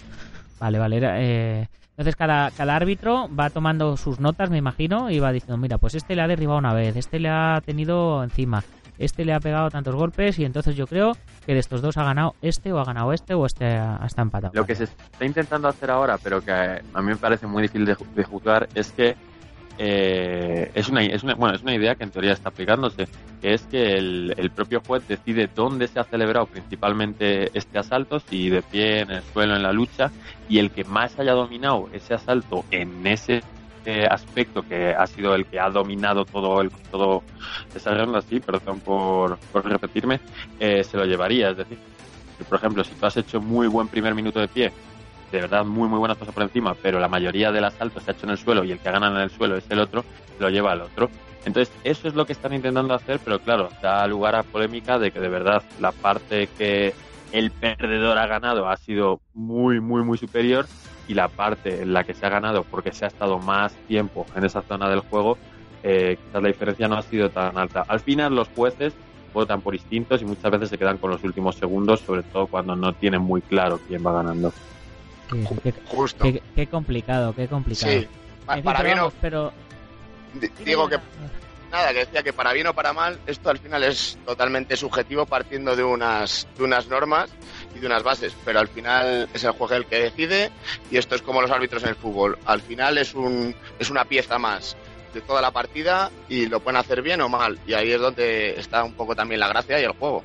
Vale, 0.60 0.80
vale. 0.80 1.00
Eh, 1.02 1.68
entonces 1.90 2.16
cada, 2.16 2.52
cada 2.52 2.76
árbitro 2.76 3.30
va 3.34 3.50
tomando 3.50 3.96
sus 3.98 4.20
notas, 4.20 4.50
me 4.50 4.58
imagino, 4.58 5.10
y 5.10 5.20
va 5.20 5.32
diciendo, 5.32 5.58
mira, 5.58 5.78
pues 5.78 5.96
este 5.96 6.16
le 6.16 6.22
ha 6.22 6.28
derribado 6.28 6.60
una 6.60 6.74
vez, 6.74 6.96
este 6.96 7.20
le 7.20 7.30
ha 7.30 7.62
tenido 7.66 8.24
encima, 8.24 8.64
este 8.98 9.24
le 9.24 9.34
ha 9.34 9.40
pegado 9.40 9.70
tantos 9.70 9.96
golpes 9.96 10.38
y 10.40 10.46
entonces 10.46 10.76
yo 10.76 10.88
creo 10.88 11.14
que 11.46 11.54
de 11.54 11.60
estos 11.60 11.82
dos 11.82 11.98
ha 11.98 12.04
ganado 12.04 12.36
este 12.42 12.74
o 12.74 12.80
ha 12.80 12.86
ganado 12.86 13.14
este 13.14 13.34
o 13.34 13.46
este 13.46 13.80
está 14.06 14.22
empatado. 14.22 14.54
Lo 14.56 14.66
que 14.66 14.76
se 14.76 14.86
está 14.86 15.26
intentando 15.26 15.68
hacer 15.68 15.90
ahora, 15.90 16.18
pero 16.22 16.42
que 16.42 16.52
a 16.52 17.02
mí 17.02 17.08
me 17.08 17.16
parece 17.16 17.48
muy 17.48 17.64
difícil 17.64 17.86
de, 17.86 17.96
de 18.16 18.24
juzgar, 18.24 18.68
es 18.76 18.92
que 18.92 19.16
eh, 19.78 20.72
es, 20.74 20.90
una, 20.90 21.04
es, 21.04 21.24
una, 21.24 21.36
bueno, 21.36 21.56
es 21.56 21.62
una 21.62 21.76
idea 21.76 21.96
que 21.96 22.04
en 22.04 22.12
teoría 22.12 22.34
está 22.34 22.50
aplicándose, 22.50 23.08
es 23.42 23.64
que 23.64 23.94
el, 23.94 24.34
el, 24.38 24.50
propio 24.52 24.82
juez 24.86 25.08
decide 25.08 25.50
dónde 25.54 25.88
se 25.88 26.00
ha 26.00 26.04
celebrado 26.04 26.46
principalmente 26.46 27.50
este 27.58 27.78
asalto, 27.78 28.20
si 28.20 28.50
de 28.50 28.62
pie, 28.62 29.02
en 29.02 29.12
el 29.12 29.24
suelo, 29.34 29.56
en 29.56 29.64
la 29.64 29.74
lucha, 29.74 30.12
y 30.48 30.60
el 30.60 30.72
que 30.72 30.84
más 30.84 31.20
haya 31.20 31.34
dominado 31.34 31.90
ese 31.94 32.14
asalto 32.14 32.66
en 32.72 33.06
ese 33.06 33.42
eh, 33.86 34.08
aspecto 34.10 34.64
que 34.64 34.96
ha 34.96 35.06
sido 35.06 35.36
el 35.36 35.46
que 35.46 35.60
ha 35.60 35.70
dominado 35.70 36.26
todo 36.26 36.60
el 36.62 36.72
todo 36.90 37.22
desarrollando 37.72 38.18
así, 38.18 38.40
perdón 38.40 38.80
por, 38.80 39.38
por 39.52 39.64
repetirme, 39.64 40.20
eh, 40.60 40.84
se 40.84 40.98
lo 40.98 41.06
llevaría. 41.06 41.52
Es 41.52 41.58
decir, 41.58 41.78
por 42.50 42.58
ejemplo, 42.58 42.84
si 42.84 42.96
tú 42.96 43.06
has 43.06 43.16
hecho 43.18 43.40
muy 43.40 43.68
buen 43.68 43.88
primer 43.88 44.16
minuto 44.16 44.40
de 44.40 44.48
pie, 44.48 44.72
de 45.36 45.42
verdad 45.42 45.66
muy 45.66 45.88
muy 45.90 46.00
buenas 46.00 46.18
cosas 46.18 46.34
por 46.34 46.44
encima, 46.44 46.76
pero 46.82 47.00
la 47.00 47.08
mayoría 47.08 47.52
del 47.52 47.66
asalto 47.66 48.00
se 48.00 48.10
ha 48.10 48.14
hecho 48.14 48.26
en 48.26 48.32
el 48.32 48.38
suelo 48.38 48.64
y 48.64 48.72
el 48.72 48.80
que 48.80 48.90
gana 48.90 49.08
en 49.08 49.18
el 49.18 49.30
suelo 49.30 49.58
es 49.58 49.66
el 49.70 49.80
otro, 49.80 50.04
lo 50.40 50.50
lleva 50.50 50.72
al 50.72 50.82
otro. 50.82 51.10
Entonces, 51.46 51.72
eso 51.84 52.08
es 52.08 52.16
lo 52.16 52.26
que 52.26 52.34
están 52.34 52.54
intentando 52.54 52.94
hacer, 52.94 53.20
pero 53.24 53.40
claro, 53.40 53.70
da 53.82 54.08
lugar 54.08 54.36
a 54.36 54.44
polémica 54.44 54.98
de 54.98 55.12
que 55.12 55.20
de 55.20 55.30
verdad 55.30 55.62
la 55.80 55.92
parte 55.92 56.48
que 56.58 56.94
el 57.32 57.52
perdedor 57.52 58.18
ha 58.18 58.26
ganado 58.26 58.68
ha 58.68 58.78
sido 58.78 59.20
muy, 59.34 59.80
muy, 59.80 60.04
muy 60.04 60.18
superior 60.18 60.66
y 61.08 61.14
la 61.14 61.28
parte 61.28 61.84
en 61.84 61.94
la 61.94 62.04
que 62.04 62.14
se 62.14 62.26
ha 62.26 62.30
ganado 62.30 62.64
porque 62.64 62.92
se 62.92 63.06
ha 63.06 63.10
estado 63.10 63.38
más 63.38 63.74
tiempo 63.88 64.26
en 64.36 64.46
esa 64.46 64.62
zona 64.64 64.90
del 64.90 65.02
juego, 65.02 65.38
eh, 65.84 66.18
quizás 66.24 66.42
la 66.42 66.48
diferencia 66.48 66.88
no 66.88 66.96
ha 66.96 67.04
sido 67.04 67.30
tan 67.30 67.58
alta. 67.58 67.84
Al 67.88 68.00
final 68.00 68.34
los 68.34 68.48
jueces 68.56 68.94
votan 69.34 69.62
por 69.62 69.76
instintos 69.76 70.22
y 70.22 70.26
muchas 70.26 70.50
veces 70.50 70.70
se 70.70 70.78
quedan 70.78 70.98
con 70.98 71.12
los 71.12 71.24
últimos 71.24 71.58
segundos, 71.58 72.00
sobre 72.00 72.24
todo 72.24 72.48
cuando 72.48 72.76
no 72.76 72.94
tienen 72.94 73.22
muy 73.22 73.42
claro 73.42 73.80
quién 73.88 74.04
va 74.04 74.14
ganando. 74.14 74.52
Qué, 75.28 75.74
Justo. 75.88 76.26
Qué, 76.56 76.68
complicado, 76.68 77.34
qué 77.36 77.48
complicado. 77.48 77.92
Sí, 77.92 78.08
para, 78.46 78.84
mí 78.84 78.96
no, 78.96 79.12
pero... 79.22 79.52
Digo 80.64 80.90
que 80.90 80.98
nada, 81.72 81.94
que 81.94 82.00
decía 82.00 82.24
que 82.24 82.34
para 82.34 82.54
bien 82.54 82.68
o 82.68 82.74
para 82.74 82.94
mal, 82.94 83.20
esto 83.28 83.50
al 83.50 83.60
final 83.60 83.84
es 83.84 84.18
totalmente 84.26 84.78
subjetivo 84.78 85.26
partiendo 85.26 85.76
de 85.76 85.84
unas, 85.84 86.48
de 86.58 86.64
unas 86.64 86.88
normas 86.88 87.30
y 87.76 87.80
de 87.80 87.88
unas 87.88 88.04
bases, 88.04 88.36
pero 88.46 88.60
al 88.60 88.68
final 88.68 89.30
es 89.34 89.44
el 89.44 89.52
juez 89.52 89.72
el 89.72 89.86
que 89.86 90.00
decide 90.00 90.52
y 90.90 90.98
esto 90.98 91.16
es 91.16 91.22
como 91.22 91.42
los 91.42 91.52
árbitros 91.52 91.84
en 91.84 91.90
el 91.90 91.96
fútbol. 91.96 92.38
Al 92.46 92.62
final 92.62 92.98
es, 92.98 93.14
un, 93.14 93.56
es 93.80 93.90
una 93.90 94.06
pieza 94.06 94.38
más 94.38 94.76
de 95.14 95.22
toda 95.22 95.42
la 95.42 95.52
partida 95.52 96.12
y 96.28 96.46
lo 96.46 96.60
pueden 96.60 96.78
hacer 96.78 97.02
bien 97.02 97.22
o 97.22 97.30
mal 97.30 97.60
y 97.66 97.74
ahí 97.74 97.92
es 97.92 98.00
donde 98.00 98.60
está 98.60 98.84
un 98.84 98.94
poco 98.94 99.16
también 99.16 99.40
la 99.40 99.48
gracia 99.48 99.80
y 99.80 99.84
el 99.84 99.92
juego. 99.92 100.24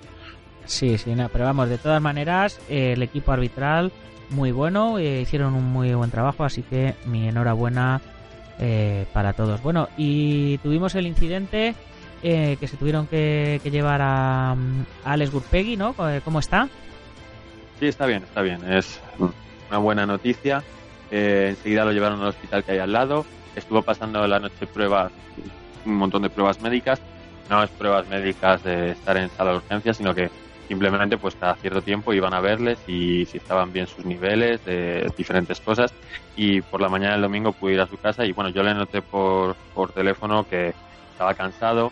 Sí, 0.66 0.98
sí, 0.98 1.14
no, 1.14 1.28
pero 1.30 1.44
vamos, 1.44 1.68
de 1.68 1.78
todas 1.78 2.00
maneras, 2.00 2.60
eh, 2.68 2.92
el 2.92 3.02
equipo 3.02 3.32
arbitral 3.32 3.90
muy 4.30 4.52
bueno, 4.52 4.98
eh, 4.98 5.20
hicieron 5.22 5.54
un 5.54 5.64
muy 5.64 5.94
buen 5.94 6.10
trabajo, 6.10 6.44
así 6.44 6.62
que 6.62 6.94
mi 7.06 7.28
enhorabuena 7.28 8.00
eh, 8.62 9.06
para 9.14 9.32
todos. 9.32 9.62
Bueno, 9.62 9.88
y 9.96 10.58
tuvimos 10.58 10.94
el 10.94 11.06
incidente 11.06 11.74
eh, 12.22 12.58
que 12.60 12.68
se 12.68 12.76
tuvieron 12.76 13.06
que, 13.06 13.58
llevar 13.64 14.02
a, 14.02 14.54
Alex 15.02 15.32
Gurpegui, 15.32 15.78
¿no? 15.78 15.94
Eh, 16.10 16.20
¿Cómo 16.22 16.40
está? 16.40 16.68
Sí, 17.78 17.86
está 17.86 18.04
bien, 18.04 18.22
está 18.22 18.42
bien. 18.42 18.62
Es 18.70 19.00
una 19.70 19.78
buena 19.78 20.04
noticia. 20.04 20.62
enseguida 21.10 21.86
lo 21.86 21.92
llevaron 21.92 22.20
al 22.20 22.28
hospital 22.28 22.62
que 22.62 22.72
hay 22.72 22.78
al 22.80 22.92
lado. 22.92 23.24
Estuvo 23.56 23.80
pasando 23.80 24.26
la 24.26 24.38
noche 24.38 24.66
pruebas, 24.66 25.10
un 25.86 25.94
montón 25.94 26.20
de 26.20 26.28
pruebas 26.28 26.60
médicas. 26.60 27.00
No 27.48 27.62
es 27.62 27.70
pruebas 27.70 28.06
médicas 28.08 28.62
de 28.62 28.90
estar 28.90 29.16
en 29.16 29.30
sala 29.30 29.52
de 29.52 29.56
urgencia, 29.56 29.94
sino 29.94 30.14
que 30.14 30.30
simplemente 30.70 31.18
pues 31.18 31.34
cada 31.34 31.56
cierto 31.56 31.82
tiempo 31.82 32.12
iban 32.12 32.32
a 32.32 32.38
verles 32.38 32.78
y 32.86 33.26
si 33.26 33.38
estaban 33.38 33.72
bien 33.72 33.88
sus 33.88 34.04
niveles 34.04 34.64
de 34.64 35.12
diferentes 35.16 35.58
cosas. 35.58 35.92
Y 36.36 36.60
por 36.60 36.80
la 36.80 36.88
mañana 36.88 37.14
del 37.14 37.22
domingo 37.22 37.50
pude 37.50 37.72
ir 37.72 37.80
a 37.80 37.88
su 37.88 37.96
casa 37.96 38.24
y 38.24 38.30
bueno 38.30 38.50
yo 38.50 38.62
le 38.62 38.72
noté 38.72 39.02
por, 39.02 39.56
por 39.74 39.90
teléfono 39.90 40.46
que 40.48 40.72
estaba 41.10 41.34
cansado 41.34 41.90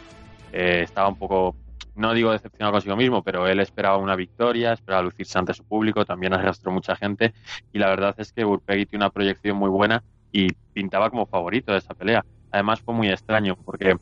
eh, 0.52 0.82
estaba 0.84 1.08
un 1.08 1.16
poco 1.16 1.56
no 1.96 2.14
digo 2.14 2.30
decepcionado 2.30 2.70
consigo 2.70 2.94
mismo 2.94 3.20
pero 3.24 3.48
él 3.48 3.58
esperaba 3.58 3.96
una 3.96 4.14
victoria 4.14 4.74
esperaba 4.74 5.02
lucirse 5.02 5.36
ante 5.36 5.54
su 5.54 5.64
público 5.64 6.04
también 6.04 6.32
arrastró 6.32 6.70
mucha 6.70 6.94
gente. 6.94 7.34
Y 7.72 7.80
la 7.80 7.88
verdad 7.88 8.14
es 8.18 8.32
que 8.32 8.44
Burpegui 8.44 8.86
tiene 8.86 9.04
una 9.06 9.10
proyección 9.10 9.56
muy 9.56 9.70
buena 9.70 10.04
y 10.30 10.52
pintaba 10.72 11.10
como 11.10 11.26
favorito 11.26 11.72
de 11.72 11.78
esa 11.78 11.94
pelea. 11.94 12.24
Además 12.52 12.80
fue 12.80 12.94
muy 12.94 13.08
extraño 13.08 13.56
porque 13.56 13.96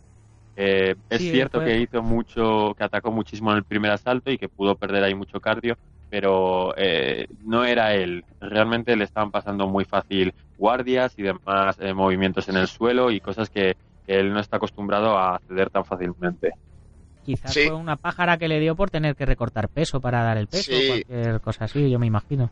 eh, 0.57 0.95
es 1.11 1.21
cierto 1.21 1.63
que 1.63 1.79
hizo 1.79 2.03
mucho, 2.03 2.75
que 2.77 2.85
atacó 2.85 3.13
muchísimo 3.13 3.53
en 3.53 3.59
el 3.59 3.65
primer 3.65 3.91
asalto 3.91 4.31
y 4.31 4.39
que 4.39 4.49
pudo 4.49 4.75
perder 4.75 5.05
ahí 5.05 5.15
mucho 5.15 5.39
cardio, 5.39 5.77
pero 6.09 6.75
eh, 6.79 7.27
no 7.45 7.65
era 7.65 7.95
él. 7.95 8.25
Realmente 8.41 8.97
le 8.97 9.05
estaban 9.05 9.31
pasando 9.31 9.67
muy 9.69 9.85
fácil 9.85 10.33
guardias 10.57 11.13
y 11.19 11.25
demás 11.25 11.77
eh, 11.79 11.93
movimientos 11.93 12.49
en 12.49 12.57
el 12.57 12.69
suelo 12.69 13.11
y 13.11 13.21
cosas 13.21 13.51
que, 13.51 13.77
él 14.07 14.33
no 14.33 14.39
está 14.39 14.59
acostumbrado 14.59 15.19
a 15.19 15.35
acceder 15.35 15.69
tan 15.69 15.85
fácilmente. 15.85 16.53
Quizás 17.25 17.53
fue 17.53 17.73
una 17.73 17.97
pájara 17.97 18.39
que 18.39 18.47
le 18.47 18.61
dio 18.61 18.77
por 18.77 18.89
tener 18.89 19.17
que 19.17 19.27
recortar 19.27 19.69
peso 19.69 20.01
para 20.01 20.23
dar 20.23 20.39
el 20.39 20.47
peso, 20.47 20.71
o 20.71 20.87
cualquier 20.87 21.41
cosa 21.41 21.65
así, 21.65 21.91
yo 21.91 21.99
me 21.99 22.07
imagino. 22.07 22.49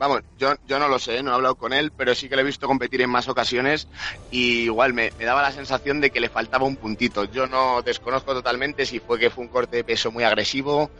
Vamos, 0.00 0.22
yo, 0.38 0.54
yo 0.66 0.78
no 0.78 0.88
lo 0.88 0.98
sé, 0.98 1.22
no 1.22 1.30
he 1.30 1.34
hablado 1.34 1.56
con 1.56 1.74
él, 1.74 1.92
pero 1.94 2.14
sí 2.14 2.30
que 2.30 2.34
le 2.34 2.40
he 2.40 2.44
visto 2.46 2.66
competir 2.66 3.02
en 3.02 3.10
más 3.10 3.28
ocasiones 3.28 3.86
y 4.30 4.62
igual 4.62 4.94
me, 4.94 5.10
daba 5.18 5.42
la 5.42 5.52
sensación 5.52 6.00
de 6.00 6.08
que 6.08 6.20
le 6.20 6.30
faltaba 6.30 6.64
un 6.64 6.78
puntito. 6.78 7.26
Yo 7.26 7.46
no 7.46 7.82
desconozco 7.82 8.32
totalmente 8.32 8.86
si 8.86 8.98
fue 8.98 9.18
que 9.18 9.28
fue 9.28 9.44
un 9.44 9.50
corte 9.50 9.76
de 9.76 9.84
peso 9.84 10.10
muy 10.10 10.24
agresivo, 10.24 10.90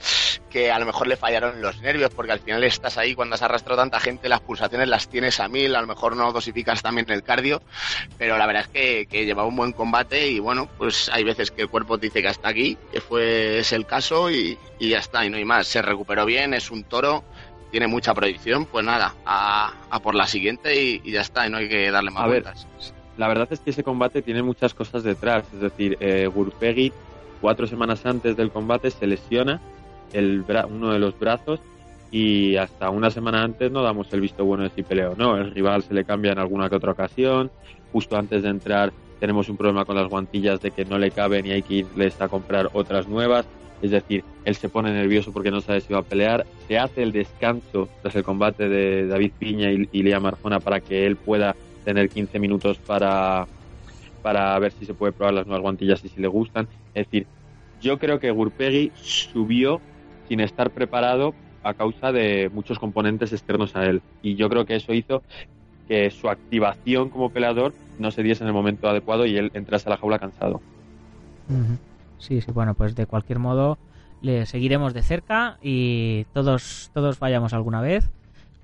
que 0.50 0.70
a 0.70 0.78
lo 0.78 0.84
mejor 0.84 1.06
le 1.06 1.16
fallaron 1.16 1.62
los 1.62 1.80
nervios, 1.80 2.12
porque 2.14 2.32
al 2.32 2.40
final 2.40 2.62
estás 2.62 2.98
ahí 2.98 3.14
cuando 3.14 3.36
has 3.36 3.42
arrastrado 3.42 3.80
tanta 3.80 4.00
gente, 4.00 4.28
las 4.28 4.42
pulsaciones 4.42 4.86
las 4.86 5.08
tienes 5.08 5.40
a 5.40 5.48
mil, 5.48 5.74
a 5.76 5.80
lo 5.80 5.86
mejor 5.86 6.14
no 6.14 6.30
dosificas 6.30 6.82
también 6.82 7.10
el 7.10 7.22
cardio, 7.22 7.62
pero 8.18 8.36
la 8.36 8.46
verdad 8.46 8.64
es 8.64 8.68
que, 8.68 9.06
que 9.06 9.24
llevaba 9.24 9.48
un 9.48 9.56
buen 9.56 9.72
combate 9.72 10.28
y 10.28 10.40
bueno, 10.40 10.68
pues 10.76 11.08
hay 11.10 11.24
veces 11.24 11.50
que 11.50 11.62
el 11.62 11.70
cuerpo 11.70 11.96
te 11.96 12.08
dice 12.08 12.20
que 12.20 12.28
hasta 12.28 12.48
aquí, 12.48 12.76
que 12.92 13.00
fue 13.00 13.60
ese 13.60 13.76
el 13.76 13.86
caso 13.86 14.30
y, 14.30 14.58
y 14.78 14.90
ya 14.90 14.98
está, 14.98 15.24
y 15.24 15.30
no 15.30 15.38
hay 15.38 15.46
más. 15.46 15.68
Se 15.68 15.80
recuperó 15.80 16.26
bien, 16.26 16.52
es 16.52 16.70
un 16.70 16.84
toro 16.84 17.24
tiene 17.70 17.86
mucha 17.86 18.14
proyección, 18.14 18.66
pues 18.66 18.84
nada, 18.84 19.14
a, 19.24 19.72
por 20.02 20.14
la 20.14 20.26
siguiente 20.26 20.80
y, 20.82 21.10
ya 21.10 21.20
está, 21.20 21.46
y 21.46 21.50
no 21.50 21.58
hay 21.58 21.68
que 21.68 21.90
darle 21.90 22.10
más 22.10 22.26
vueltas. 22.26 22.66
la 23.16 23.28
verdad 23.28 23.48
es 23.50 23.60
que 23.60 23.70
ese 23.70 23.82
combate 23.82 24.22
tiene 24.22 24.42
muchas 24.42 24.74
cosas 24.74 25.02
detrás, 25.02 25.44
es 25.54 25.60
decir, 25.60 25.96
eh, 26.00 26.26
Gurpegi 26.26 26.92
cuatro 27.40 27.66
semanas 27.66 28.04
antes 28.04 28.36
del 28.36 28.50
combate 28.50 28.90
se 28.90 29.06
lesiona 29.06 29.60
el 30.12 30.44
uno 30.68 30.92
de 30.92 30.98
los 30.98 31.18
brazos 31.18 31.60
y 32.10 32.56
hasta 32.56 32.90
una 32.90 33.10
semana 33.10 33.42
antes 33.42 33.70
no 33.70 33.82
damos 33.82 34.12
el 34.12 34.20
visto 34.20 34.44
bueno 34.44 34.64
de 34.64 34.70
si 34.70 34.82
pelea 34.82 35.10
o 35.10 35.16
no. 35.16 35.36
El 35.36 35.52
rival 35.52 35.82
se 35.82 35.94
le 35.94 36.04
cambia 36.04 36.32
en 36.32 36.38
alguna 36.38 36.68
que 36.68 36.76
otra 36.76 36.92
ocasión. 36.92 37.50
Justo 37.92 38.16
antes 38.16 38.42
de 38.42 38.48
entrar 38.48 38.92
tenemos 39.20 39.48
un 39.48 39.56
problema 39.56 39.84
con 39.84 39.96
las 39.96 40.08
guantillas 40.08 40.60
de 40.60 40.70
que 40.72 40.84
no 40.84 40.98
le 40.98 41.10
caben 41.10 41.46
y 41.46 41.52
hay 41.52 41.62
que 41.62 41.74
irles 41.74 42.20
a 42.20 42.28
comprar 42.28 42.70
otras 42.72 43.06
nuevas. 43.06 43.46
Es 43.82 43.90
decir, 43.90 44.24
él 44.44 44.54
se 44.56 44.68
pone 44.68 44.92
nervioso 44.92 45.32
porque 45.32 45.50
no 45.50 45.60
sabe 45.60 45.80
si 45.80 45.92
va 45.92 46.00
a 46.00 46.04
pelear. 46.04 46.46
Se 46.68 46.78
hace 46.78 47.02
el 47.02 47.12
descanso 47.12 47.88
tras 48.02 48.14
el 48.14 48.24
combate 48.24 48.68
de 48.68 49.06
David 49.06 49.32
Piña 49.38 49.72
y, 49.72 49.88
y 49.90 50.02
Lea 50.02 50.20
Marjona 50.20 50.60
para 50.60 50.80
que 50.80 51.06
él 51.06 51.16
pueda 51.16 51.56
tener 51.84 52.08
15 52.08 52.38
minutos 52.38 52.78
para, 52.78 53.46
para 54.22 54.58
ver 54.58 54.72
si 54.72 54.86
se 54.86 54.94
puede 54.94 55.12
probar 55.12 55.34
las 55.34 55.46
nuevas 55.46 55.62
guantillas 55.62 56.04
y 56.04 56.08
si 56.08 56.20
le 56.20 56.28
gustan. 56.28 56.68
Es 56.94 57.06
decir, 57.06 57.26
yo 57.80 57.98
creo 57.98 58.20
que 58.20 58.30
Gurpegui 58.30 58.92
subió 58.94 59.80
sin 60.28 60.40
estar 60.40 60.70
preparado 60.70 61.34
a 61.62 61.74
causa 61.74 62.12
de 62.12 62.50
muchos 62.52 62.78
componentes 62.78 63.32
externos 63.32 63.74
a 63.76 63.84
él. 63.84 64.02
Y 64.22 64.34
yo 64.36 64.48
creo 64.48 64.64
que 64.64 64.76
eso 64.76 64.92
hizo 64.92 65.22
que 65.88 66.10
su 66.10 66.28
activación 66.28 67.10
como 67.10 67.30
peleador 67.30 67.72
no 67.98 68.10
se 68.10 68.22
diese 68.22 68.44
en 68.44 68.48
el 68.48 68.54
momento 68.54 68.88
adecuado 68.88 69.26
y 69.26 69.36
él 69.36 69.50
entrase 69.54 69.88
a 69.88 69.90
la 69.90 69.96
jaula 69.96 70.18
cansado. 70.18 70.60
Sí, 72.20 72.40
sí, 72.40 72.52
bueno, 72.52 72.74
pues 72.74 72.94
de 72.94 73.06
cualquier 73.06 73.40
modo 73.40 73.78
le 74.22 74.46
seguiremos 74.46 74.94
de 74.94 75.02
cerca 75.02 75.58
y 75.62 76.24
todos, 76.32 76.90
todos 76.94 77.18
fallamos 77.18 77.52
alguna 77.52 77.80
vez. 77.80 78.08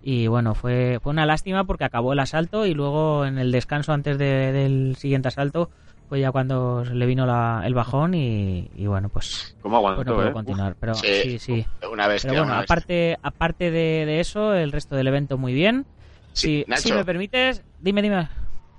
Y 0.02 0.28
bueno, 0.28 0.54
fue, 0.54 1.00
fue 1.02 1.10
una 1.10 1.26
lástima 1.26 1.64
porque 1.64 1.84
acabó 1.84 2.12
el 2.12 2.20
asalto 2.20 2.64
y 2.64 2.74
luego 2.74 3.26
en 3.26 3.38
el 3.38 3.50
descanso 3.50 3.92
antes 3.92 4.18
del 4.18 4.94
siguiente 4.96 5.28
asalto 5.28 5.70
fue 6.08 6.20
ya 6.20 6.30
cuando 6.30 6.84
le 6.84 7.06
vino 7.06 7.24
el 7.64 7.74
bajón 7.74 8.14
y, 8.14 8.68
bueno, 8.86 9.08
pues... 9.08 9.56
¿Cómo 9.60 9.78
aguantó, 9.78 10.24
eh? 10.24 10.32
continuar, 10.32 10.76
pero 10.78 10.94
sí, 10.94 11.40
sí. 11.40 11.66
Una 11.90 12.06
vez 12.06 12.22
pero 12.22 12.44
bueno, 12.44 12.54
aparte, 12.54 13.18
aparte 13.22 13.72
de, 13.72 14.20
eso, 14.20 14.54
el 14.54 14.70
resto 14.70 14.94
del 14.94 15.08
evento 15.08 15.38
muy 15.38 15.52
bien. 15.52 15.84
Sí, 16.32 16.64
si 16.76 16.92
me 16.92 17.04
permites, 17.04 17.64
dime, 17.80 18.02
dime. 18.02 18.28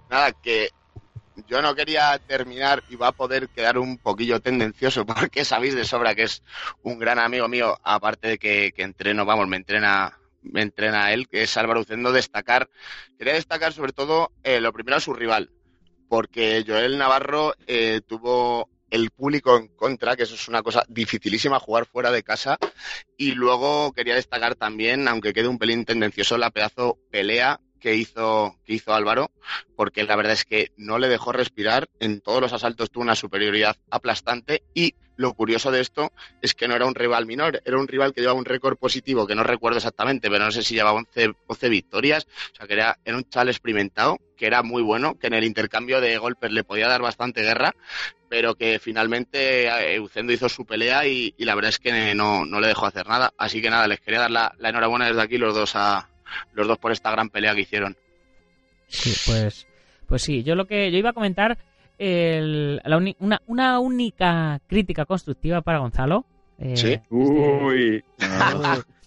Nada, 0.10 0.32
que 0.32 0.70
yo 1.48 1.62
no 1.62 1.76
quería 1.76 2.20
terminar 2.20 2.84
y 2.90 2.96
va 2.96 3.08
a 3.08 3.12
poder 3.12 3.50
quedar 3.50 3.78
un 3.78 3.98
poquillo 3.98 4.40
tendencioso 4.40 5.06
porque 5.06 5.46
sabéis 5.46 5.76
de 5.76 5.86
sobra 5.86 6.16
que 6.16 6.24
es 6.24 6.44
un 6.84 7.00
gran 7.00 7.20
amigo 7.20 7.48
mío, 7.48 7.78
aparte 7.84 8.28
de 8.28 8.38
que, 8.38 8.74
entreno, 8.78 9.26
vamos, 9.26 9.48
me 9.48 9.58
entrena 9.58 10.18
me 10.44 10.62
entrena 10.62 11.12
él, 11.12 11.28
que 11.28 11.44
es 11.44 11.58
Álvaro 11.58 11.82
Ucendo, 11.82 12.14
destacar, 12.14 12.70
quería 13.18 13.34
destacar 13.34 13.74
sobre 13.74 13.92
todo 13.92 14.32
eh, 14.44 14.62
lo 14.62 14.72
primero 14.72 14.96
a 14.96 15.02
su 15.02 15.14
rival, 15.14 15.52
porque 16.08 16.64
Joel 16.66 16.98
Navarro 16.98 17.54
eh, 17.66 18.00
tuvo 18.08 18.70
el 18.90 19.10
público 19.10 19.58
en 19.58 19.68
contra, 19.68 20.16
que 20.16 20.24
eso 20.24 20.36
es 20.36 20.48
una 20.48 20.64
cosa 20.64 20.86
dificilísima 20.88 21.60
jugar 21.60 21.86
fuera 21.86 22.12
de 22.12 22.24
casa, 22.24 22.58
y 23.18 23.34
luego 23.34 23.92
quería 23.92 24.16
destacar 24.16 24.56
también, 24.56 25.08
aunque 25.10 25.34
quede 25.34 25.50
un 25.50 25.58
pelín 25.58 25.84
tendencioso, 25.84 26.38
la 26.38 26.52
pedazo 26.52 26.98
pelea 27.12 27.60
que 27.80 27.96
hizo, 27.96 28.56
que 28.66 28.74
hizo 28.74 28.94
Álvaro, 28.94 29.32
porque 29.76 30.04
la 30.04 30.16
verdad 30.16 30.34
es 30.34 30.46
que 30.46 30.72
no 30.78 30.98
le 31.00 31.08
dejó 31.08 31.32
respirar, 31.32 31.90
en 32.00 32.22
todos 32.22 32.42
los 32.42 32.54
asaltos 32.54 32.92
tuvo 32.92 33.04
una 33.04 33.16
superioridad 33.16 33.78
aplastante 33.90 34.64
y 34.74 34.96
lo 35.18 35.34
curioso 35.34 35.72
de 35.72 35.82
esto 35.82 36.12
es 36.42 36.54
que 36.54 36.68
no 36.68 36.76
era 36.76 36.86
un 36.86 36.96
rival 36.96 37.26
menor, 37.26 37.62
era 37.66 37.78
un 37.78 37.88
rival 37.88 38.14
que 38.14 38.22
llevaba 38.22 38.40
un 38.40 38.46
récord 38.46 38.78
positivo, 38.78 39.26
que 39.26 39.36
no 39.36 39.44
recuerdo 39.44 39.78
exactamente, 39.78 40.30
pero 40.30 40.46
no 40.46 40.52
sé 40.52 40.64
si 40.64 40.76
llevaba 40.76 41.04
11, 41.50 41.70
victorias, 41.70 42.28
o 42.54 42.56
sea 42.56 42.68
que 42.68 42.74
era, 42.74 43.00
era 43.04 43.18
un 43.18 43.28
chal 43.28 43.50
experimentado, 43.50 44.20
que 44.38 44.46
era 44.46 44.62
muy 44.62 44.84
bueno, 44.84 45.18
que 45.18 45.28
en 45.28 45.34
el 45.34 45.44
intercambio 45.44 46.00
de 46.00 46.18
golpes 46.20 46.52
le 46.52 46.64
podía 46.64 46.88
dar 46.88 47.02
bastante 47.02 47.42
guerra, 47.42 47.76
pero 48.30 48.56
que 48.56 48.78
finalmente 48.80 49.68
eh, 49.68 49.96
Eucendo 49.96 50.34
hizo 50.34 50.50
su 50.50 50.66
pelea 50.66 51.08
y, 51.08 51.34
la 51.40 51.56
verdad 51.56 51.70
es 51.70 51.80
que 51.80 52.14
no, 52.14 52.46
no, 52.46 52.60
le 52.60 52.68
dejó 52.68 52.86
hacer 52.86 53.08
nada. 53.08 53.34
Así 53.38 53.62
que 53.62 53.70
nada, 53.70 53.88
les 53.88 54.02
quería 54.02 54.20
dar 54.20 54.32
la, 54.32 54.54
la 54.60 54.70
enhorabuena 54.70 55.08
desde 55.08 55.22
aquí 55.22 55.38
los 55.38 55.56
dos 55.56 55.76
a, 55.76 56.10
los 56.54 56.68
dos 56.68 56.78
por 56.78 56.92
esta 56.92 57.12
gran 57.12 57.30
pelea 57.30 57.56
que 57.56 57.62
hicieron. 57.62 57.98
Sí, 58.88 59.14
pues, 59.26 59.68
pues 60.06 60.22
sí, 60.22 60.44
yo 60.44 60.56
lo 60.56 60.66
que 60.66 60.92
yo 60.92 60.98
iba 60.98 61.10
a 61.10 61.14
comentar 61.14 61.58
el, 61.98 62.82
una, 63.20 63.42
una 63.48 63.80
única 63.80 64.60
crítica 64.68 65.06
constructiva 65.06 65.62
para 65.62 65.80
Gonzalo. 65.80 66.26
Eh, 66.60 66.78
sí. 66.78 67.00
Uy. 67.10 68.04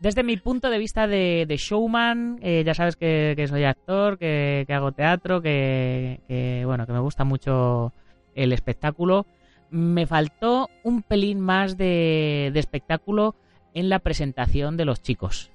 Desde 0.00 0.22
mi 0.22 0.38
punto 0.38 0.70
de 0.70 0.78
vista 0.78 1.06
de, 1.06 1.46
showman, 1.58 2.38
eh, 2.40 2.62
ya 2.64 2.72
sabes 2.72 2.96
que, 2.96 3.44
soy 3.46 3.64
actor, 3.64 4.16
que, 4.16 4.64
hago 4.70 4.92
teatro, 4.92 5.42
que, 5.42 6.62
bueno, 6.64 6.86
que 6.86 6.92
me 6.94 7.00
gusta 7.00 7.24
mucho 7.24 7.92
el 8.34 8.54
espectáculo. 8.54 9.26
Me 9.70 10.06
faltó 10.06 10.70
un 10.84 11.02
pelín 11.02 11.38
más 11.38 11.76
de, 11.76 12.50
espectáculo 12.54 13.34
en 13.74 13.90
la 13.90 13.98
presentación 13.98 14.78
de 14.78 14.86
los 14.86 15.02
chicos. 15.02 15.50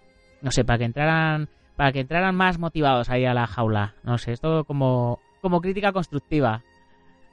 No 0.45 0.51
sé, 0.51 0.63
para 0.63 0.77
que 0.77 0.85
entraran, 0.85 1.49
para 1.75 1.91
que 1.91 2.01
entraran 2.01 2.35
más 2.35 2.59
motivados 2.59 3.09
ahí 3.09 3.25
a 3.25 3.33
la 3.33 3.47
jaula. 3.47 3.95
No 4.03 4.19
sé, 4.19 4.31
esto 4.31 4.63
como, 4.63 5.19
como 5.41 5.59
crítica 5.59 5.91
constructiva. 5.91 6.61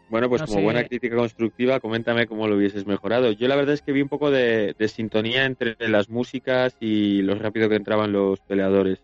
Bueno, 0.08 0.30
pues 0.30 0.42
como 0.44 0.62
buena 0.62 0.82
crítica 0.84 1.14
constructiva, 1.14 1.78
coméntame 1.78 2.26
cómo 2.26 2.48
lo 2.48 2.56
hubieses 2.56 2.86
mejorado. 2.86 3.30
Yo 3.32 3.48
la 3.48 3.56
verdad 3.56 3.74
es 3.74 3.82
que 3.82 3.92
vi 3.92 4.00
un 4.00 4.08
poco 4.08 4.30
de, 4.30 4.74
sintonía 4.88 5.44
entre 5.44 5.76
las 5.90 6.08
músicas 6.08 6.74
y 6.80 7.20
lo 7.20 7.34
rápido 7.34 7.68
que 7.68 7.76
entraban 7.76 8.12
los 8.12 8.40
peleadores. 8.40 8.98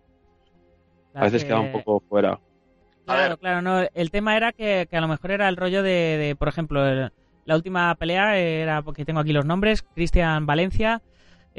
a 1.12 1.24
veces 1.24 1.44
quedaba 1.44 1.60
un 1.60 1.72
poco 1.72 2.00
fuera. 2.08 2.40
Claro, 3.04 3.36
claro, 3.36 3.60
no. 3.60 3.86
El 3.92 4.10
tema 4.10 4.38
era 4.38 4.52
que, 4.52 4.88
a 4.90 5.00
lo 5.02 5.08
mejor 5.08 5.32
era 5.32 5.50
el 5.50 5.56
rollo 5.58 5.82
de, 5.82 6.34
por 6.38 6.48
ejemplo, 6.48 6.80
la 7.44 7.56
última 7.56 7.94
pelea 7.96 8.38
era, 8.38 8.80
porque 8.80 9.04
tengo 9.04 9.20
aquí 9.20 9.34
los 9.34 9.44
nombres, 9.44 9.82
Cristian 9.82 10.46
Valencia 10.46 11.02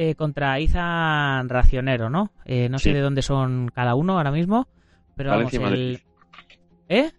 eh, 0.01 0.15
contra 0.15 0.61
Izan 0.61 1.49
Racionero, 1.49 2.09
¿no? 2.09 2.31
Eh, 2.45 2.69
no 2.69 2.79
sé 2.79 2.93
de 2.93 3.01
dónde 3.01 3.21
son 3.21 3.67
cada 3.67 3.95
uno 3.95 4.15
ahora 4.15 4.31
mismo, 4.31 4.69
pero 5.13 5.31
Valencia 5.31 5.59
vamos, 5.59 5.77
el... 5.77 6.01
¿Eh? 6.87 7.11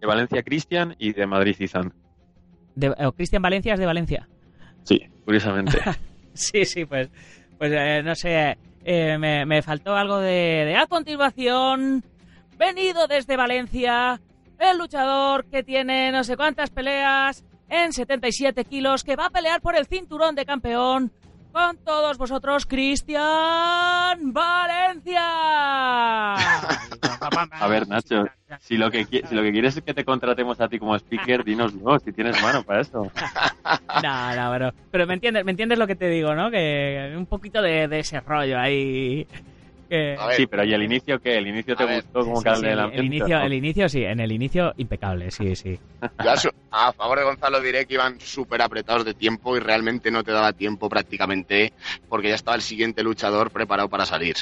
De 0.00 0.06
Valencia 0.08 0.42
Cristian 0.42 0.96
y 0.98 1.12
de 1.12 1.24
Madrid 1.28 1.54
Izan. 1.56 1.94
De, 2.74 2.92
Cristian 3.16 3.42
Valencia 3.42 3.74
es 3.74 3.78
de 3.78 3.86
Valencia. 3.86 4.28
Sí, 4.82 5.02
curiosamente. 5.24 5.78
sí, 6.32 6.64
sí, 6.64 6.84
pues, 6.84 7.10
pues 7.58 7.70
eh, 7.72 8.02
no 8.02 8.16
sé, 8.16 8.58
eh, 8.84 9.16
me, 9.16 9.62
faltó 9.62 9.94
algo 9.94 10.18
de, 10.18 10.64
de 10.66 10.74
a 10.74 10.88
continuación, 10.88 12.02
venido 12.58 13.06
desde 13.06 13.36
Valencia, 13.36 14.20
el 14.58 14.78
luchador 14.78 15.44
que 15.44 15.62
tiene 15.62 16.10
no 16.10 16.24
sé 16.24 16.36
cuántas 16.36 16.70
peleas 16.70 17.44
en 17.68 17.92
77 17.92 18.64
kilos, 18.64 19.04
que 19.04 19.14
va 19.14 19.26
a 19.26 19.30
pelear 19.30 19.60
por 19.60 19.76
el 19.76 19.86
cinturón 19.86 20.34
de 20.34 20.44
campeón 20.44 21.12
con 21.54 21.76
todos 21.78 22.18
vosotros, 22.18 22.66
Cristian 22.66 24.32
Valencia. 24.32 25.22
A 26.34 27.68
ver, 27.68 27.86
Nacho, 27.86 28.26
si 28.58 28.76
lo 28.76 28.90
que 28.90 29.04
si 29.04 29.34
lo 29.34 29.42
que 29.42 29.52
quieres 29.52 29.76
es 29.76 29.84
que 29.84 29.94
te 29.94 30.04
contratemos 30.04 30.60
a 30.60 30.68
ti 30.68 30.80
como 30.80 30.96
speaker, 30.96 31.44
dinoslo, 31.44 32.00
si 32.00 32.12
tienes 32.12 32.42
mano 32.42 32.64
para 32.64 32.80
eso. 32.80 33.10
No, 34.02 34.34
no, 34.36 34.52
pero, 34.52 34.74
pero 34.90 35.06
me 35.06 35.14
entiendes, 35.14 35.44
me 35.44 35.52
entiendes 35.52 35.78
lo 35.78 35.86
que 35.86 35.94
te 35.94 36.08
digo, 36.08 36.34
¿no? 36.34 36.50
Que 36.50 37.14
un 37.16 37.26
poquito 37.26 37.62
de, 37.62 37.86
de 37.86 38.00
ese 38.00 38.20
rollo 38.20 38.58
ahí 38.58 39.26
Sí, 40.36 40.46
pero 40.46 40.64
¿y 40.64 40.74
el 40.74 40.82
inicio 40.82 41.20
qué? 41.20 41.38
¿El 41.38 41.48
inicio 41.48 41.76
te 41.76 41.84
gustó 41.84 42.24
como 42.24 42.40
sí, 42.40 42.48
el, 42.66 43.04
inicio, 43.04 43.40
el 43.40 43.52
inicio 43.52 43.88
sí, 43.88 44.04
en 44.04 44.20
el 44.20 44.32
inicio 44.32 44.72
impecable, 44.76 45.30
sí, 45.30 45.54
sí. 45.56 45.78
a, 46.70 46.92
favor 46.92 47.18
de 47.18 47.24
Gonzalo 47.24 47.60
diré 47.60 47.86
que 47.86 47.94
iban 47.94 48.20
súper 48.20 48.62
apretados 48.62 49.04
de 49.04 49.14
tiempo 49.14 49.56
y 49.56 49.60
realmente 49.60 50.10
no 50.10 50.24
te 50.24 50.32
daba 50.32 50.52
tiempo 50.52 50.88
prácticamente 50.88 51.72
porque 52.08 52.28
ya 52.28 52.34
estaba 52.34 52.56
el 52.56 52.62
siguiente 52.62 53.02
luchador 53.02 53.50
preparado 53.50 53.88
para 53.88 54.06
salir. 54.06 54.36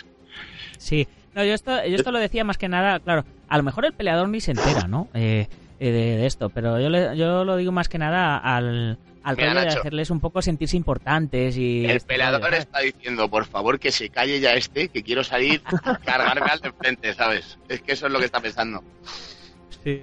Sí, 0.79 1.07
no, 1.35 1.45
yo 1.45 1.55
esto, 1.55 1.85
yo 1.87 1.97
esto 1.97 2.13
lo 2.13 2.19
decía 2.19 2.45
más 2.45 2.59
que 2.59 2.69
nada, 2.69 3.01
claro, 3.01 3.25
a 3.49 3.57
lo 3.57 3.63
mejor 3.63 3.85
el 3.85 3.93
peleador 3.93 4.29
ni 4.29 4.41
se 4.41 4.53
entera, 4.53 4.87
¿no? 4.89 5.09
Eh, 5.15 5.47
eh, 5.89 5.93
de, 5.93 6.27
esto, 6.27 6.49
pero 6.49 6.79
yo, 6.81 7.15
yo 7.15 7.45
lo 7.45 7.57
digo 7.57 7.73
más 7.73 7.89
que 7.89 7.99
nada 7.99 8.39
al 8.39 8.99
al 9.25 9.37
de 9.37 9.45
hacerles 9.47 10.11
un 10.11 10.21
poco 10.21 10.43
sentirse 10.43 10.77
importantes 10.77 11.57
y... 11.57 11.87
El 11.87 12.01
peleador 12.01 12.55
está 12.55 12.81
diciendo, 12.81 13.29
por 13.29 13.45
favor, 13.45 13.79
que 13.79 13.93
se 13.93 14.09
calle 14.09 14.41
ya 14.41 14.55
este, 14.55 14.89
que 14.89 15.03
quiero 15.03 15.23
salir 15.23 15.63
a 15.85 15.97
cargarme 15.99 16.51
al 16.51 16.61
de 16.61 16.73
frente, 16.73 17.15
¿sabes? 17.15 17.59
Es 17.69 17.83
que 17.83 17.93
eso 17.93 18.07
es 18.07 18.13
lo 18.13 18.19
que 18.19 18.25
está 18.27 18.41
pensando. 18.41 18.83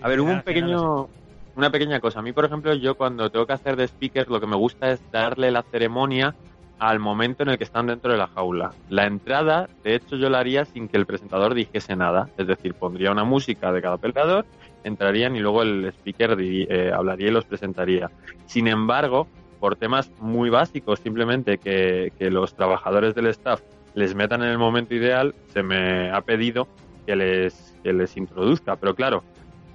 a 0.02 0.08
ver, 0.08 0.20
hubo 0.20 0.32
un 0.32 0.42
pequeño... 0.42 1.10
Una 1.56 1.72
pequeña 1.72 2.00
cosa. 2.00 2.20
A 2.20 2.22
mí, 2.22 2.32
por 2.32 2.46
ejemplo, 2.46 2.74
yo 2.76 2.96
cuando 2.96 3.30
tengo 3.30 3.46
que 3.46 3.52
hacer 3.52 3.76
de 3.76 3.84
speaker, 3.86 4.30
lo 4.30 4.40
que 4.40 4.48
me 4.48 4.56
gusta 4.56 4.92
es 4.92 5.02
darle 5.12 5.52
la 5.52 5.64
ceremonia 5.64 6.34
al 6.78 7.00
momento 7.00 7.44
en 7.44 7.50
el 7.50 7.58
que 7.58 7.66
están 7.66 7.88
dentro 7.88 8.14
de 8.14 8.18
la 8.18 8.28
jaula. 8.28 8.72
La 8.90 9.06
entrada, 9.06 9.68
de 9.84 9.96
hecho, 9.96 10.16
yo 10.16 10.30
la 10.30 10.40
haría 10.40 10.64
sin 10.64 10.88
que 10.88 10.96
el 10.96 11.06
presentador 11.06 11.54
dijese 11.56 11.98
nada. 11.98 12.30
Es 12.38 12.48
decir, 12.48 12.76
pondría 12.76 13.12
una 13.12 13.26
música 13.26 13.74
de 13.74 13.82
cada 13.82 13.98
peleador 13.98 14.46
entrarían 14.84 15.36
y 15.36 15.40
luego 15.40 15.62
el 15.62 15.86
speaker 15.86 16.38
eh, 16.40 16.92
hablaría 16.94 17.28
y 17.28 17.32
los 17.32 17.46
presentaría. 17.46 18.10
Sin 18.46 18.68
embargo, 18.68 19.28
por 19.60 19.76
temas 19.76 20.12
muy 20.20 20.50
básicos, 20.50 21.00
simplemente 21.00 21.58
que, 21.58 22.14
que 22.18 22.30
los 22.30 22.56
trabajadores 22.56 23.16
del 23.16 23.28
staff 23.28 23.62
les 23.94 24.16
metan 24.16 24.42
en 24.44 24.50
el 24.50 24.58
momento 24.58 24.96
ideal, 24.96 25.36
se 25.54 25.64
me 25.64 26.12
ha 26.12 26.22
pedido 26.22 26.68
que 27.06 27.16
les, 27.16 27.76
que 27.84 27.94
les 27.94 28.16
introduzca. 28.18 28.76
Pero 28.76 28.96
claro, 28.96 29.24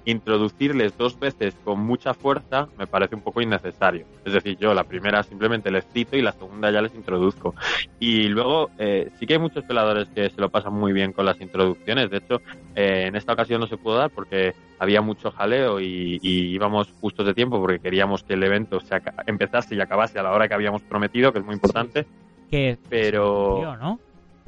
introducirles 0.05 0.97
dos 0.97 1.19
veces 1.19 1.55
con 1.63 1.79
mucha 1.79 2.13
fuerza 2.13 2.67
me 2.77 2.87
parece 2.87 3.15
un 3.15 3.21
poco 3.21 3.41
innecesario. 3.41 4.05
Es 4.23 4.33
decir, 4.33 4.57
yo 4.57 4.73
la 4.73 4.83
primera 4.83 5.23
simplemente 5.23 5.71
les 5.71 5.85
cito 5.91 6.15
y 6.15 6.21
la 6.21 6.31
segunda 6.31 6.71
ya 6.71 6.81
les 6.81 6.93
introduzco. 6.95 7.55
Y 7.99 8.27
luego 8.27 8.69
eh, 8.77 9.09
sí 9.19 9.25
que 9.25 9.33
hay 9.33 9.39
muchos 9.39 9.63
peladores 9.63 10.07
que 10.09 10.29
se 10.29 10.39
lo 10.39 10.49
pasan 10.49 10.73
muy 10.73 10.93
bien 10.93 11.11
con 11.11 11.25
las 11.25 11.41
introducciones. 11.41 12.09
De 12.09 12.17
hecho, 12.17 12.41
eh, 12.75 13.05
en 13.07 13.15
esta 13.15 13.33
ocasión 13.33 13.59
no 13.59 13.67
se 13.67 13.77
pudo 13.77 13.97
dar 13.97 14.11
porque 14.11 14.53
había 14.79 15.01
mucho 15.01 15.31
jaleo 15.31 15.79
y, 15.79 16.19
íbamos 16.21 16.91
justos 17.01 17.25
de 17.25 17.33
tiempo 17.33 17.59
porque 17.59 17.79
queríamos 17.79 18.23
que 18.23 18.33
el 18.33 18.43
evento 18.43 18.79
se 18.79 19.01
empezase 19.25 19.75
y 19.75 19.81
acabase 19.81 20.19
a 20.19 20.23
la 20.23 20.31
hora 20.31 20.47
que 20.47 20.53
habíamos 20.53 20.81
prometido, 20.83 21.31
que 21.31 21.39
es 21.39 21.45
muy 21.45 21.55
importante. 21.55 22.05
Que 22.49 22.77
pero 22.89 23.75
¿no? 23.79 23.99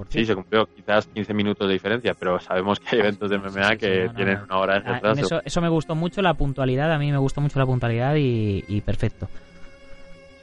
Sí, 0.10 0.26
se 0.26 0.36
cumplió 0.36 0.68
quizás 0.68 1.08
15 1.08 1.34
minutos 1.34 1.68
de 1.68 1.74
diferencia, 1.74 2.14
pero 2.14 2.40
sabemos 2.40 2.80
que 2.80 2.96
hay 2.96 3.00
eventos 3.00 3.30
de 3.30 3.40
MMA 3.40 3.76
que 3.78 4.10
tienen 4.16 4.40
una 4.44 4.58
hora 4.58 4.80
de 4.80 4.90
ah, 4.90 4.94
retraso. 4.94 5.42
Eso, 5.44 5.62
me 5.62 5.70
gustó 5.70 5.96
mucho, 5.96 6.22
la 6.22 6.36
puntualidad, 6.36 6.92
a 6.92 7.00
mí 7.00 7.12
me 7.12 7.18
gustó 7.18 7.42
mucho 7.42 7.58
la 7.58 7.66
puntualidad 7.66 8.16
y, 8.18 8.82
perfecto. 8.86 9.28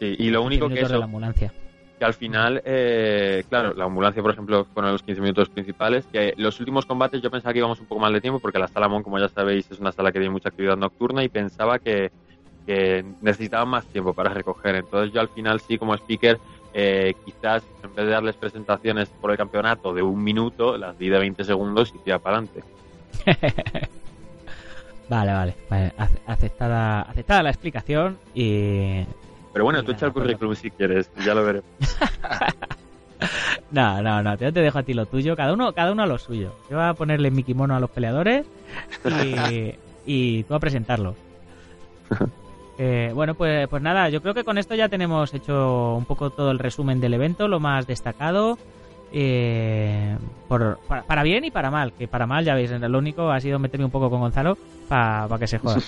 Sí, 0.01 0.17
y 0.19 0.31
lo 0.31 0.43
único 0.43 0.69
que 0.69 0.81
es... 0.81 0.91
la 0.91 1.05
ambulancia. 1.05 1.53
Que 1.99 2.05
al 2.05 2.15
final, 2.15 2.61
eh, 2.65 3.45
claro, 3.49 3.73
la 3.75 3.85
ambulancia, 3.85 4.21
por 4.21 4.33
ejemplo, 4.33 4.67
fueron 4.75 4.91
los 4.91 5.05
15 5.05 5.21
minutos 5.21 5.49
principales, 5.49 6.05
que 6.11 6.35
los 6.37 6.59
últimos 6.59 6.85
combates 6.85 7.23
yo 7.23 7.31
pensaba 7.31 7.53
que 7.53 7.61
íbamos 7.61 7.79
un 7.79 7.87
poco 7.87 8.01
mal 8.01 8.13
de 8.13 8.21
tiempo, 8.21 8.41
porque 8.41 8.59
la 8.59 8.67
sala 8.67 8.89
Mon, 8.89 9.05
como 9.05 9.21
ya 9.21 9.29
sabéis, 9.29 9.71
es 9.71 9.79
una 9.79 9.93
sala 9.93 10.11
que 10.11 10.19
tiene 10.19 10.33
mucha 10.33 10.49
actividad 10.49 10.77
nocturna 10.77 11.23
y 11.23 11.29
pensaba 11.29 11.79
que, 11.79 12.11
que 12.67 13.05
necesitaban 13.23 13.69
más 13.69 13.87
tiempo 13.87 14.13
para 14.13 14.35
recoger. 14.35 14.75
Entonces 14.75 15.15
yo 15.15 15.21
al 15.21 15.29
final 15.29 15.61
sí, 15.61 15.79
como 15.79 15.95
speaker, 15.95 16.41
eh, 16.77 17.15
quizás 17.25 17.63
en 17.85 17.95
vez 17.95 18.05
de 18.05 18.11
darles 18.11 18.35
presentaciones 18.35 19.09
por 19.09 19.31
el 19.31 19.37
campeonato 19.37 19.95
de 19.95 20.03
un 20.03 20.23
minuto, 20.23 20.77
las 20.77 20.99
di 20.99 21.09
de 21.09 21.19
20 21.19 21.45
segundos 21.45 21.93
y 21.95 21.99
tira 21.99 22.19
para 22.19 22.39
adelante. 22.39 22.65
vale, 25.09 25.55
vale, 25.71 25.93
aceptada, 26.27 27.03
aceptada 27.03 27.45
la 27.45 27.51
explicación 27.51 28.19
y... 28.35 29.05
Pero 29.53 29.65
bueno, 29.65 29.85
tú 29.85 29.93
echa 29.93 30.07
el 30.07 30.13
currículum 30.13 30.57
si 30.57 30.69
quieres, 30.73 31.09
ya 31.25 31.33
lo 31.33 31.45
veremos. 31.45 31.71
no, 33.71 34.03
no, 34.03 34.21
no, 34.21 34.37
yo 34.37 34.53
te 34.53 34.61
dejo 34.61 34.81
a 34.81 34.83
ti 34.83 34.95
lo 34.95 35.07
tuyo, 35.07 35.37
cada 35.37 35.53
uno, 35.53 35.73
cada 35.73 35.93
uno 35.93 36.03
a 36.03 36.07
lo 36.07 36.19
suyo. 36.19 36.57
Yo 36.69 36.77
voy 36.77 36.87
a 36.87 36.95
ponerle 36.95 37.31
mi 37.31 37.45
kimono 37.45 37.77
a 37.77 37.81
los 37.81 37.91
peleadores 37.91 38.47
y, 39.05 39.75
y 40.07 40.43
tú 40.43 40.55
a 40.55 40.59
presentarlo. 40.59 41.15
Eh, 42.79 43.13
bueno, 43.15 43.35
pues, 43.35 43.69
pues 43.69 43.83
nada, 43.83 44.09
yo 44.09 44.21
creo 44.21 44.35
que 44.35 44.45
con 44.45 44.59
esto 44.59 44.75
ya 44.75 44.89
tenemos 44.89 45.33
hecho 45.33 45.95
un 45.95 46.05
poco 46.05 46.31
todo 46.31 46.51
el 46.51 46.59
resumen 46.59 47.01
del 47.01 47.15
evento, 47.15 47.49
lo 47.49 47.61
más 47.61 47.87
destacado. 47.87 48.59
Eh, 49.17 50.17
por, 50.49 50.81
para, 51.07 51.23
bien 51.23 51.45
y 51.45 51.53
para 51.53 51.71
mal, 51.71 51.93
que 51.93 52.09
para 52.09 52.27
mal 52.27 52.45
ya 52.45 52.57
veis, 52.57 52.73
lo 52.73 52.99
único 52.99 53.31
ha 53.31 53.41
sido 53.41 53.61
meterme 53.61 53.85
un 53.85 53.93
poco 53.93 54.11
con 54.11 54.21
Gonzalo 54.21 54.59
para 54.89 55.39
que 55.39 55.47
se 55.47 55.59
joda. 55.59 55.77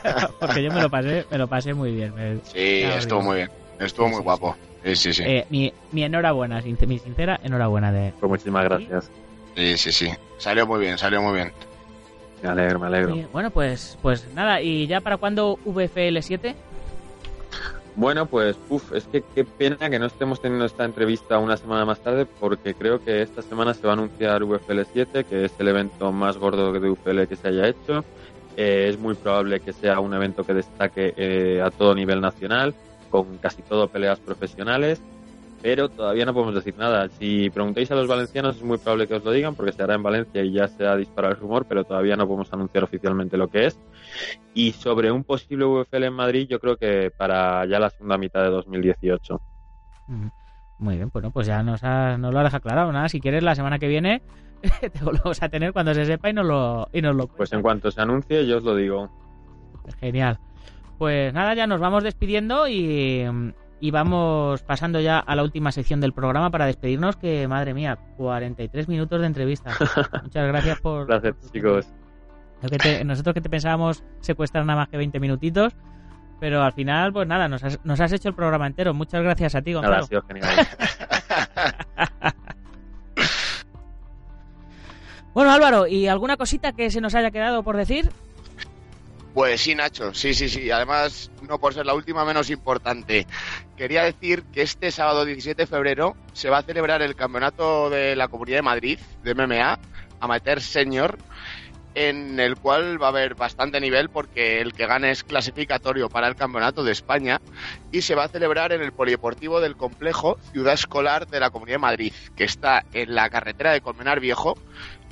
Porque 0.40 0.62
yo 0.62 0.70
me 0.70 0.82
lo 0.82 0.90
pasé, 0.90 1.24
me 1.30 1.38
lo 1.38 1.48
pasé 1.48 1.72
muy 1.72 1.92
bien. 1.92 2.12
sí, 2.44 2.82
estuvo 2.82 3.22
muy 3.22 3.36
bien, 3.36 3.50
estuvo 3.80 4.08
muy 4.08 4.20
guapo. 4.20 4.54
Sí, 4.84 4.94
sí, 4.94 5.12
sí. 5.14 5.22
Eh, 5.26 5.46
mi, 5.50 5.72
mi 5.92 6.04
enhorabuena, 6.04 6.60
mi 6.60 6.98
sincera 6.98 7.40
enhorabuena 7.42 7.90
de... 7.92 8.12
Pues 8.20 8.30
muchísimas 8.30 8.64
gracias. 8.64 9.10
Sí, 9.56 9.76
sí, 9.76 9.92
sí. 9.92 10.10
Salió 10.36 10.66
muy 10.66 10.80
bien, 10.80 10.98
salió 10.98 11.20
muy 11.20 11.34
bien. 11.34 11.52
Me 12.42 12.48
alegro, 12.48 12.78
me 12.78 12.86
alegro. 12.86 13.16
bueno, 13.32 13.50
pues, 13.50 13.98
pues 14.00 14.26
nada, 14.34 14.60
¿y 14.62 14.86
ya 14.86 15.00
para 15.00 15.16
cuándo 15.16 15.58
VFL 15.64 16.18
7? 16.20 16.54
Bueno, 17.96 18.26
pues, 18.26 18.56
uff, 18.68 18.92
es 18.92 19.04
que 19.08 19.24
qué 19.34 19.44
pena 19.44 19.90
que 19.90 19.98
no 19.98 20.06
estemos 20.06 20.40
teniendo 20.40 20.64
esta 20.66 20.84
entrevista 20.84 21.38
una 21.38 21.56
semana 21.56 21.84
más 21.84 21.98
tarde, 21.98 22.26
porque 22.26 22.74
creo 22.74 23.02
que 23.02 23.22
esta 23.22 23.42
semana 23.42 23.74
se 23.74 23.82
va 23.82 23.90
a 23.90 23.92
anunciar 23.94 24.44
VFL 24.44 24.82
7, 24.92 25.24
que 25.24 25.44
es 25.46 25.52
el 25.58 25.66
evento 25.66 26.12
más 26.12 26.38
gordo 26.38 26.72
de 26.72 26.90
UFL 26.90 27.24
que 27.24 27.34
se 27.34 27.48
haya 27.48 27.66
hecho. 27.66 28.04
Eh, 28.56 28.86
es 28.88 29.00
muy 29.00 29.14
probable 29.14 29.58
que 29.58 29.72
sea 29.72 29.98
un 29.98 30.14
evento 30.14 30.44
que 30.44 30.54
destaque 30.54 31.12
eh, 31.16 31.60
a 31.60 31.72
todo 31.72 31.92
nivel 31.92 32.20
nacional, 32.20 32.72
con 33.10 33.38
casi 33.38 33.62
todo 33.62 33.88
peleas 33.88 34.20
profesionales. 34.20 35.00
Pero 35.62 35.88
todavía 35.88 36.24
no 36.24 36.34
podemos 36.34 36.54
decir 36.54 36.74
nada. 36.78 37.08
Si 37.08 37.50
preguntáis 37.50 37.90
a 37.90 37.94
los 37.94 38.06
valencianos 38.06 38.56
es 38.56 38.62
muy 38.62 38.78
probable 38.78 39.06
que 39.06 39.14
os 39.14 39.24
lo 39.24 39.32
digan 39.32 39.54
porque 39.54 39.72
se 39.72 39.82
hará 39.82 39.94
en 39.94 40.02
Valencia 40.02 40.42
y 40.42 40.52
ya 40.52 40.68
se 40.68 40.86
ha 40.86 40.96
disparado 40.96 41.34
el 41.34 41.40
rumor, 41.40 41.66
pero 41.68 41.84
todavía 41.84 42.16
no 42.16 42.26
podemos 42.26 42.52
anunciar 42.52 42.84
oficialmente 42.84 43.36
lo 43.36 43.48
que 43.48 43.66
es. 43.66 43.78
Y 44.54 44.72
sobre 44.72 45.10
un 45.10 45.24
posible 45.24 45.64
VFL 45.64 46.04
en 46.04 46.14
Madrid, 46.14 46.46
yo 46.48 46.60
creo 46.60 46.76
que 46.76 47.10
para 47.16 47.64
ya 47.66 47.78
la 47.78 47.90
segunda 47.90 48.18
mitad 48.18 48.42
de 48.42 48.50
2018. 48.50 49.40
Muy 50.78 50.96
bien, 50.96 51.10
bueno, 51.12 51.30
pues 51.30 51.46
ya 51.46 51.62
nos, 51.62 51.82
nos 51.82 52.32
lo 52.32 52.40
has 52.40 52.54
aclarado. 52.54 52.92
Nada, 52.92 53.08
si 53.08 53.20
quieres 53.20 53.42
la 53.42 53.54
semana 53.54 53.78
que 53.78 53.88
viene 53.88 54.22
te 54.80 55.04
volvemos 55.04 55.42
a 55.42 55.48
tener 55.48 55.72
cuando 55.72 55.94
se 55.94 56.04
sepa 56.04 56.30
y 56.30 56.32
nos 56.32 56.46
lo, 56.46 56.88
y 56.92 57.02
nos 57.02 57.14
lo 57.14 57.26
Pues 57.28 57.52
en 57.52 57.62
cuanto 57.62 57.90
se 57.90 58.00
anuncie, 58.00 58.46
yo 58.46 58.58
os 58.58 58.64
lo 58.64 58.74
digo. 58.74 59.10
Genial. 60.00 60.38
Pues 60.98 61.32
nada, 61.32 61.54
ya 61.54 61.66
nos 61.66 61.80
vamos 61.80 62.02
despidiendo 62.02 62.66
y, 62.68 63.24
y 63.80 63.90
vamos 63.90 64.62
pasando 64.62 65.00
ya 65.00 65.18
a 65.18 65.36
la 65.36 65.42
última 65.42 65.72
sección 65.72 66.00
del 66.00 66.12
programa 66.12 66.50
para 66.50 66.66
despedirnos, 66.66 67.16
que 67.16 67.46
madre 67.46 67.74
mía, 67.74 67.98
43 68.16 68.88
minutos 68.88 69.20
de 69.20 69.26
entrevista. 69.26 69.72
Muchas 70.22 70.48
gracias 70.48 70.80
por... 70.80 71.06
Gracias, 71.06 71.52
chicos. 71.52 71.86
nosotros 73.04 73.34
que 73.34 73.40
te 73.40 73.48
pensábamos 73.48 74.02
secuestrar 74.20 74.64
nada 74.64 74.80
más 74.80 74.88
que 74.88 74.96
20 74.96 75.20
minutitos, 75.20 75.74
pero 76.40 76.62
al 76.62 76.72
final, 76.72 77.12
pues 77.12 77.28
nada, 77.28 77.48
nos 77.48 77.62
has, 77.62 77.78
nos 77.84 78.00
has 78.00 78.12
hecho 78.12 78.28
el 78.28 78.34
programa 78.34 78.66
entero. 78.66 78.94
Muchas 78.94 79.22
gracias 79.22 79.54
a 79.54 79.62
ti, 79.62 79.74
Gonzalo. 79.74 80.06
Nada, 80.10 80.24
genial. 80.26 80.66
bueno, 85.34 85.52
Álvaro, 85.52 85.86
¿y 85.86 86.08
alguna 86.08 86.36
cosita 86.36 86.72
que 86.72 86.90
se 86.90 87.00
nos 87.00 87.14
haya 87.14 87.30
quedado 87.30 87.62
por 87.62 87.76
decir? 87.76 88.10
Pues 89.38 89.60
sí, 89.60 89.76
Nacho, 89.76 90.12
sí, 90.14 90.34
sí, 90.34 90.48
sí. 90.48 90.68
Además, 90.68 91.30
no 91.48 91.60
por 91.60 91.72
ser 91.72 91.86
la 91.86 91.94
última 91.94 92.24
menos 92.24 92.50
importante. 92.50 93.24
Quería 93.76 94.02
decir 94.02 94.42
que 94.52 94.62
este 94.62 94.90
sábado 94.90 95.24
17 95.24 95.62
de 95.62 95.66
febrero 95.68 96.16
se 96.32 96.50
va 96.50 96.58
a 96.58 96.62
celebrar 96.64 97.02
el 97.02 97.14
campeonato 97.14 97.88
de 97.88 98.16
la 98.16 98.26
Comunidad 98.26 98.58
de 98.58 98.62
Madrid 98.62 98.98
de 99.22 99.36
MMA, 99.36 99.78
Amateur 100.18 100.60
Senior, 100.60 101.18
en 101.94 102.40
el 102.40 102.56
cual 102.56 103.00
va 103.00 103.06
a 103.06 103.10
haber 103.10 103.36
bastante 103.36 103.80
nivel 103.80 104.08
porque 104.08 104.60
el 104.60 104.72
que 104.72 104.88
gane 104.88 105.12
es 105.12 105.22
clasificatorio 105.22 106.08
para 106.08 106.26
el 106.26 106.34
campeonato 106.34 106.82
de 106.82 106.90
España 106.90 107.40
y 107.92 108.02
se 108.02 108.16
va 108.16 108.24
a 108.24 108.28
celebrar 108.28 108.72
en 108.72 108.82
el 108.82 108.90
polideportivo 108.90 109.60
del 109.60 109.76
complejo 109.76 110.36
Ciudad 110.50 110.74
Escolar 110.74 111.28
de 111.28 111.38
la 111.38 111.50
Comunidad 111.50 111.76
de 111.76 111.82
Madrid, 111.82 112.12
que 112.34 112.42
está 112.42 112.84
en 112.92 113.14
la 113.14 113.30
carretera 113.30 113.70
de 113.70 113.82
Colmenar 113.82 114.18
Viejo, 114.18 114.58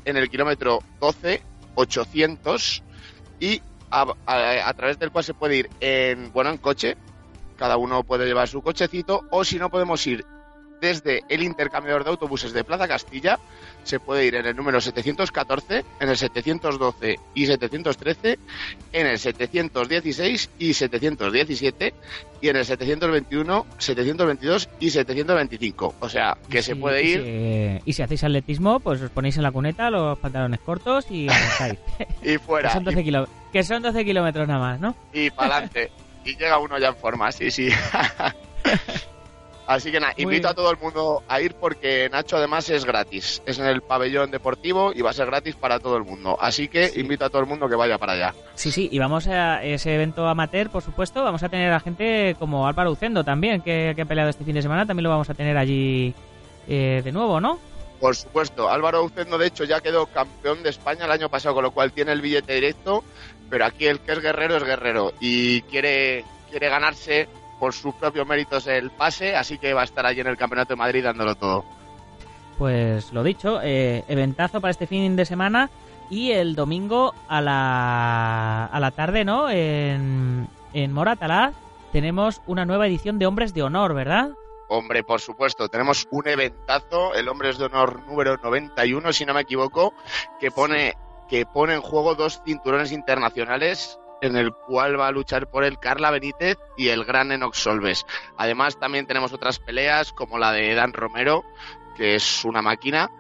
en 0.04 0.16
el 0.16 0.28
kilómetro 0.28 0.80
12 0.98 1.42
800 1.76 2.82
y 3.38 3.60
a, 3.90 4.72
través 4.74 4.98
del 4.98 5.10
cual 5.10 5.24
se 5.24 5.34
puede 5.34 5.56
ir 5.56 5.70
en, 5.80 6.32
bueno, 6.32 6.50
en 6.50 6.58
coche, 6.58 6.96
cada 7.56 7.76
uno 7.76 8.02
puede 8.04 8.26
llevar 8.26 8.48
su 8.48 8.62
cochecito, 8.62 9.26
o 9.30 9.44
si 9.44 9.58
no 9.58 9.70
podemos 9.70 10.06
ir 10.06 10.24
desde 10.80 11.22
el 11.28 11.42
intercambiador 11.42 12.04
de 12.04 12.10
autobuses 12.10 12.52
de 12.52 12.64
Plaza 12.64 12.86
Castilla, 12.86 13.38
se 13.84 14.00
puede 14.00 14.26
ir 14.26 14.34
en 14.34 14.46
el 14.46 14.56
número 14.56 14.80
714, 14.80 15.84
en 16.00 16.08
el 16.08 16.16
712 16.16 17.16
y 17.34 17.46
713, 17.46 18.38
en 18.92 19.06
el 19.06 19.18
716 19.18 20.50
y 20.58 20.74
717 20.74 21.94
y 22.40 22.48
en 22.48 22.56
el 22.56 22.64
721, 22.64 23.66
722 23.78 24.68
y 24.80 24.90
725. 24.90 25.94
O 26.00 26.08
sea, 26.08 26.36
que 26.50 26.62
se 26.62 26.76
puede 26.76 27.02
ir. 27.04 27.82
y 27.84 27.92
si 27.92 28.02
hacéis 28.02 28.24
atletismo, 28.24 28.80
pues 28.80 29.00
os 29.00 29.10
ponéis 29.10 29.36
en 29.36 29.44
la 29.44 29.52
cuneta 29.52 29.90
los 29.90 30.18
pantalones 30.18 30.60
cortos 30.60 31.06
y 31.10 31.28
avanzáis. 31.30 31.78
y 32.22 32.38
fuera. 32.38 32.72
son 32.72 32.84
12 32.84 33.28
que 33.56 33.64
son 33.64 33.80
12 33.80 34.04
kilómetros 34.04 34.46
nada 34.46 34.60
más, 34.60 34.80
¿no? 34.80 34.94
Y 35.14 35.30
para 35.30 35.56
adelante. 35.56 35.90
y 36.26 36.36
llega 36.36 36.58
uno 36.58 36.78
ya 36.78 36.88
en 36.88 36.96
forma, 36.96 37.32
sí, 37.32 37.50
sí. 37.50 37.70
Así 39.66 39.90
que 39.90 39.98
nada, 39.98 40.12
invito 40.18 40.46
a 40.46 40.52
todo 40.52 40.70
el 40.70 40.76
mundo 40.76 41.22
a 41.26 41.40
ir 41.40 41.54
porque 41.54 42.10
Nacho 42.12 42.36
además 42.36 42.68
es 42.68 42.84
gratis. 42.84 43.42
Es 43.46 43.58
en 43.58 43.64
el 43.64 43.80
pabellón 43.80 44.30
deportivo 44.30 44.92
y 44.94 45.00
va 45.00 45.08
a 45.08 45.14
ser 45.14 45.24
gratis 45.26 45.56
para 45.56 45.80
todo 45.80 45.96
el 45.96 46.04
mundo. 46.04 46.36
Así 46.38 46.68
que 46.68 46.92
invito 46.96 47.24
a 47.24 47.30
todo 47.30 47.40
el 47.40 47.48
mundo 47.48 47.66
que 47.66 47.76
vaya 47.76 47.96
para 47.96 48.12
allá. 48.12 48.34
Sí, 48.56 48.70
sí, 48.70 48.90
y 48.92 48.98
vamos 48.98 49.26
a 49.26 49.64
ese 49.64 49.94
evento 49.94 50.28
amateur, 50.28 50.68
por 50.68 50.82
supuesto. 50.82 51.24
Vamos 51.24 51.42
a 51.42 51.48
tener 51.48 51.72
a 51.72 51.80
gente 51.80 52.36
como 52.38 52.66
Álvaro 52.66 52.90
Ucendo 52.92 53.24
también, 53.24 53.62
que, 53.62 53.96
ha 53.98 54.04
peleado 54.04 54.28
este 54.28 54.44
fin 54.44 54.54
de 54.54 54.60
semana. 54.60 54.84
También 54.84 55.04
lo 55.04 55.10
vamos 55.10 55.30
a 55.30 55.34
tener 55.34 55.56
allí 55.56 56.12
eh, 56.68 57.00
de 57.02 57.10
nuevo, 57.10 57.40
¿no? 57.40 57.58
Por 58.00 58.14
supuesto, 58.14 58.68
Álvaro 58.68 59.02
Ucendo 59.02 59.38
de 59.38 59.46
hecho 59.46 59.64
ya 59.64 59.80
quedó 59.80 60.06
campeón 60.06 60.62
de 60.62 60.70
España 60.70 61.06
el 61.06 61.10
año 61.10 61.30
pasado, 61.30 61.54
con 61.54 61.64
lo 61.64 61.70
cual 61.70 61.92
tiene 61.92 62.12
el 62.12 62.20
billete 62.20 62.52
directo, 62.54 63.02
pero 63.48 63.64
aquí 63.64 63.86
el 63.86 64.00
que 64.00 64.12
es 64.12 64.20
guerrero 64.20 64.56
es 64.56 64.64
guerrero 64.64 65.12
y 65.20 65.62
quiere, 65.62 66.24
quiere 66.50 66.68
ganarse 66.68 67.28
por 67.58 67.72
sus 67.72 67.94
propios 67.94 68.26
méritos 68.26 68.66
el 68.66 68.90
pase, 68.90 69.34
así 69.34 69.58
que 69.58 69.72
va 69.72 69.82
a 69.82 69.84
estar 69.84 70.04
allí 70.06 70.20
en 70.20 70.26
el 70.26 70.36
Campeonato 70.36 70.74
de 70.74 70.78
Madrid 70.78 71.04
dándolo 71.04 71.34
todo. 71.34 71.64
Pues 72.58 73.12
lo 73.12 73.22
dicho, 73.22 73.60
eh, 73.62 74.04
eventazo 74.08 74.60
para 74.60 74.70
este 74.70 74.86
fin 74.86 75.16
de 75.16 75.24
semana 75.24 75.70
y 76.08 76.32
el 76.32 76.54
domingo 76.54 77.14
a 77.28 77.40
la, 77.40 78.66
a 78.66 78.80
la 78.80 78.90
tarde, 78.90 79.24
¿no? 79.24 79.50
En, 79.50 80.48
en 80.72 80.92
Moratalaz 80.92 81.54
tenemos 81.92 82.40
una 82.46 82.64
nueva 82.64 82.86
edición 82.86 83.18
de 83.18 83.26
Hombres 83.26 83.54
de 83.54 83.62
Honor, 83.62 83.94
¿verdad? 83.94 84.30
Hombre, 84.68 85.04
por 85.04 85.20
supuesto, 85.20 85.68
tenemos 85.68 86.08
un 86.10 86.26
eventazo, 86.26 87.14
el 87.14 87.28
Hombres 87.28 87.56
de 87.58 87.66
Honor 87.66 88.04
número 88.06 88.36
91, 88.36 89.12
si 89.12 89.24
no 89.24 89.32
me 89.32 89.42
equivoco, 89.42 89.94
que 90.40 90.50
pone, 90.50 90.94
que 91.28 91.46
pone 91.46 91.74
en 91.74 91.80
juego 91.80 92.14
dos 92.14 92.40
cinturones 92.44 92.92
internacionales 92.92 93.98
en 94.22 94.36
el 94.36 94.52
cual 94.52 94.98
va 94.98 95.08
a 95.08 95.12
luchar 95.12 95.48
por 95.48 95.64
él 95.64 95.78
Carla 95.78 96.10
Benítez 96.10 96.56
y 96.76 96.88
el 96.88 97.04
gran 97.04 97.32
Enox 97.32 97.58
Solves. 97.58 98.06
Además, 98.36 98.78
también 98.78 99.06
tenemos 99.06 99.32
otras 99.32 99.58
peleas 99.58 100.12
como 100.12 100.38
la 100.38 100.52
de 100.52 100.74
Dan 100.74 100.92
Romero, 100.92 101.44
que 101.96 102.14
es 102.14 102.44
una 102.44 102.62
máquina. 102.62 103.10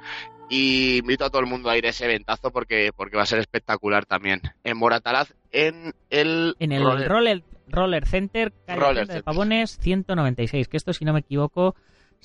Y 0.48 0.98
invito 0.98 1.24
a 1.24 1.30
todo 1.30 1.40
el 1.40 1.48
mundo 1.48 1.68
a 1.68 1.76
ir 1.76 1.86
a 1.86 1.90
ese 1.90 2.04
eventazo 2.04 2.50
porque, 2.50 2.90
porque 2.96 3.16
va 3.16 3.24
a 3.24 3.26
ser 3.26 3.40
espectacular 3.40 4.06
también. 4.06 4.40
En 4.62 4.78
Moratalaz, 4.78 5.34
en 5.50 5.92
el... 6.08 6.54
En 6.60 6.72
el 6.72 6.84
Roller, 7.08 7.42
roller, 7.68 8.06
Center, 8.06 8.52
de 8.52 9.22
Pavones 9.24 9.76
196, 9.80 10.68
que 10.68 10.76
esto 10.76 10.92
si 10.92 11.04
no 11.04 11.12
me 11.12 11.20
equivoco 11.20 11.74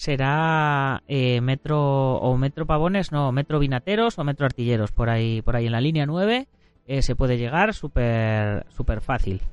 será 0.02 1.04
eh, 1.08 1.42
Metro 1.42 2.16
o 2.16 2.36
Metro 2.36 2.66
Pavones, 2.66 3.12
no, 3.12 3.32
Metro 3.32 3.60
Vinateros 3.60 4.18
o 4.18 4.24
Metro 4.24 4.48
Artilleros, 4.48 4.92
por 4.92 5.12
ahí, 5.12 5.44
por 5.44 5.56
ahí 5.56 5.68
en 5.68 5.74
la 5.74 5.80
línea 5.80 6.08
9 6.08 6.48
eh, 6.88 7.04
se 7.04 7.16
puede 7.16 7.38
llegar 7.38 7.76
súper 7.76 8.66
super 8.70 9.02
fácil. 9.02 9.44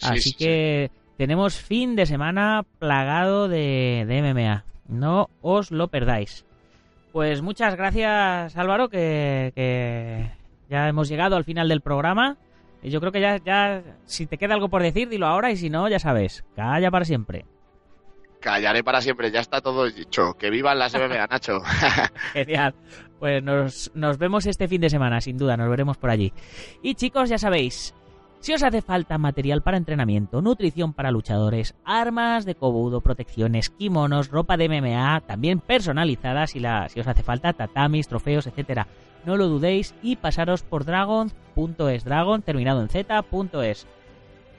Así 0.00 0.32
que 0.32 0.90
tenemos 1.18 1.60
fin 1.60 1.96
de 1.96 2.06
semana 2.06 2.64
plagado 2.78 3.46
de, 3.46 4.06
MMA. 4.08 4.64
No 4.88 5.28
os 5.42 5.70
lo 5.70 5.88
perdáis. 5.88 6.46
Pues 7.12 7.42
muchas 7.42 7.76
gracias 7.76 8.56
Álvaro, 8.56 8.88
que, 8.88 10.30
ya 10.70 10.88
hemos 10.88 11.10
llegado 11.10 11.36
al 11.36 11.44
final 11.44 11.68
del 11.68 11.82
programa. 11.82 12.38
Yo 12.82 13.00
creo 13.00 13.12
que 13.12 13.20
ya, 13.20 13.36
ya, 13.36 13.82
si 14.06 14.24
te 14.24 14.38
queda 14.38 14.54
algo 14.54 14.70
por 14.70 14.80
decir, 14.82 15.10
dilo 15.10 15.26
ahora 15.26 15.50
y 15.50 15.58
si 15.58 15.68
no, 15.68 15.90
ya 15.90 15.98
sabes, 15.98 16.42
calla 16.56 16.90
para 16.90 17.04
siempre. 17.04 17.44
Callaré 18.40 18.82
para 18.82 19.00
siempre, 19.00 19.30
ya 19.30 19.40
está 19.40 19.60
todo 19.60 19.86
dicho. 19.86 20.34
Que 20.38 20.50
vivan 20.50 20.78
las 20.78 20.94
MMA, 20.94 21.26
Nacho. 21.30 21.60
Genial. 22.32 22.74
Pues 23.18 23.42
nos, 23.42 23.90
nos 23.94 24.16
vemos 24.18 24.46
este 24.46 24.66
fin 24.66 24.80
de 24.80 24.88
semana, 24.88 25.20
sin 25.20 25.36
duda, 25.36 25.56
nos 25.56 25.68
veremos 25.68 25.98
por 25.98 26.10
allí. 26.10 26.32
Y 26.82 26.94
chicos, 26.94 27.28
ya 27.28 27.36
sabéis, 27.36 27.94
si 28.40 28.54
os 28.54 28.62
hace 28.62 28.80
falta 28.80 29.18
material 29.18 29.60
para 29.60 29.76
entrenamiento, 29.76 30.40
nutrición 30.40 30.94
para 30.94 31.10
luchadores, 31.10 31.74
armas 31.84 32.46
de 32.46 32.54
cobudo, 32.54 33.02
protecciones, 33.02 33.68
kimonos, 33.68 34.30
ropa 34.30 34.56
de 34.56 34.70
MMA, 34.70 35.20
también 35.26 35.60
personalizada 35.60 36.46
si, 36.46 36.58
la, 36.58 36.88
si 36.88 37.00
os 37.00 37.06
hace 37.06 37.22
falta, 37.22 37.52
tatamis, 37.52 38.08
trofeos, 38.08 38.46
etcétera, 38.46 38.86
no 39.26 39.36
lo 39.36 39.48
dudéis 39.48 39.94
y 40.02 40.16
pasaros 40.16 40.62
por 40.62 40.86
dragon.es, 40.86 42.04
dragon 42.04 42.40
terminado 42.40 42.80
en 42.80 42.88
z.es. 42.88 43.86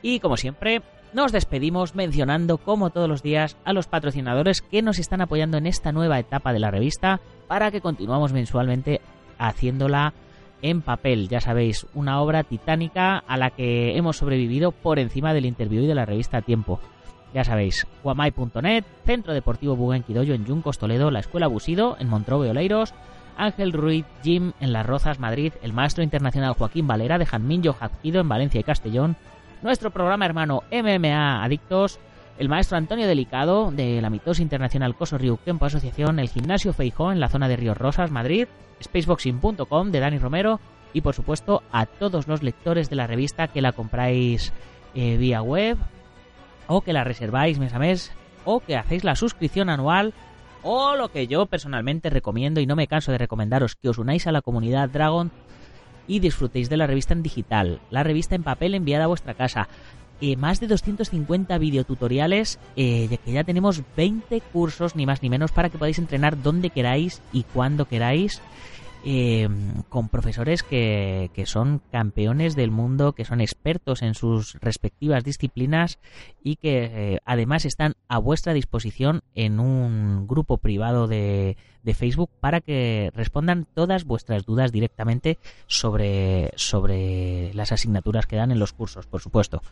Y 0.03 0.19
como 0.19 0.37
siempre, 0.37 0.83
nos 1.13 1.31
despedimos 1.31 1.95
mencionando, 1.95 2.57
como 2.57 2.89
todos 2.89 3.09
los 3.09 3.23
días, 3.23 3.57
a 3.65 3.73
los 3.73 3.87
patrocinadores 3.87 4.61
que 4.61 4.81
nos 4.81 4.99
están 4.99 5.21
apoyando 5.21 5.57
en 5.57 5.67
esta 5.67 5.91
nueva 5.91 6.19
etapa 6.19 6.53
de 6.53 6.59
la 6.59 6.71
revista 6.71 7.19
para 7.47 7.71
que 7.71 7.81
continuamos 7.81 8.33
mensualmente 8.33 9.01
haciéndola 9.37 10.13
en 10.61 10.81
papel. 10.81 11.27
Ya 11.27 11.41
sabéis, 11.41 11.87
una 11.93 12.21
obra 12.21 12.43
titánica 12.43 13.17
a 13.17 13.37
la 13.37 13.49
que 13.49 13.97
hemos 13.97 14.17
sobrevivido 14.17 14.71
por 14.71 14.99
encima 14.99 15.33
del 15.33 15.45
interview 15.45 15.83
y 15.83 15.87
de 15.87 15.95
la 15.95 16.05
revista 16.05 16.41
Tiempo. 16.41 16.79
Ya 17.33 17.43
sabéis, 17.43 17.87
guamay.net, 18.03 18.83
Centro 19.05 19.33
Deportivo 19.33 19.75
Buguenquidoyo 19.75 20.33
en 20.33 20.45
Yuncos, 20.45 20.77
Toledo, 20.77 21.11
la 21.11 21.19
Escuela 21.19 21.47
Busido 21.47 21.95
en 21.99 22.09
Montrobe, 22.09 22.49
Oleiros, 22.49 22.93
Ángel 23.37 23.71
Ruiz 23.71 24.05
Jim 24.21 24.51
en 24.59 24.73
Las 24.73 24.85
Rozas, 24.85 25.19
Madrid, 25.19 25.53
el 25.63 25.73
Maestro 25.73 26.03
Internacional 26.03 26.53
Joaquín 26.53 26.87
Valera 26.87 27.17
de 27.17 27.25
Janminjo 27.25 27.73
Jazquido 27.73 28.19
en 28.19 28.27
Valencia 28.27 28.59
y 28.59 28.63
Castellón, 28.63 29.15
nuestro 29.61 29.91
programa 29.91 30.25
hermano 30.25 30.63
MMA 30.71 31.43
Adictos, 31.43 31.99
el 32.37 32.49
maestro 32.49 32.77
Antonio 32.77 33.07
Delicado 33.07 33.71
de 33.71 34.01
la 34.01 34.09
mitosa 34.09 34.41
internacional 34.41 34.95
Coso 34.95 35.17
Riu 35.17 35.37
Kempo 35.37 35.65
Asociación, 35.65 36.19
el 36.19 36.29
gimnasio 36.29 36.73
Feijó 36.73 37.11
en 37.11 37.19
la 37.19 37.29
zona 37.29 37.47
de 37.47 37.57
Ríos 37.57 37.77
Rosas, 37.77 38.11
Madrid, 38.11 38.47
spaceboxing.com 38.81 39.91
de 39.91 39.99
Dani 39.99 40.17
Romero 40.17 40.59
y 40.93 41.01
por 41.01 41.13
supuesto 41.13 41.63
a 41.71 41.85
todos 41.85 42.27
los 42.27 42.43
lectores 42.43 42.89
de 42.89 42.95
la 42.95 43.07
revista 43.07 43.47
que 43.47 43.61
la 43.61 43.71
compráis 43.71 44.53
eh, 44.95 45.17
vía 45.17 45.41
web 45.41 45.77
o 46.67 46.81
que 46.81 46.93
la 46.93 47.03
reserváis 47.03 47.59
mes 47.59 47.73
a 47.73 47.79
mes 47.79 48.11
o 48.45 48.59
que 48.59 48.75
hacéis 48.75 49.03
la 49.03 49.15
suscripción 49.15 49.69
anual 49.69 50.13
O 50.63 50.95
lo 50.95 51.09
que 51.09 51.27
yo 51.27 51.47
personalmente 51.47 52.09
recomiendo 52.09 52.59
y 52.59 52.67
no 52.67 52.75
me 52.75 52.87
canso 52.87 53.11
de 53.11 53.17
recomendaros, 53.17 53.75
que 53.75 53.89
os 53.89 53.97
unáis 53.97 54.27
a 54.27 54.31
la 54.31 54.41
comunidad 54.41 54.89
Dragon 54.89 55.31
y 56.07 56.19
disfrutéis 56.19 56.69
de 56.69 56.77
la 56.77 56.87
revista 56.87 57.13
en 57.13 57.23
digital, 57.23 57.79
la 57.89 58.03
revista 58.03 58.35
en 58.35 58.43
papel 58.43 58.75
enviada 58.75 59.05
a 59.05 59.07
vuestra 59.07 59.33
casa. 59.33 59.67
Eh, 60.23 60.35
más 60.35 60.59
de 60.59 60.67
250 60.67 61.57
videotutoriales, 61.57 62.59
eh, 62.75 63.17
que 63.25 63.31
ya 63.31 63.43
tenemos 63.43 63.81
20 63.97 64.39
cursos, 64.53 64.95
ni 64.95 65.07
más 65.07 65.23
ni 65.23 65.29
menos, 65.29 65.51
para 65.51 65.69
que 65.69 65.79
podáis 65.79 65.97
entrenar 65.97 66.39
donde 66.41 66.69
queráis 66.69 67.21
y 67.33 67.41
cuando 67.41 67.85
queráis. 67.85 68.39
Eh, 69.03 69.49
con 69.89 70.09
profesores 70.09 70.61
que, 70.61 71.31
que, 71.33 71.47
son 71.47 71.81
campeones 71.91 72.55
del 72.55 72.69
mundo, 72.69 73.13
que 73.13 73.25
son 73.25 73.41
expertos 73.41 74.03
en 74.03 74.13
sus 74.13 74.53
respectivas 74.61 75.23
disciplinas 75.23 75.97
y 76.43 76.57
que 76.57 76.83
eh, 76.83 77.19
además 77.25 77.65
están 77.65 77.95
a 78.07 78.19
vuestra 78.19 78.53
disposición 78.53 79.23
en 79.33 79.59
un 79.59 80.27
grupo 80.27 80.59
privado 80.59 81.07
de, 81.07 81.57
de, 81.81 81.93
Facebook 81.95 82.29
para 82.39 82.61
que 82.61 83.11
respondan 83.15 83.65
todas 83.73 84.05
vuestras 84.05 84.45
dudas 84.45 84.71
directamente 84.71 85.39
sobre, 85.65 86.51
sobre 86.55 87.55
las 87.55 87.71
asignaturas 87.71 88.27
que 88.27 88.35
dan 88.35 88.51
en 88.51 88.59
los 88.59 88.71
cursos, 88.71 89.07
por 89.07 89.21
supuesto. 89.21 89.63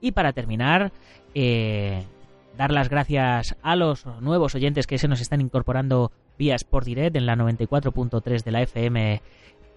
Y 0.00 0.12
para 0.12 0.32
terminar, 0.32 0.90
eh, 1.34 2.04
dar 2.56 2.72
las 2.72 2.88
gracias 2.88 3.56
a 3.62 3.76
los 3.76 4.06
nuevos 4.20 4.54
oyentes 4.54 4.86
que 4.86 4.98
se 4.98 5.08
nos 5.08 5.20
están 5.20 5.40
incorporando 5.40 6.12
vía 6.38 6.54
Sport 6.54 6.86
Direct 6.86 7.16
en 7.16 7.26
la 7.26 7.36
94.3 7.36 8.42
de 8.42 8.50
la 8.50 8.62
FM 8.62 9.22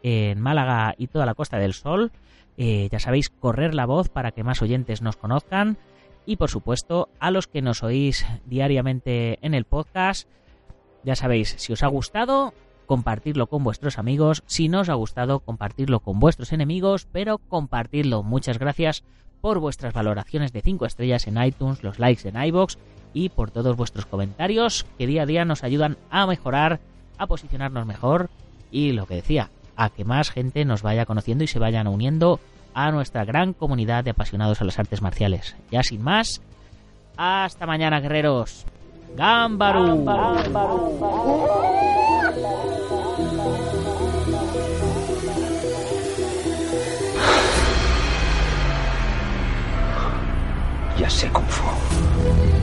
en 0.03 0.39
Málaga 0.39 0.95
y 0.97 1.07
toda 1.07 1.25
la 1.25 1.33
Costa 1.33 1.57
del 1.57 1.73
Sol. 1.73 2.11
Eh, 2.57 2.89
ya 2.91 2.99
sabéis, 2.99 3.29
correr 3.29 3.73
la 3.73 3.85
voz 3.85 4.09
para 4.09 4.31
que 4.31 4.43
más 4.43 4.61
oyentes 4.61 5.01
nos 5.01 5.17
conozcan. 5.17 5.77
Y 6.25 6.37
por 6.37 6.49
supuesto, 6.49 7.09
a 7.19 7.31
los 7.31 7.47
que 7.47 7.61
nos 7.61 7.83
oís 7.83 8.25
diariamente 8.45 9.39
en 9.41 9.53
el 9.53 9.65
podcast, 9.65 10.29
ya 11.03 11.15
sabéis, 11.15 11.55
si 11.57 11.73
os 11.73 11.83
ha 11.83 11.87
gustado, 11.87 12.53
compartirlo 12.85 13.47
con 13.47 13.63
vuestros 13.63 13.97
amigos. 13.97 14.43
Si 14.45 14.69
no 14.69 14.81
os 14.81 14.89
ha 14.89 14.93
gustado, 14.93 15.39
compartirlo 15.39 15.99
con 15.99 16.19
vuestros 16.19 16.53
enemigos, 16.53 17.07
pero 17.11 17.39
compartirlo. 17.39 18.23
Muchas 18.23 18.59
gracias 18.59 19.03
por 19.43 19.59
vuestras 19.59 19.93
valoraciones 19.93 20.53
de 20.53 20.61
5 20.61 20.85
estrellas 20.85 21.27
en 21.27 21.43
iTunes, 21.43 21.83
los 21.83 21.99
likes 21.99 22.29
en 22.29 22.41
iBox 22.41 22.77
y 23.13 23.27
por 23.27 23.51
todos 23.51 23.75
vuestros 23.75 24.05
comentarios 24.05 24.85
que 24.97 25.05
día 25.05 25.23
a 25.23 25.25
día 25.25 25.43
nos 25.43 25.65
ayudan 25.65 25.97
a 26.09 26.25
mejorar, 26.25 26.79
a 27.17 27.27
posicionarnos 27.27 27.85
mejor 27.85 28.29
y 28.71 28.93
lo 28.93 29.05
que 29.05 29.15
decía, 29.15 29.49
a 29.75 29.89
que 29.89 30.05
más 30.05 30.31
gente 30.31 30.63
nos 30.63 30.81
vaya 30.81 31.05
conociendo 31.05 31.43
y 31.43 31.47
se 31.47 31.59
vayan 31.59 31.89
uniendo 31.89 32.39
a 32.73 32.89
nuestra 32.93 33.25
gran 33.25 33.51
comunidad 33.51 34.05
de 34.05 34.11
apasionados 34.11 34.61
a 34.61 34.63
las 34.63 34.79
artes 34.79 35.01
marciales. 35.01 35.57
Ya 35.69 35.83
sin 35.83 36.01
más, 36.01 36.39
hasta 37.17 37.65
mañana 37.65 37.99
guerreros. 37.99 38.63
Gambaru. 39.17 40.05
Ya 51.03 51.09
sé 51.09 51.27
Kung 51.27 51.43
Fu. 51.49 52.62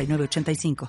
85 0.07 0.75